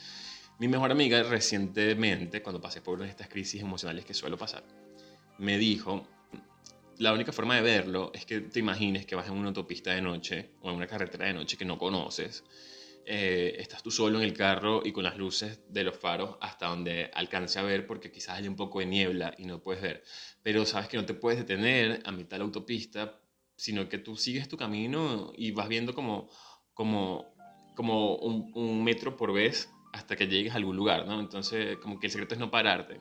Mi 0.59 0.69
mejor 0.69 0.93
amiga 0.93 1.23
recientemente, 1.25 2.43
cuando 2.43 2.61
pasé 2.61 2.81
por 2.81 3.03
estas 3.03 3.29
crisis 3.29 3.61
emocionales 3.61 4.05
que 4.05 4.15
suelo 4.15 4.38
pasar, 4.38 4.62
me 5.38 5.59
dijo 5.59 6.07
la 6.99 7.12
única 7.12 7.33
forma 7.33 7.57
de 7.57 7.62
verlo 7.62 8.12
es 8.15 8.25
que 8.25 8.41
te 8.41 8.61
imagines 8.61 9.07
que 9.07 9.17
vas 9.17 9.27
en 9.27 9.33
una 9.33 9.49
autopista 9.49 9.93
de 9.93 10.01
noche 10.01 10.51
o 10.61 10.71
en 10.71 10.77
una 10.77 10.87
carretera 10.87 11.27
de 11.27 11.35
noche 11.35 11.57
que 11.57 11.65
no 11.65 11.79
conoces. 11.79 12.45
Eh, 13.05 13.57
estás 13.59 13.83
tú 13.83 13.91
solo 13.91 14.19
en 14.19 14.25
el 14.25 14.33
carro 14.33 14.83
y 14.85 14.93
con 14.93 15.03
las 15.03 15.17
luces 15.17 15.61
de 15.69 15.83
los 15.83 15.97
faros 15.97 16.37
hasta 16.41 16.69
donde 16.69 17.11
alcance 17.15 17.59
a 17.59 17.62
ver 17.62 17.87
porque 17.87 18.12
quizás 18.12 18.38
hay 18.38 18.47
un 18.47 18.55
poco 18.55 18.79
de 18.79 18.87
niebla 18.87 19.35
y 19.38 19.45
no 19.45 19.62
puedes 19.62 19.83
ver. 19.83 20.05
Pero 20.43 20.65
sabes 20.65 20.88
que 20.88 20.97
no 20.97 21.05
te 21.05 21.15
puedes 21.15 21.41
detener 21.41 22.01
a 22.05 22.12
mitad 22.12 22.37
de 22.37 22.38
la 22.38 22.45
autopista, 22.45 23.21
sino 23.57 23.88
que 23.88 23.99
tú 23.99 24.17
sigues 24.17 24.49
tu 24.49 24.57
camino 24.57 25.33
y 25.37 25.51
vas 25.51 25.69
viendo 25.69 25.95
como, 25.95 26.31
como, 26.75 27.35
como 27.75 28.17
un, 28.17 28.51
un 28.55 28.85
metro 28.85 29.17
por 29.17 29.33
vez 29.33 29.71
hasta 29.93 30.17
que 30.17 30.27
llegues 30.27 30.53
a 30.53 30.57
algún 30.57 30.77
lugar, 30.77 31.07
¿no? 31.07 31.21
Entonces, 31.21 31.77
como 31.79 31.99
que 32.01 32.07
el 32.07 32.12
secreto 32.12 32.35
es 32.35 32.41
no 32.41 32.51
pararte. 32.51 33.01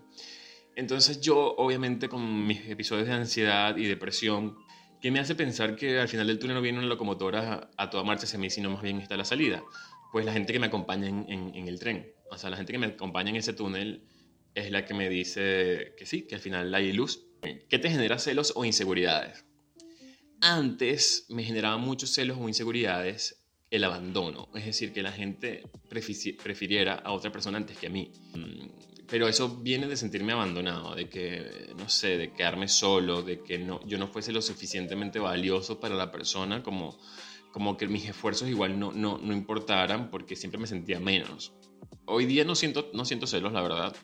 Entonces 0.75 1.21
yo, 1.21 1.55
obviamente, 1.57 2.09
con 2.09 2.47
mis 2.47 2.67
episodios 2.67 3.07
de 3.07 3.13
ansiedad 3.13 3.75
y 3.77 3.85
depresión, 3.85 4.57
que 5.01 5.11
me 5.11 5.19
hace 5.19 5.35
pensar 5.35 5.75
que 5.75 5.99
al 5.99 6.07
final 6.07 6.27
del 6.27 6.37
túnel 6.37 6.55
no 6.55 6.61
viene 6.61 6.77
una 6.77 6.87
locomotora 6.87 7.71
a, 7.75 7.89
toda 7.89 8.03
marcha 8.03 8.25
hacia 8.25 8.37
mí, 8.37 8.49
sino 8.49 8.69
más 8.69 8.83
bien 8.83 9.01
está 9.01 9.17
la 9.17 9.25
salida. 9.25 9.63
Pues 10.11 10.25
la 10.25 10.33
gente 10.33 10.53
que 10.53 10.59
me 10.59 10.67
acompaña 10.67 11.07
en, 11.07 11.25
en, 11.29 11.67
el 11.67 11.79
tren, 11.79 12.13
o 12.29 12.37
sea, 12.37 12.49
la 12.49 12.57
gente 12.57 12.71
que 12.71 12.77
me 12.77 12.87
acompaña 12.87 13.31
en 13.31 13.37
ese 13.37 13.53
túnel 13.53 14.03
es 14.53 14.69
la 14.69 14.85
que 14.85 14.93
me 14.93 15.09
dice 15.09 15.95
que 15.97 16.05
sí, 16.05 16.27
que 16.27 16.35
al 16.35 16.41
final 16.41 16.73
hay 16.75 16.91
luz. 16.91 17.25
¿Qué 17.69 17.79
te 17.79 17.89
genera 17.89 18.19
celos 18.19 18.53
o 18.55 18.65
inseguridades? 18.65 19.45
Antes 20.41 21.25
me 21.29 21.43
generaba 21.43 21.77
muchos 21.77 22.13
celos 22.13 22.37
o 22.39 22.47
inseguridades 22.47 23.40
el 23.71 23.85
abandono, 23.85 24.49
es 24.53 24.65
decir, 24.65 24.91
que 24.91 25.01
la 25.01 25.13
gente 25.13 25.63
prefiriera 25.87 26.95
a 26.95 27.13
otra 27.13 27.31
persona 27.31 27.57
antes 27.57 27.77
que 27.77 27.87
a 27.87 27.89
mí. 27.89 28.11
Mm, 28.35 28.67
pero 29.07 29.27
eso 29.27 29.57
viene 29.57 29.87
de 29.87 29.95
sentirme 29.97 30.33
abandonado, 30.33 30.93
de 30.93 31.09
que, 31.09 31.73
no 31.77 31.89
sé, 31.89 32.17
de 32.17 32.33
quedarme 32.33 32.67
solo, 32.67 33.21
de 33.21 33.41
que 33.41 33.57
no, 33.57 33.85
yo 33.85 33.97
no 33.97 34.07
fuese 34.07 34.33
lo 34.33 34.41
suficientemente 34.41 35.19
valioso 35.19 35.79
para 35.79 35.95
la 35.95 36.11
persona, 36.11 36.61
como, 36.63 36.97
como 37.51 37.77
que 37.77 37.87
mis 37.87 38.07
esfuerzos 38.07 38.49
igual 38.49 38.77
no, 38.77 38.91
no, 38.91 39.17
no 39.17 39.33
importaran 39.33 40.09
porque 40.09 40.35
siempre 40.35 40.59
me 40.59 40.67
sentía 40.67 40.99
menos. 40.99 41.53
Hoy 42.05 42.25
día 42.25 42.43
no 42.43 42.55
siento, 42.55 42.89
no 42.93 43.05
siento 43.05 43.25
celos, 43.25 43.53
la 43.53 43.61
verdad. 43.61 43.95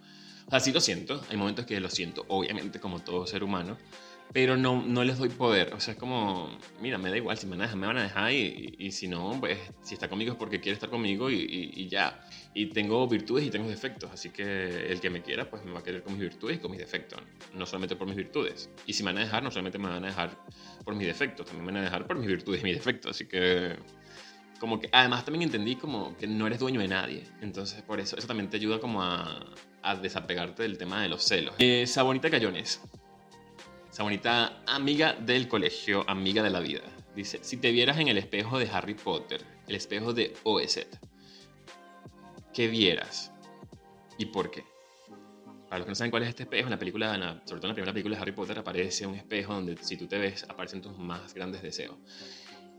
O 0.48 0.50
sea, 0.50 0.62
sí 0.62 0.72
lo 0.72 0.80
siento, 0.80 1.22
hay 1.30 1.36
momentos 1.36 1.66
que 1.66 1.80
lo 1.82 1.90
siento, 1.90 2.26
obviamente, 2.30 2.80
como 2.80 3.00
todo 3.00 3.28
ser 3.28 3.44
humano, 3.44 3.78
pero 4.34 4.58
no, 4.58 4.82
no 4.82 5.04
les 5.04 5.18
doy 5.18 5.30
poder. 5.30 5.74
O 5.74 5.80
sea, 5.80 5.94
es 5.94 6.00
como, 6.00 6.50
mira, 6.82 6.98
me 6.98 7.10
da 7.10 7.18
igual, 7.18 7.38
si 7.38 7.46
me 7.46 7.52
van 7.52 7.62
a 7.62 7.64
dejar, 7.64 7.78
me 7.78 7.88
van 7.88 7.98
a 7.98 8.04
dejar 8.04 8.32
y, 8.32 8.76
y, 8.78 8.92
si 8.92 9.08
no, 9.08 9.38
pues 9.40 9.58
si 9.82 9.94
está 9.94 10.10
conmigo 10.10 10.34
es 10.34 10.38
porque 10.38 10.60
quiere 10.60 10.74
estar 10.74 10.90
conmigo 10.90 11.30
y, 11.30 11.72
y, 11.74 11.88
ya. 11.88 12.24
Y 12.54 12.68
tengo 12.68 13.08
virtudes 13.08 13.46
y 13.46 13.50
tengo 13.50 13.70
defectos, 13.70 14.12
así 14.12 14.30
que 14.30 14.92
el 14.92 15.00
que 15.00 15.10
me 15.10 15.22
quiera, 15.22 15.50
pues 15.50 15.64
me 15.64 15.72
va 15.72 15.80
a 15.80 15.84
querer 15.84 16.04
con 16.04 16.14
mis 16.14 16.22
virtudes 16.22 16.58
y 16.58 16.60
con 16.60 16.72
mis 16.72 16.80
defectos, 16.80 17.22
no 17.54 17.66
solamente 17.66 17.96
por 17.96 18.08
mis 18.08 18.16
virtudes. 18.16 18.70
Y 18.86 18.94
si 18.94 19.04
me 19.04 19.12
van 19.12 19.20
a 19.20 19.26
dejar, 19.26 19.44
no 19.44 19.52
solamente 19.52 19.78
me 19.78 19.88
van 19.88 20.04
a 20.04 20.08
dejar 20.08 20.38
por 20.84 20.96
mis 20.96 21.08
defectos, 21.08 21.46
también 21.46 21.66
me 21.66 21.72
van 21.72 21.82
a 21.82 21.86
dejar 21.86 22.06
por 22.08 22.18
mis 22.18 22.28
virtudes 22.28 22.62
y 22.62 22.64
mis 22.64 22.76
defectos, 22.76 23.12
así 23.12 23.28
que... 23.28 23.76
Como 24.60 24.80
que 24.80 24.90
además 24.92 25.24
también 25.24 25.44
entendí 25.44 25.76
como 25.76 26.18
que 26.18 26.26
no 26.26 26.48
eres 26.48 26.58
dueño 26.58 26.80
de 26.80 26.88
nadie. 26.88 27.24
Entonces 27.42 27.84
por 27.84 28.00
eso, 28.00 28.18
eso 28.18 28.26
también 28.26 28.50
te 28.50 28.58
ayuda 28.58 28.80
como 28.80 29.04
a, 29.04 29.46
a 29.84 29.96
desapegarte 29.96 30.64
del 30.64 30.80
tema 30.80 31.00
de 31.04 31.10
los 31.10 31.24
celos. 31.24 31.54
Eh, 31.60 31.86
Sabonita 31.86 32.32
Cayones 32.32 32.82
esa 34.00 34.62
amiga 34.68 35.14
del 35.14 35.48
colegio, 35.48 36.06
amiga 36.08 36.44
de 36.44 36.52
la 36.52 36.60
vida. 36.60 36.82
Dice, 37.16 37.40
si 37.42 37.58
te 37.58 37.72
vieras 37.72 37.98
en 37.98 38.08
el 38.08 38.20
espejo 38.20 38.60
de 38.60 38.70
Harry 38.70 38.94
Potter, 38.94 39.44
el 39.68 39.76
espejo 39.76 40.14
de 40.14 40.36
OZ, 40.44 40.86
¿qué 42.54 42.68
vieras? 42.68 43.32
¿Y 44.20 44.28
por 44.28 44.52
qué? 44.52 44.64
Para 45.68 45.80
los 45.80 45.86
que 45.86 45.92
no 45.92 45.96
saben 45.96 46.12
cuál 46.12 46.24
es 46.24 46.30
este 46.30 46.44
espejo, 46.44 46.66
en 46.66 46.72
la 46.72 46.78
película, 46.78 47.42
sobre 47.46 47.60
todo 47.60 47.64
en 47.64 47.70
la 47.70 47.74
primera 47.74 47.92
película 47.92 48.16
de 48.16 48.22
Harry 48.22 48.32
Potter, 48.34 48.60
aparece 48.60 49.08
un 49.08 49.16
espejo 49.16 49.56
donde 49.56 49.76
si 49.78 49.98
tú 49.98 50.06
te 50.06 50.20
ves, 50.20 50.46
aparecen 50.48 50.80
tus 50.80 50.96
más 51.00 51.34
grandes 51.34 51.64
deseos. 51.64 51.98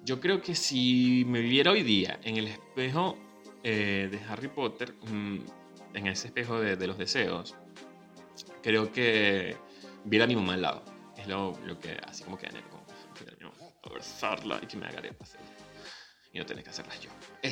Yo 0.04 0.20
creo 0.20 0.40
que 0.40 0.54
si 0.54 1.24
me 1.26 1.40
viera 1.40 1.72
hoy 1.72 1.82
día 1.82 2.20
en 2.22 2.36
el 2.36 2.46
espejo 2.46 3.18
eh, 3.64 4.08
de 4.08 4.20
Harry 4.28 4.48
Potter, 4.48 4.94
mm, 5.10 5.38
en 5.94 6.06
ese 6.06 6.28
espejo 6.28 6.60
de, 6.60 6.76
de, 6.76 6.86
los 6.86 6.96
deseos, 6.96 7.56
creo 8.62 8.92
que 8.92 9.56
viera 10.04 10.24
a 10.24 10.28
mi 10.28 10.36
mamá 10.36 10.54
al 10.54 10.62
lado 10.62 10.97
es 11.18 11.26
lo, 11.26 11.58
lo 11.64 11.78
que, 11.78 11.98
así 12.06 12.24
como 12.24 12.38
que 12.38 12.46
anhelo, 12.46 12.68
como 12.70 12.84
abrazarla 13.82 14.60
y 14.62 14.66
que 14.66 14.76
me 14.76 14.86
haga 14.86 14.98
arepas 14.98 15.36
y 16.32 16.38
no 16.38 16.46
tener 16.46 16.62
que 16.62 16.70
hacerlas 16.70 17.00
yo. 17.00 17.10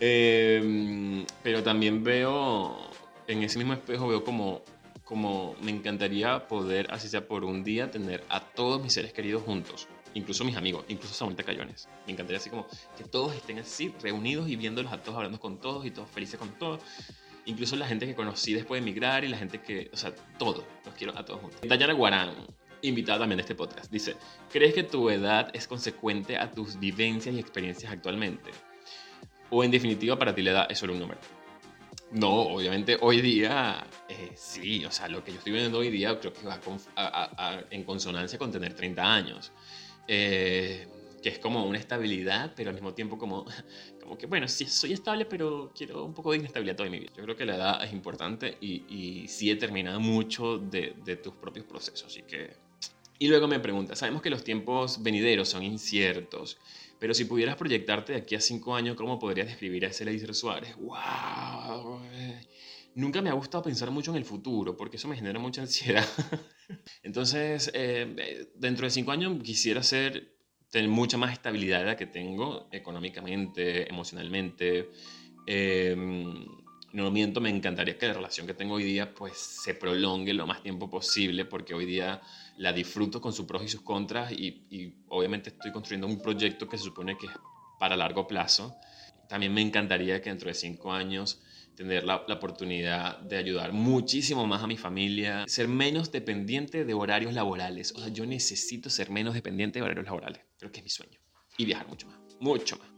eh, 0.00 1.24
pero 1.42 1.62
también 1.62 2.04
veo, 2.04 2.90
en 3.26 3.42
ese 3.42 3.58
mismo 3.58 3.72
espejo 3.72 4.08
veo 4.08 4.24
como, 4.24 4.62
como 5.04 5.56
me 5.62 5.70
encantaría 5.70 6.46
poder, 6.46 6.88
así 6.92 7.08
sea 7.08 7.26
por 7.26 7.44
un 7.44 7.64
día, 7.64 7.90
tener 7.90 8.24
a 8.28 8.40
todos 8.40 8.82
mis 8.82 8.92
seres 8.92 9.12
queridos 9.12 9.42
juntos. 9.42 9.88
Incluso 10.12 10.44
mis 10.44 10.56
amigos, 10.56 10.84
incluso 10.88 11.14
Samuel 11.14 11.36
Cayones. 11.36 11.88
Me 12.04 12.12
encantaría 12.12 12.38
así 12.38 12.50
como 12.50 12.66
que 12.98 13.04
todos 13.04 13.32
estén 13.34 13.60
así, 13.60 13.94
reunidos 14.02 14.48
y 14.48 14.56
viéndolos 14.56 14.92
a 14.92 15.00
todos, 15.00 15.16
hablando 15.16 15.38
con 15.38 15.60
todos 15.60 15.86
y 15.86 15.92
todos 15.92 16.10
felices 16.10 16.38
con 16.38 16.50
todos 16.58 16.80
incluso 17.50 17.76
la 17.76 17.86
gente 17.86 18.06
que 18.06 18.14
conocí 18.14 18.54
después 18.54 18.80
de 18.80 18.88
emigrar 18.88 19.24
y 19.24 19.28
la 19.28 19.36
gente 19.36 19.60
que, 19.60 19.90
o 19.92 19.96
sea, 19.96 20.14
todo, 20.38 20.66
los 20.84 20.94
quiero 20.94 21.16
a 21.18 21.24
todos 21.24 21.40
juntos. 21.40 21.60
Dayana 21.62 21.92
Guarán, 21.92 22.32
invitada 22.82 23.20
también 23.20 23.40
a 23.40 23.42
este 23.42 23.54
podcast. 23.54 23.90
Dice, 23.90 24.16
¿crees 24.50 24.74
que 24.74 24.82
tu 24.82 25.10
edad 25.10 25.50
es 25.52 25.66
consecuente 25.66 26.36
a 26.36 26.50
tus 26.50 26.78
vivencias 26.78 27.34
y 27.34 27.38
experiencias 27.38 27.92
actualmente? 27.92 28.50
O 29.50 29.64
en 29.64 29.70
definitiva, 29.70 30.18
para 30.18 30.34
ti 30.34 30.42
la 30.42 30.52
edad 30.52 30.66
es 30.70 30.78
solo 30.78 30.92
un 30.92 31.00
número. 31.00 31.20
No, 32.12 32.32
obviamente 32.32 32.98
hoy 33.00 33.20
día 33.20 33.86
eh, 34.08 34.32
sí, 34.34 34.84
o 34.84 34.90
sea, 34.90 35.06
lo 35.08 35.22
que 35.22 35.30
yo 35.30 35.38
estoy 35.38 35.52
viendo 35.52 35.78
hoy 35.78 35.90
día 35.90 36.18
creo 36.18 36.32
que 36.32 36.44
va 36.44 36.60
en 37.70 37.84
consonancia 37.84 38.38
con 38.38 38.50
tener 38.50 38.74
30 38.74 39.14
años. 39.14 39.52
Eh, 40.08 40.88
que 41.22 41.28
es 41.28 41.38
como 41.38 41.64
una 41.64 41.78
estabilidad, 41.78 42.52
pero 42.56 42.70
al 42.70 42.74
mismo 42.74 42.94
tiempo 42.94 43.18
como, 43.18 43.46
como 44.10 44.18
que, 44.18 44.26
bueno, 44.26 44.48
sí, 44.48 44.66
soy 44.66 44.92
estable, 44.92 45.24
pero 45.24 45.70
quiero 45.72 46.04
un 46.04 46.12
poco 46.12 46.32
de 46.32 46.38
inestabilidad 46.38 46.74
toda 46.74 46.90
mi 46.90 46.98
vida. 46.98 47.12
Yo 47.16 47.22
creo 47.22 47.36
que 47.36 47.46
la 47.46 47.54
edad 47.54 47.84
es 47.84 47.92
importante 47.92 48.58
y, 48.60 48.82
y 48.88 49.28
sí 49.28 49.48
determina 49.48 49.96
mucho 50.00 50.58
de, 50.58 50.96
de 51.04 51.14
tus 51.14 51.34
propios 51.34 51.64
procesos, 51.64 52.08
así 52.08 52.22
que... 52.22 52.50
Y 53.20 53.28
luego 53.28 53.46
me 53.46 53.60
pregunta, 53.60 53.94
sabemos 53.94 54.20
que 54.20 54.28
los 54.28 54.42
tiempos 54.42 55.00
venideros 55.00 55.48
son 55.48 55.62
inciertos, 55.62 56.58
pero 56.98 57.14
si 57.14 57.24
pudieras 57.26 57.54
proyectarte 57.54 58.14
de 58.14 58.18
aquí 58.18 58.34
a 58.34 58.40
cinco 58.40 58.74
años, 58.74 58.96
¿cómo 58.96 59.16
podrías 59.16 59.46
describir 59.46 59.84
a 59.84 59.90
ese 59.90 60.04
Leisler 60.04 60.34
Suárez? 60.34 60.74
¡Wow! 60.76 62.00
Nunca 62.96 63.22
me 63.22 63.30
ha 63.30 63.34
gustado 63.34 63.62
pensar 63.62 63.92
mucho 63.92 64.10
en 64.10 64.16
el 64.16 64.24
futuro, 64.24 64.76
porque 64.76 64.96
eso 64.96 65.06
me 65.06 65.14
genera 65.14 65.38
mucha 65.38 65.60
ansiedad. 65.60 66.04
Entonces, 67.04 67.70
eh, 67.74 68.48
dentro 68.56 68.86
de 68.86 68.90
cinco 68.90 69.12
años 69.12 69.40
quisiera 69.44 69.84
ser 69.84 70.39
tener 70.70 70.88
mucha 70.88 71.18
más 71.18 71.32
estabilidad 71.32 71.80
de 71.80 71.86
la 71.86 71.96
que 71.96 72.06
tengo 72.06 72.68
económicamente, 72.70 73.88
emocionalmente. 73.88 74.90
Em, 75.46 76.46
no 76.92 77.10
miento, 77.10 77.40
me 77.40 77.50
encantaría 77.50 77.98
que 77.98 78.06
la 78.06 78.14
relación 78.14 78.46
que 78.46 78.54
tengo 78.54 78.74
hoy 78.74 78.84
día 78.84 79.14
pues 79.14 79.36
se 79.36 79.74
prolongue 79.74 80.32
lo 80.34 80.46
más 80.46 80.62
tiempo 80.62 80.90
posible 80.90 81.44
porque 81.44 81.74
hoy 81.74 81.86
día 81.86 82.20
la 82.56 82.72
disfruto 82.72 83.20
con 83.20 83.32
sus 83.32 83.46
pros 83.46 83.64
y 83.64 83.68
sus 83.68 83.82
contras 83.82 84.32
y, 84.32 84.66
y 84.70 84.92
obviamente 85.08 85.50
estoy 85.50 85.72
construyendo 85.72 86.06
un 86.06 86.20
proyecto 86.20 86.68
que 86.68 86.78
se 86.78 86.84
supone 86.84 87.16
que 87.16 87.26
es 87.26 87.32
para 87.78 87.96
largo 87.96 88.26
plazo. 88.26 88.76
También 89.28 89.54
me 89.54 89.62
encantaría 89.62 90.20
que 90.20 90.30
dentro 90.30 90.48
de 90.48 90.54
cinco 90.54 90.92
años 90.92 91.42
tener 91.76 92.04
la, 92.04 92.24
la, 92.26 92.34
oportunidad 92.34 93.18
de 93.20 93.36
ayudar 93.36 93.72
muchísimo 93.72 94.46
más 94.46 94.62
a 94.62 94.66
mi 94.66 94.76
familia, 94.76 95.44
ser 95.46 95.68
menos 95.68 96.10
dependiente 96.12 96.84
de 96.84 96.94
horarios 96.94 97.32
laborales. 97.32 97.92
O 97.92 98.00
sea, 98.00 98.08
yo 98.08 98.26
necesito 98.26 98.90
ser 98.90 99.10
menos 99.10 99.34
dependiente 99.34 99.78
de 99.78 99.84
horarios 99.84 100.06
laborales. 100.06 100.49
Creo 100.60 100.70
que 100.70 100.78
es 100.78 100.84
mi 100.84 100.90
sueño. 100.90 101.18
Y 101.58 101.64
viajar 101.64 101.88
mucho 101.88 102.06
más, 102.06 102.18
mucho 102.38 102.78
más. 102.78 102.88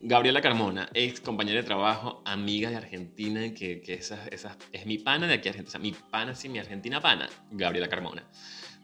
Gabriela 0.00 0.42
Carmona, 0.42 0.90
ex 0.92 1.20
compañera 1.20 1.60
de 1.60 1.66
trabajo, 1.66 2.22
amiga 2.26 2.68
de 2.68 2.76
Argentina, 2.76 3.54
que, 3.54 3.80
que 3.80 3.94
esa, 3.94 4.26
esa, 4.28 4.58
es 4.72 4.84
mi 4.84 4.98
pana 4.98 5.26
de 5.26 5.34
aquí 5.34 5.48
Argentina. 5.48 5.68
O 5.68 5.72
sea, 5.72 5.80
mi 5.80 5.92
pana, 5.92 6.34
sí, 6.34 6.48
mi 6.48 6.58
argentina 6.58 7.00
pana, 7.00 7.28
Gabriela 7.50 7.88
Carmona. 7.88 8.28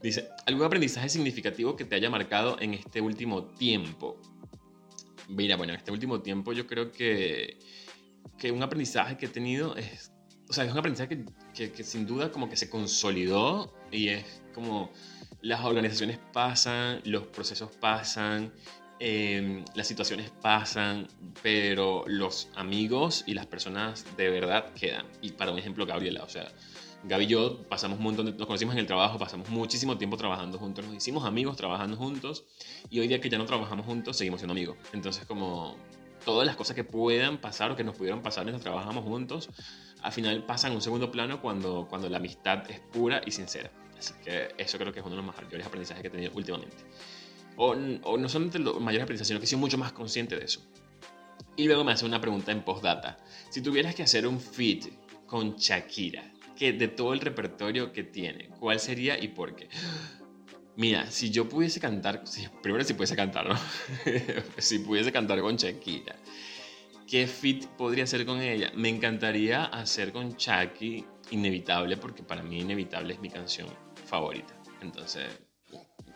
Dice, 0.00 0.28
¿algún 0.46 0.64
aprendizaje 0.64 1.08
significativo 1.08 1.76
que 1.76 1.84
te 1.84 1.96
haya 1.96 2.08
marcado 2.08 2.56
en 2.60 2.72
este 2.72 3.00
último 3.00 3.44
tiempo? 3.44 4.20
Mira, 5.28 5.56
bueno, 5.56 5.74
en 5.74 5.78
este 5.78 5.90
último 5.90 6.22
tiempo 6.22 6.52
yo 6.52 6.66
creo 6.66 6.90
que 6.92 7.58
que 8.38 8.52
un 8.52 8.62
aprendizaje 8.62 9.16
que 9.16 9.26
he 9.26 9.28
tenido 9.28 9.76
es, 9.76 10.12
o 10.48 10.52
sea, 10.52 10.64
es 10.64 10.72
un 10.72 10.78
aprendizaje 10.78 11.24
que, 11.52 11.72
que, 11.72 11.84
sin 11.84 12.06
duda 12.06 12.30
como 12.30 12.48
que 12.48 12.56
se 12.56 12.70
consolidó 12.70 13.74
y 13.90 14.08
es 14.08 14.42
como 14.54 14.90
las 15.40 15.64
organizaciones 15.64 16.18
pasan, 16.32 17.00
los 17.04 17.24
procesos 17.24 17.70
pasan, 17.76 18.52
eh, 19.00 19.64
las 19.74 19.86
situaciones 19.86 20.30
pasan, 20.42 21.06
pero 21.42 22.04
los 22.06 22.48
amigos 22.56 23.24
y 23.26 23.34
las 23.34 23.46
personas 23.46 24.04
de 24.16 24.30
verdad 24.30 24.72
quedan. 24.74 25.06
Y 25.22 25.32
para 25.32 25.52
un 25.52 25.58
ejemplo, 25.58 25.86
Gabriela, 25.86 26.24
o 26.24 26.28
sea, 26.28 26.48
Gaby 27.04 27.24
y 27.24 27.28
yo 27.28 27.62
pasamos 27.68 27.98
un 27.98 28.04
montón 28.04 28.26
nos 28.26 28.46
conocimos 28.46 28.74
en 28.74 28.80
el 28.80 28.86
trabajo, 28.86 29.18
pasamos 29.18 29.48
muchísimo 29.50 29.96
tiempo 29.96 30.16
trabajando 30.16 30.58
juntos, 30.58 30.84
nos 30.84 30.96
hicimos 30.96 31.24
amigos 31.24 31.56
trabajando 31.56 31.96
juntos 31.96 32.44
y 32.90 32.98
hoy 32.98 33.06
día 33.06 33.20
que 33.20 33.30
ya 33.30 33.38
no 33.38 33.44
trabajamos 33.44 33.86
juntos, 33.86 34.16
seguimos 34.16 34.40
siendo 34.40 34.52
amigos. 34.52 34.76
Entonces 34.92 35.24
como 35.24 35.76
todas 36.24 36.44
las 36.44 36.56
cosas 36.56 36.74
que 36.74 36.82
puedan 36.82 37.38
pasar 37.38 37.70
o 37.70 37.76
que 37.76 37.84
nos 37.84 37.96
pudieron 37.96 38.20
pasar 38.20 38.44
mientras 38.44 38.62
trabajamos 38.62 39.04
juntos, 39.04 39.48
al 40.02 40.10
final 40.10 40.44
pasan 40.44 40.72
a 40.72 40.74
un 40.74 40.82
segundo 40.82 41.12
plano 41.12 41.40
cuando, 41.40 41.86
cuando 41.88 42.08
la 42.08 42.16
amistad 42.16 42.68
es 42.68 42.80
pura 42.80 43.20
y 43.24 43.30
sincera. 43.30 43.70
Así 43.98 44.14
que 44.24 44.54
eso 44.56 44.78
creo 44.78 44.92
que 44.92 45.00
es 45.00 45.06
uno 45.06 45.16
de 45.16 45.22
los 45.22 45.34
mayores 45.34 45.66
aprendizajes 45.66 46.02
que 46.02 46.08
he 46.08 46.10
tenido 46.10 46.32
últimamente. 46.34 46.76
O, 47.56 47.70
o 47.72 48.16
no 48.16 48.28
solamente 48.28 48.58
los 48.60 48.80
mayores 48.80 49.02
aprendizajes, 49.04 49.28
sino 49.28 49.40
que 49.40 49.44
he 49.44 49.48
sido 49.48 49.58
mucho 49.58 49.78
más 49.78 49.92
consciente 49.92 50.36
de 50.36 50.44
eso. 50.44 50.62
Y 51.56 51.64
luego 51.64 51.82
me 51.82 51.90
hace 51.90 52.06
una 52.06 52.20
pregunta 52.20 52.52
en 52.52 52.62
postdata. 52.62 53.18
Si 53.50 53.60
tuvieras 53.60 53.94
que 53.94 54.04
hacer 54.04 54.26
un 54.26 54.40
feat 54.40 54.84
con 55.26 55.56
Shakira, 55.56 56.22
que 56.56 56.72
de 56.72 56.86
todo 56.88 57.12
el 57.12 57.20
repertorio 57.20 57.92
que 57.92 58.04
tiene, 58.04 58.48
¿cuál 58.60 58.78
sería 58.78 59.22
y 59.22 59.28
por 59.28 59.56
qué? 59.56 59.68
Mira, 60.76 61.10
si 61.10 61.30
yo 61.30 61.48
pudiese 61.48 61.80
cantar, 61.80 62.22
primero 62.62 62.84
si 62.84 62.94
pudiese 62.94 63.16
cantar, 63.16 63.48
¿no? 63.48 63.56
si 64.58 64.78
pudiese 64.78 65.10
cantar 65.10 65.40
con 65.40 65.56
Shakira, 65.56 66.14
¿qué 67.08 67.26
fit 67.26 67.66
podría 67.66 68.04
hacer 68.04 68.24
con 68.24 68.40
ella? 68.40 68.70
Me 68.76 68.88
encantaría 68.88 69.64
hacer 69.64 70.12
con 70.12 70.36
Chucky 70.36 71.04
Inevitable, 71.32 71.96
porque 71.96 72.22
para 72.22 72.44
mí 72.44 72.60
Inevitable 72.60 73.14
es 73.14 73.20
mi 73.20 73.30
canción 73.30 73.68
favorita. 74.08 74.54
Entonces, 74.80 75.26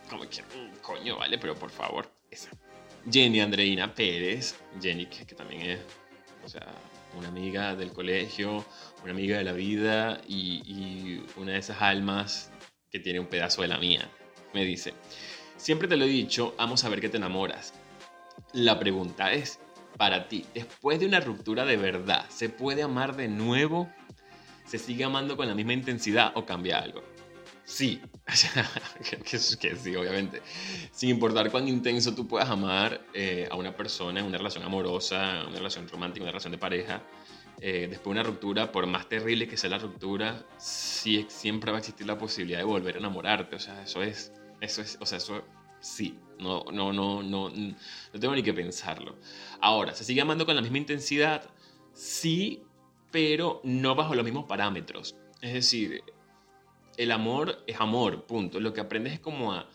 como 0.09 0.28
que, 0.28 0.43
mm, 0.43 0.80
coño, 0.82 1.18
vale, 1.18 1.38
pero 1.38 1.55
por 1.55 1.70
favor, 1.70 2.11
esa. 2.30 2.51
Jenny 3.11 3.40
Andreina 3.40 3.93
Pérez, 3.93 4.57
Jenny, 4.80 5.07
que, 5.07 5.34
también 5.34 5.62
es, 5.62 5.80
o 6.45 6.49
sea, 6.49 6.66
una 7.16 7.28
amiga 7.28 7.74
del 7.74 7.93
colegio, 7.93 8.64
una 9.03 9.12
amiga 9.12 9.38
de 9.38 9.45
la 9.45 9.53
vida 9.53 10.20
y, 10.26 10.62
y 10.64 11.26
una 11.36 11.53
de 11.53 11.59
esas 11.59 11.82
almas 11.82 12.51
que 12.90 13.01
tiene 13.01 13.18
un 13.20 13.26
pedazo 13.26 13.62
de 13.62 13.68
la 13.68 13.78
mía 13.78 14.09
me 14.53 14.64
dice, 14.64 14.95
siempre 15.57 15.88
te 15.88 15.97
lo 15.97 16.05
he 16.05 16.09
dicho, 16.09 16.55
amo 16.59 16.76
saber 16.76 17.01
que 17.01 17.09
te 17.09 17.16
enamoras. 17.16 17.74
La 18.53 18.78
pregunta 18.78 19.32
es, 19.32 19.61
para 19.97 20.28
ti, 20.28 20.45
después 20.55 21.01
de 21.01 21.07
una 21.07 21.20
ruptura 21.20 21.64
de 21.64 21.76
verdad, 21.76 22.26
¿se 22.28 22.49
puede 22.49 22.82
amar 22.82 23.16
de 23.16 23.28
nuevo? 23.28 23.90
¿Se 24.66 24.78
sigue 24.78 25.05
amando 25.05 25.36
con 25.36 25.49
la 25.49 25.55
misma 25.55 25.72
intensidad 25.72 26.32
o 26.34 26.47
cambia 26.47 26.78
algo? 26.78 27.03
Sí, 27.72 28.02
que, 29.10 29.16
que, 29.16 29.38
sí, 29.38 29.96
obviamente. 29.96 30.42
Sin 30.90 31.08
importar 31.08 31.50
cuán 31.50 31.66
intenso 31.68 32.14
tú 32.14 32.28
puedas 32.28 32.50
amar 32.50 33.06
eh, 33.14 33.48
a 33.50 33.56
una 33.56 33.74
persona 33.74 34.22
una 34.22 34.36
relación 34.36 34.62
amorosa, 34.62 35.46
una 35.48 35.56
relación 35.56 35.88
romántica, 35.88 36.22
una 36.22 36.32
relación 36.32 36.52
de 36.52 36.58
pareja, 36.58 37.02
eh, 37.62 37.86
después 37.88 38.14
de 38.14 38.20
una 38.20 38.22
ruptura, 38.24 38.70
por 38.70 38.86
más 38.86 39.08
terrible 39.08 39.48
que 39.48 39.56
sea 39.56 39.70
la 39.70 39.78
ruptura, 39.78 40.44
sí, 40.58 41.24
siempre 41.30 41.72
va 41.72 41.78
a 41.78 41.80
existir 41.80 42.06
la 42.06 42.18
posibilidad 42.18 42.58
de 42.58 42.64
volver 42.64 42.96
a 42.96 42.98
enamorarte. 42.98 43.56
O 43.56 43.58
sea, 43.58 43.82
eso 43.82 44.02
es 44.02 44.34
eso 44.60 44.82
es, 44.82 44.98
o 45.00 45.06
sea, 45.06 45.16
eso 45.16 45.42
sí, 45.80 46.18
no, 46.40 46.64
no, 46.70 46.92
no, 46.92 47.22
no, 47.22 47.48
no 47.48 48.20
tengo 48.20 48.34
ni 48.34 48.42
que 48.42 48.52
pensarlo. 48.52 49.16
Ahora, 49.62 49.94
¿se 49.94 50.04
sigue 50.04 50.20
amando 50.20 50.44
con 50.44 50.56
la 50.56 50.60
misma 50.60 50.76
intensidad? 50.76 51.48
Sí, 51.94 52.64
pero 53.10 53.62
no 53.64 53.94
bajo 53.94 54.14
los 54.14 54.24
mismos 54.24 54.44
parámetros. 54.44 55.16
Es 55.40 55.54
decir, 55.54 56.02
el 56.97 57.11
amor 57.11 57.64
es 57.66 57.80
amor, 57.80 58.26
punto. 58.26 58.61
Lo 58.61 58.72
que 58.72 58.80
aprendes 58.80 59.14
es 59.14 59.20
como 59.20 59.53
a, 59.53 59.68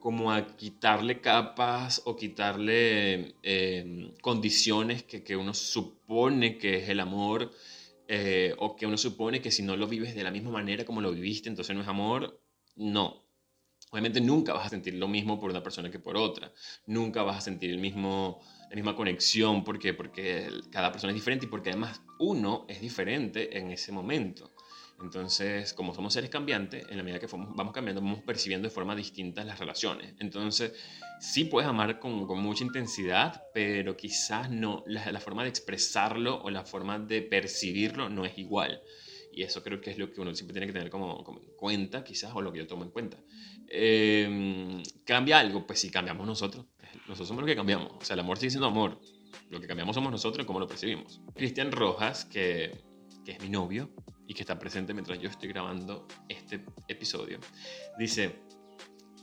como 0.00 0.32
a 0.32 0.46
quitarle 0.56 1.20
capas 1.20 2.02
o 2.04 2.16
quitarle 2.16 3.34
eh, 3.42 4.12
condiciones 4.22 5.02
que, 5.02 5.22
que, 5.22 5.36
uno 5.36 5.54
supone 5.54 6.58
que 6.58 6.78
es 6.78 6.88
el 6.88 7.00
amor 7.00 7.50
eh, 8.06 8.54
o 8.58 8.76
que 8.76 8.86
uno 8.86 8.96
supone 8.96 9.40
que 9.40 9.50
si 9.50 9.62
no 9.62 9.76
lo 9.76 9.86
vives 9.86 10.14
de 10.14 10.24
la 10.24 10.30
misma 10.30 10.50
manera 10.50 10.84
como 10.84 11.00
lo 11.00 11.12
viviste, 11.12 11.48
entonces 11.48 11.74
no 11.74 11.82
es 11.82 11.88
amor. 11.88 12.40
No, 12.76 13.28
Obviamente 13.90 14.20
nunca 14.20 14.52
vas 14.52 14.66
a 14.66 14.68
sentir 14.68 14.94
lo 14.94 15.08
mismo 15.08 15.40
por 15.40 15.50
una 15.50 15.62
persona 15.62 15.90
que 15.90 15.98
por 15.98 16.16
otra. 16.16 16.52
Nunca 16.86 17.22
vas 17.22 17.38
a 17.38 17.40
sentir 17.40 17.70
el 17.70 17.78
mismo, 17.78 18.40
la 18.68 18.76
misma 18.76 18.94
conexión. 18.94 19.64
¿Por? 19.64 19.78
Porque 19.96 20.48
cada 20.70 20.92
persona 20.92 21.12
es 21.12 21.14
diferente 21.14 21.46
y 21.46 21.48
porque 21.48 21.70
además 21.70 22.02
uno 22.18 22.66
es 22.68 22.80
diferente 22.80 23.56
en 23.56 23.70
ese 23.70 23.92
momento. 23.92 24.52
Entonces, 25.00 25.72
como 25.74 25.94
somos 25.94 26.12
seres 26.12 26.28
cambiantes, 26.28 26.84
en 26.88 26.96
la 26.96 27.02
medida 27.02 27.20
que 27.20 27.28
vamos 27.28 27.72
cambiando, 27.72 28.00
vamos 28.00 28.22
percibiendo 28.22 28.68
de 28.68 28.74
forma 28.74 28.96
distinta 28.96 29.44
las 29.44 29.58
relaciones. 29.58 30.14
Entonces, 30.18 30.72
sí 31.20 31.44
puedes 31.44 31.68
amar 31.68 32.00
con, 32.00 32.26
con 32.26 32.40
mucha 32.40 32.64
intensidad, 32.64 33.44
pero 33.54 33.96
quizás 33.96 34.50
no, 34.50 34.82
la, 34.86 35.12
la, 35.12 35.20
forma 35.20 35.44
de 35.44 35.50
expresarlo 35.50 36.42
o 36.42 36.50
la 36.50 36.64
forma 36.64 36.98
de 36.98 37.22
percibirlo 37.22 38.08
no 38.08 38.24
es 38.24 38.36
igual. 38.38 38.82
Y 39.32 39.44
eso 39.44 39.62
creo 39.62 39.80
que 39.80 39.92
es 39.92 39.98
lo 39.98 40.10
que 40.12 40.20
uno 40.20 40.34
siempre 40.34 40.52
tiene 40.52 40.66
que 40.66 40.72
tener 40.72 40.90
como, 40.90 41.22
como 41.22 41.40
en 41.40 41.54
cuenta, 41.56 42.02
quizás, 42.02 42.32
o 42.34 42.42
lo 42.42 42.52
que 42.52 42.58
yo 42.58 42.66
tomo 42.66 42.82
en 42.82 42.90
cuenta. 42.90 43.18
Eh, 43.68 44.82
¿Cambia 45.04 45.38
algo? 45.38 45.64
Pues 45.64 45.78
sí, 45.78 45.90
cambiamos 45.90 46.26
nosotros. 46.26 46.66
Nosotros 47.06 47.28
somos 47.28 47.42
los 47.42 47.48
que 47.48 47.54
cambiamos. 47.54 47.92
O 48.00 48.04
sea, 48.04 48.14
el 48.14 48.20
amor 48.20 48.38
sigue 48.38 48.50
siendo 48.50 48.66
amor. 48.66 49.00
Lo 49.50 49.60
que 49.60 49.68
cambiamos 49.68 49.94
somos 49.94 50.10
nosotros 50.10 50.42
y 50.42 50.46
cómo 50.46 50.58
lo 50.58 50.66
percibimos. 50.66 51.20
Cristian 51.34 51.70
Rojas, 51.70 52.24
que, 52.24 52.72
que 53.28 53.34
es 53.34 53.42
mi 53.42 53.50
novio 53.50 53.90
y 54.26 54.32
que 54.32 54.40
está 54.40 54.58
presente 54.58 54.94
mientras 54.94 55.18
yo 55.18 55.28
estoy 55.28 55.50
grabando 55.50 56.08
este 56.30 56.64
episodio, 56.88 57.38
dice, 57.98 58.36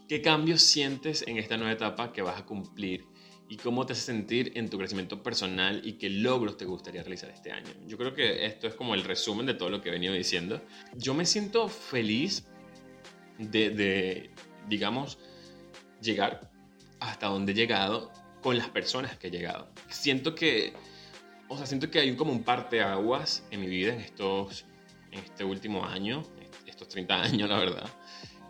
¿qué 0.08 0.22
cambios 0.22 0.62
sientes 0.62 1.24
en 1.26 1.40
esta 1.40 1.58
nueva 1.58 1.72
etapa 1.72 2.14
que 2.14 2.22
vas 2.22 2.40
a 2.40 2.46
cumplir? 2.46 3.04
¿Y 3.50 3.58
cómo 3.58 3.84
te 3.88 3.94
hace 3.94 4.04
sentir 4.04 4.52
en 4.54 4.70
tu 4.70 4.78
crecimiento 4.78 5.24
personal 5.24 5.82
y 5.84 5.94
qué 5.94 6.12
logros 6.12 6.56
te 6.56 6.66
gustaría 6.66 7.02
realizar 7.02 7.32
este 7.32 7.52
año? 7.52 7.72
Yo 7.88 7.98
creo 7.98 8.14
que 8.14 8.46
esto 8.46 8.68
es 8.68 8.76
como 8.76 8.94
el 8.94 9.04
resumen 9.04 9.48
de 9.48 9.56
todo 9.56 9.72
lo 9.72 9.82
que 9.82 9.90
he 9.90 9.92
venido 9.92 10.14
diciendo. 10.14 10.62
Yo 10.96 11.16
me 11.16 11.26
siento 11.26 11.68
feliz 11.68 12.46
de, 13.40 13.72
de, 13.72 14.30
digamos, 14.70 15.18
llegar 16.00 16.52
hasta 17.00 17.26
donde 17.26 17.54
he 17.54 17.56
llegado 17.56 18.12
con 18.44 18.56
las 18.56 18.70
personas 18.70 19.18
que 19.18 19.30
he 19.30 19.32
llegado. 19.32 19.72
Siento 19.90 20.36
que, 20.36 20.74
o 21.48 21.58
sea, 21.58 21.66
siento 21.66 21.90
que 21.90 22.00
hay 22.00 22.16
como 22.16 22.32
un 22.32 22.44
parteaguas 22.44 23.46
en 23.52 23.62
mi 23.62 23.68
vida 23.68 23.94
en 23.94 24.02
estos, 24.02 24.66
en 25.12 25.20
este 25.20 25.44
último 25.44 25.86
año, 25.86 26.24
estos 26.66 26.90
30 26.90 27.22
años, 27.24 27.50
la 27.50 27.58
verdad. 27.58 27.90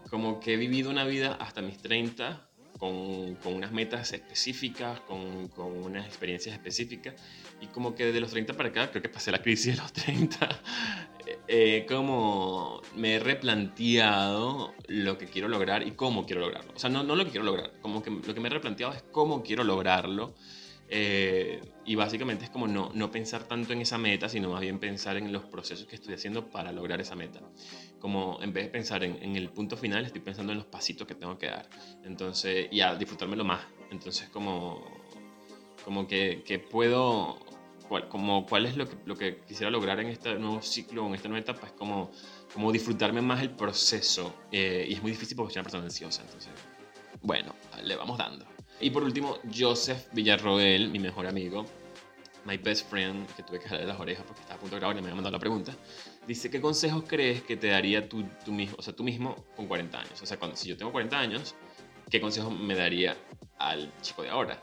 Como 0.10 0.40
que 0.40 0.54
he 0.54 0.58
vivido 0.58 0.90
una 0.90 1.04
vida 1.04 1.38
hasta 1.40 1.62
mis 1.62 1.78
30 1.80 2.50
con, 2.80 3.36
con 3.36 3.54
unas 3.54 3.72
metas 3.72 4.12
específicas, 4.14 5.00
con, 5.02 5.48
con, 5.50 5.72
unas 5.84 6.06
experiencias 6.06 6.54
específicas. 6.56 7.16
Y 7.62 7.68
como 7.68 7.96
que 7.96 8.12
de 8.12 8.20
los 8.20 8.32
30 8.32 8.54
para 8.54 8.70
acá, 8.70 8.92
creo 8.92 9.02
que 9.02 9.10
pasé 9.10 9.32
la 9.32 9.42
crisis 9.42 9.76
de 9.76 9.82
los 9.82 9.94
30, 9.94 10.62
eh, 11.48 11.86
como 11.88 12.82
me 12.96 13.16
he 13.16 13.20
replanteado 13.20 14.74
lo 14.88 15.18
que 15.18 15.28
quiero 15.28 15.48
lograr 15.48 15.88
y 15.88 15.92
cómo 15.92 16.26
quiero 16.26 16.42
lograrlo. 16.42 16.74
O 16.76 16.80
sea, 16.80 16.90
no, 16.90 17.04
no 17.04 17.16
lo 17.16 17.26
que 17.26 17.32
quiero 17.32 17.46
lograr, 17.46 17.72
como 17.82 18.04
que 18.04 18.12
lo 18.12 18.34
que 18.34 18.40
me 18.40 18.48
he 18.48 18.52
replanteado 18.52 18.94
es 18.94 19.04
cómo 19.12 19.44
quiero 19.44 19.64
lograrlo. 19.64 20.36
Eh, 20.88 21.62
y 21.86 21.96
básicamente 21.96 22.46
es 22.46 22.50
como 22.50 22.68
no, 22.68 22.92
no 22.94 23.12
pensar 23.12 23.44
tanto 23.44 23.74
en 23.74 23.82
esa 23.82 23.98
meta, 23.98 24.30
sino 24.30 24.50
más 24.50 24.62
bien 24.62 24.80
pensar 24.80 25.18
en 25.18 25.32
los 25.32 25.44
procesos 25.46 25.88
que 25.88 25.96
estoy 25.96 26.14
haciendo 26.14 26.50
para 26.50 26.72
lograr 26.72 27.02
esa 27.02 27.16
meta. 27.16 27.42
Como 28.00 28.40
en 28.42 28.54
vez 28.54 28.66
de 28.66 28.70
pensar 28.72 29.04
en, 29.04 29.22
en 29.22 29.36
el 29.36 29.50
punto 29.50 29.78
final, 29.78 30.06
estoy 30.06 30.22
pensando 30.22 30.52
en 30.52 30.60
los 30.60 30.68
pasitos 30.68 31.08
que 31.08 31.16
tengo 31.16 31.38
que 31.38 31.48
dar. 31.48 31.70
Entonces, 32.04 32.68
y 32.72 32.82
a 32.82 32.96
disfrutármelo 32.96 33.44
más. 33.44 33.62
Entonces, 33.92 34.30
como, 34.30 34.84
como 35.84 36.08
que, 36.08 36.44
que 36.46 36.60
puedo 36.60 37.40
cuál, 37.88 38.08
como, 38.08 38.46
cuál 38.46 38.66
es 38.66 38.78
lo 38.78 38.88
que, 38.88 38.96
lo 39.06 39.16
que 39.16 39.42
quisiera 39.48 39.72
lograr 39.72 40.00
en 40.00 40.08
este 40.08 40.36
nuevo 40.36 40.62
ciclo, 40.62 41.08
en 41.08 41.16
esta 41.16 41.28
nueva 41.28 41.42
etapa, 41.42 41.68
es 41.68 41.74
como, 41.74 42.12
como 42.54 42.72
disfrutarme 42.72 43.22
más 43.22 43.42
el 43.42 43.52
proceso. 43.52 44.36
Eh, 44.52 44.86
y 44.90 44.94
es 44.94 45.02
muy 45.02 45.12
difícil 45.12 45.36
porque 45.38 45.54
soy 45.54 45.60
una 45.60 45.64
persona 45.64 45.84
ansiosa, 45.84 46.22
entonces, 46.24 46.52
bueno, 47.22 47.56
le 47.84 47.96
vamos 47.96 48.18
dando. 48.18 48.55
Y 48.80 48.90
por 48.90 49.04
último, 49.04 49.40
Joseph 49.56 50.08
Villarroel, 50.12 50.90
mi 50.90 51.00
mejor 51.00 51.28
amigo, 51.28 51.66
my 52.46 52.58
best 52.58 52.90
friend, 52.90 53.28
que 53.36 53.44
tuve 53.44 53.60
que 53.60 53.68
jalarle 53.68 53.88
las 53.88 54.00
orejas 54.00 54.26
porque 54.26 54.42
estaba 54.42 54.58
a 54.58 54.60
punto 54.60 54.76
de 54.76 54.80
grabar 54.80 54.98
y 54.98 55.02
me 55.02 55.08
había 55.08 55.16
mandado 55.16 55.34
la 55.34 55.40
pregunta, 55.40 55.76
dice, 56.28 56.50
¿qué 56.50 56.62
consejos 56.62 57.04
crees 57.08 57.42
que 57.42 57.58
te 57.58 57.68
daría 57.68 58.08
tú, 58.08 58.26
tú, 58.44 58.52
mismo, 58.52 58.76
o 58.78 58.82
sea, 58.82 58.96
tú 58.96 59.04
mismo 59.04 59.46
con 59.56 59.68
40 59.68 60.00
años? 60.00 60.22
O 60.22 60.26
sea, 60.26 60.38
cuando, 60.38 60.58
si 60.58 60.70
yo 60.70 60.78
tengo 60.78 60.92
40 60.92 61.18
años, 61.18 61.56
¿qué 62.10 62.20
consejos 62.20 62.58
me 62.58 62.76
daría 62.76 63.18
al 63.58 63.92
chico 64.02 64.24
de 64.24 64.30
ahora? 64.30 64.62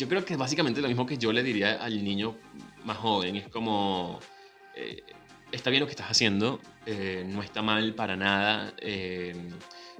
yo 0.00 0.08
creo 0.08 0.24
que 0.24 0.32
es 0.32 0.38
básicamente 0.38 0.80
lo 0.80 0.88
mismo 0.88 1.06
que 1.06 1.18
yo 1.18 1.32
le 1.32 1.42
diría 1.42 1.74
al 1.74 2.02
niño 2.02 2.36
más 2.84 2.96
joven. 2.96 3.36
Es 3.36 3.48
como, 3.48 4.18
eh, 4.74 5.02
está 5.52 5.70
bien 5.70 5.80
lo 5.80 5.86
que 5.86 5.92
estás 5.92 6.10
haciendo, 6.10 6.58
eh, 6.86 7.24
no 7.26 7.42
está 7.42 7.60
mal 7.60 7.94
para 7.94 8.16
nada, 8.16 8.72
eh, 8.78 9.34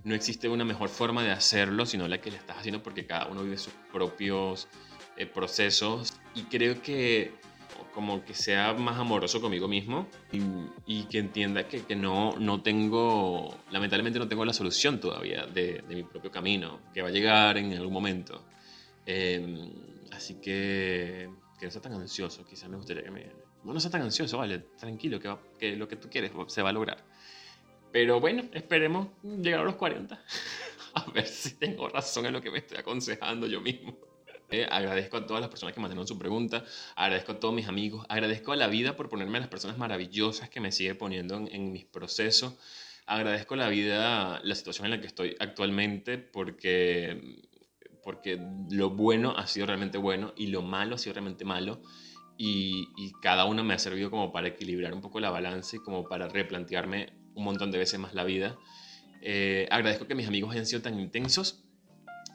no 0.05 0.14
existe 0.14 0.48
una 0.48 0.64
mejor 0.64 0.88
forma 0.88 1.22
de 1.22 1.30
hacerlo, 1.30 1.86
sino 1.86 2.09
la 2.09 2.20
que 2.20 2.30
le 2.30 2.36
estás 2.36 2.59
haciendo 2.59 2.82
porque 2.82 3.07
cada 3.07 3.26
uno 3.26 3.42
vive 3.42 3.59
sus 3.59 3.72
propios 3.92 4.68
procesos. 5.26 6.14
Y 6.34 6.44
creo 6.44 6.80
que 6.82 7.32
como 7.94 8.24
que 8.24 8.34
sea 8.34 8.72
más 8.74 8.98
amoroso 8.98 9.40
conmigo 9.40 9.66
mismo 9.66 10.07
y, 10.86 11.05
que 11.05 11.18
entienda 11.18 11.66
que, 11.66 11.82
que, 11.82 11.96
no, 11.96 12.32
no 12.38 12.62
tengo, 12.62 13.57
lamentablemente 13.70 14.18
no 14.18 14.28
tengo 14.28 14.44
la 14.44 14.53
solución 14.53 15.01
todavía 15.01 15.46
de, 15.46 15.82
mi 15.88 16.05
propio 16.05 16.30
camino, 16.30 16.80
que 16.94 17.03
va 17.03 17.09
a 17.09 17.11
llegar 17.11 17.59
en 17.59 17.72
algún 17.72 17.92
momento. 17.92 18.44
Em, 19.07 19.72
así 20.12 20.34
que, 20.34 21.28
que 21.59 21.66
no 21.66 21.70
sea 21.70 21.82
tan 21.82 21.94
ansioso, 21.94 22.44
quizás 22.46 22.68
me 22.68 22.76
gustaría 22.76 23.03
que 23.03 23.11
me... 23.11 23.26
Bueno, 23.62 23.74
no 23.74 23.80
sea 23.80 23.90
tan 23.90 24.03
ansioso, 24.03 24.38
vale, 24.38 24.61
tranquilo, 24.78 25.20
que, 25.20 25.34
que 25.59 25.76
lo 25.76 25.88
que 25.88 25.96
tú 25.96 26.09
quieres 26.09 26.30
se 26.46 26.62
va 26.62 26.70
a 26.70 26.72
lograr. 26.72 27.05
Pero 27.93 28.20
bueno, 28.20 28.45
esperemos 28.53 29.09
llegar 29.22 29.61
a 29.61 29.64
los 29.64 29.76
40. 29.76 30.22
a 30.95 31.11
ver 31.11 31.26
si 31.26 31.59
tengo 31.59 31.88
razón 31.88 32.26
en 32.26 32.32
lo 32.32 32.41
que 32.41 32.51
me 32.51 32.59
estoy 32.59 32.78
aconsejando 32.78 33.47
yo 33.47 33.61
mismo. 33.61 33.97
Eh, 34.53 34.66
agradezco 34.68 35.16
a 35.16 35.26
todas 35.26 35.41
las 35.41 35.49
personas 35.49 35.72
que 35.76 35.80
mandaron 35.80 36.09
su 36.09 36.18
pregunta, 36.18 36.64
agradezco 36.97 37.30
a 37.30 37.38
todos 37.38 37.55
mis 37.55 37.68
amigos, 37.68 38.05
agradezco 38.09 38.51
a 38.51 38.57
la 38.57 38.66
vida 38.66 38.97
por 38.97 39.09
ponerme 39.09 39.38
a 39.38 39.43
las 39.43 39.49
personas 39.49 39.78
maravillosas 39.78 40.51
que 40.51 40.59
me 40.59 40.72
sigue 40.72 40.97
poniendo 40.97 41.36
en, 41.36 41.47
en 41.53 41.70
mis 41.70 41.84
procesos, 41.84 42.57
agradezco 43.07 43.55
a 43.55 43.59
la 43.59 43.68
vida 43.68 44.41
la 44.43 44.55
situación 44.57 44.86
en 44.86 44.91
la 44.91 45.01
que 45.01 45.07
estoy 45.07 45.36
actualmente 45.38 46.18
porque 46.18 47.38
porque 48.03 48.41
lo 48.70 48.91
bueno 48.91 49.34
ha 49.36 49.47
sido 49.47 49.66
realmente 49.66 49.99
bueno 49.99 50.32
y 50.36 50.49
lo 50.49 50.62
malo 50.62 50.95
ha 50.95 50.99
sido 50.99 51.14
realmente 51.14 51.45
malo. 51.45 51.80
Y, 52.43 52.88
cada 53.20 53.45
uno 53.45 53.62
me 53.62 53.74
ha 53.74 53.78
servido 53.78 54.11
como 54.11 54.32
para 54.32 54.49
equilibrar 54.49 54.95
un 54.95 55.03
poco 55.03 55.20
la 55.20 55.28
balanza 55.28 55.76
y 55.76 55.80
como 55.80 56.09
para 56.09 56.26
replantearme 56.26 57.12
un 57.35 57.45
montón 57.45 57.70
de 57.70 57.78
veces 57.78 57.99
más 57.99 58.14
la 58.14 58.24
vida. 58.24 58.59
Eh, 59.22 59.68
agradezco 59.70 60.07
que 60.07 60.14
mis 60.14 60.26
amigos 60.26 60.53
hayan 60.53 60.66
sido 60.66 60.83
tan 60.83 60.99
intensos 60.99 61.64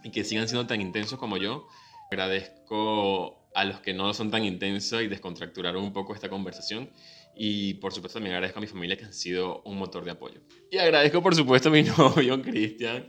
y 0.04 0.12
que 0.12 0.24
sigan 0.24 0.48
siendo 0.48 0.68
tan 0.68 0.82
intensos 0.82 1.20
como 1.20 1.38
yo. 1.38 1.68
Agradezco 2.12 3.50
a 3.56 3.66
los 3.66 3.80
que 3.80 3.93
no 3.93 4.14
son 4.14 4.32
tan 4.32 4.43
intensos 4.43 5.02
y 5.02 5.08
descontracturaron 5.08 5.84
un 5.84 5.93
poco 5.93 6.14
esta 6.14 6.30
conversación. 6.30 6.91
Y 7.38 7.76
por 7.76 7.93
supuesto 7.93 8.20
también 8.20 8.36
agradezco 8.36 8.60
a 8.60 8.62
mi 8.62 8.68
familia 8.68 8.98
que 8.98 9.06
han 9.06 9.14
sido 9.14 9.62
un 9.64 9.78
motor 9.78 10.06
de 10.06 10.12
apoyo. 10.12 10.41
Y 10.72 10.78
agradezco 10.78 11.22
por 11.22 11.36
supuesto 11.36 11.70
a 11.70 11.72
mi 11.72 11.84
novio, 11.98 12.41
Cristian, 12.41 13.08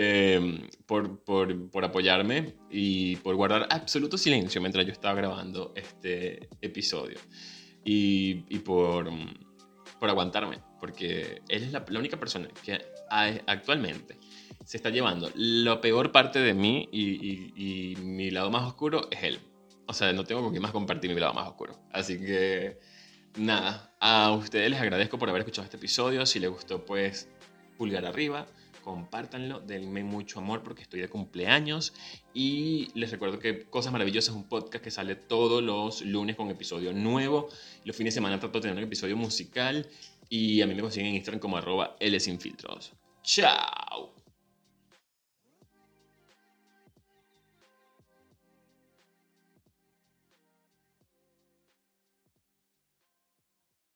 Em, 0.00 0.68
por, 0.86 1.24
por, 1.24 1.70
por, 1.70 1.84
apoyarme 1.84 2.54
y 2.70 3.16
por 3.16 3.34
guardar 3.36 3.66
absoluto 3.70 4.18
silencio 4.18 4.60
mientras 4.60 4.84
yo 4.84 4.92
estaba 4.92 5.14
grabando 5.14 5.72
este 5.74 6.48
episodio. 6.60 7.18
Y, 7.84 8.44
y 8.48 8.58
por, 8.58 9.10
por 9.98 10.08
aguantarme, 10.10 10.58
porque 10.80 11.42
él 11.48 11.62
es 11.62 11.72
la, 11.72 11.84
la 11.88 11.98
única 11.98 12.18
persona 12.18 12.48
que 12.64 12.78
actualmente 13.10 14.18
se 14.64 14.76
está 14.76 14.90
llevando 14.90 15.30
la 15.34 15.80
peor 15.80 16.12
parte 16.12 16.40
de 16.40 16.54
mí 16.54 16.88
y, 16.92 17.52
y, 17.56 17.96
mi 17.96 18.30
lado 18.30 18.50
más 18.50 18.64
oscuro 18.64 19.08
es 19.10 19.22
él. 19.22 19.40
O 19.86 19.94
sea, 19.94 20.12
no 20.12 20.24
tengo 20.24 20.42
con 20.42 20.50
quién 20.50 20.62
más 20.62 20.72
compartir 20.72 21.14
mi 21.14 21.20
lado 21.20 21.32
más 21.32 21.48
oscuro. 21.48 21.78
Así 21.90 22.20
que, 22.20 22.78
nada, 23.36 23.94
a 23.98 24.30
ustedes 24.32 24.68
les 24.70 24.78
agradezco 24.78 25.18
por 25.18 25.30
haber 25.30 25.40
escuchado 25.40 25.64
este 25.64 25.78
episodio. 25.78 26.26
Si 26.26 26.38
les 26.38 26.50
gustó, 26.50 26.84
pues 26.84 27.30
pulgar 27.78 28.04
arriba 28.04 28.46
compártanlo, 28.88 29.60
denme 29.60 30.02
mucho 30.02 30.38
amor 30.38 30.62
porque 30.62 30.80
estoy 30.80 31.00
de 31.00 31.08
cumpleaños 31.08 31.92
y 32.32 32.88
les 32.94 33.10
recuerdo 33.10 33.38
que 33.38 33.66
Cosas 33.66 33.92
Maravillosas 33.92 34.30
es 34.30 34.34
un 34.34 34.48
podcast 34.48 34.82
que 34.82 34.90
sale 34.90 35.14
todos 35.14 35.62
los 35.62 36.00
lunes 36.00 36.36
con 36.36 36.48
episodio 36.48 36.94
nuevo. 36.94 37.50
Los 37.84 37.94
fines 37.94 38.14
de 38.14 38.16
semana 38.16 38.40
trato 38.40 38.58
de 38.58 38.62
tener 38.62 38.78
un 38.78 38.84
episodio 38.84 39.14
musical 39.14 39.86
y 40.28 40.62
a 40.62 40.66
mí 40.66 40.74
me 40.74 40.82
consiguen 40.82 41.08
en 41.08 41.14
Instagram 41.16 41.40
como 41.40 41.56
arroba 41.56 41.96
L 42.00 42.18
sin 42.20 42.40
filtros. 42.40 42.92
¡Chao! 43.22 44.17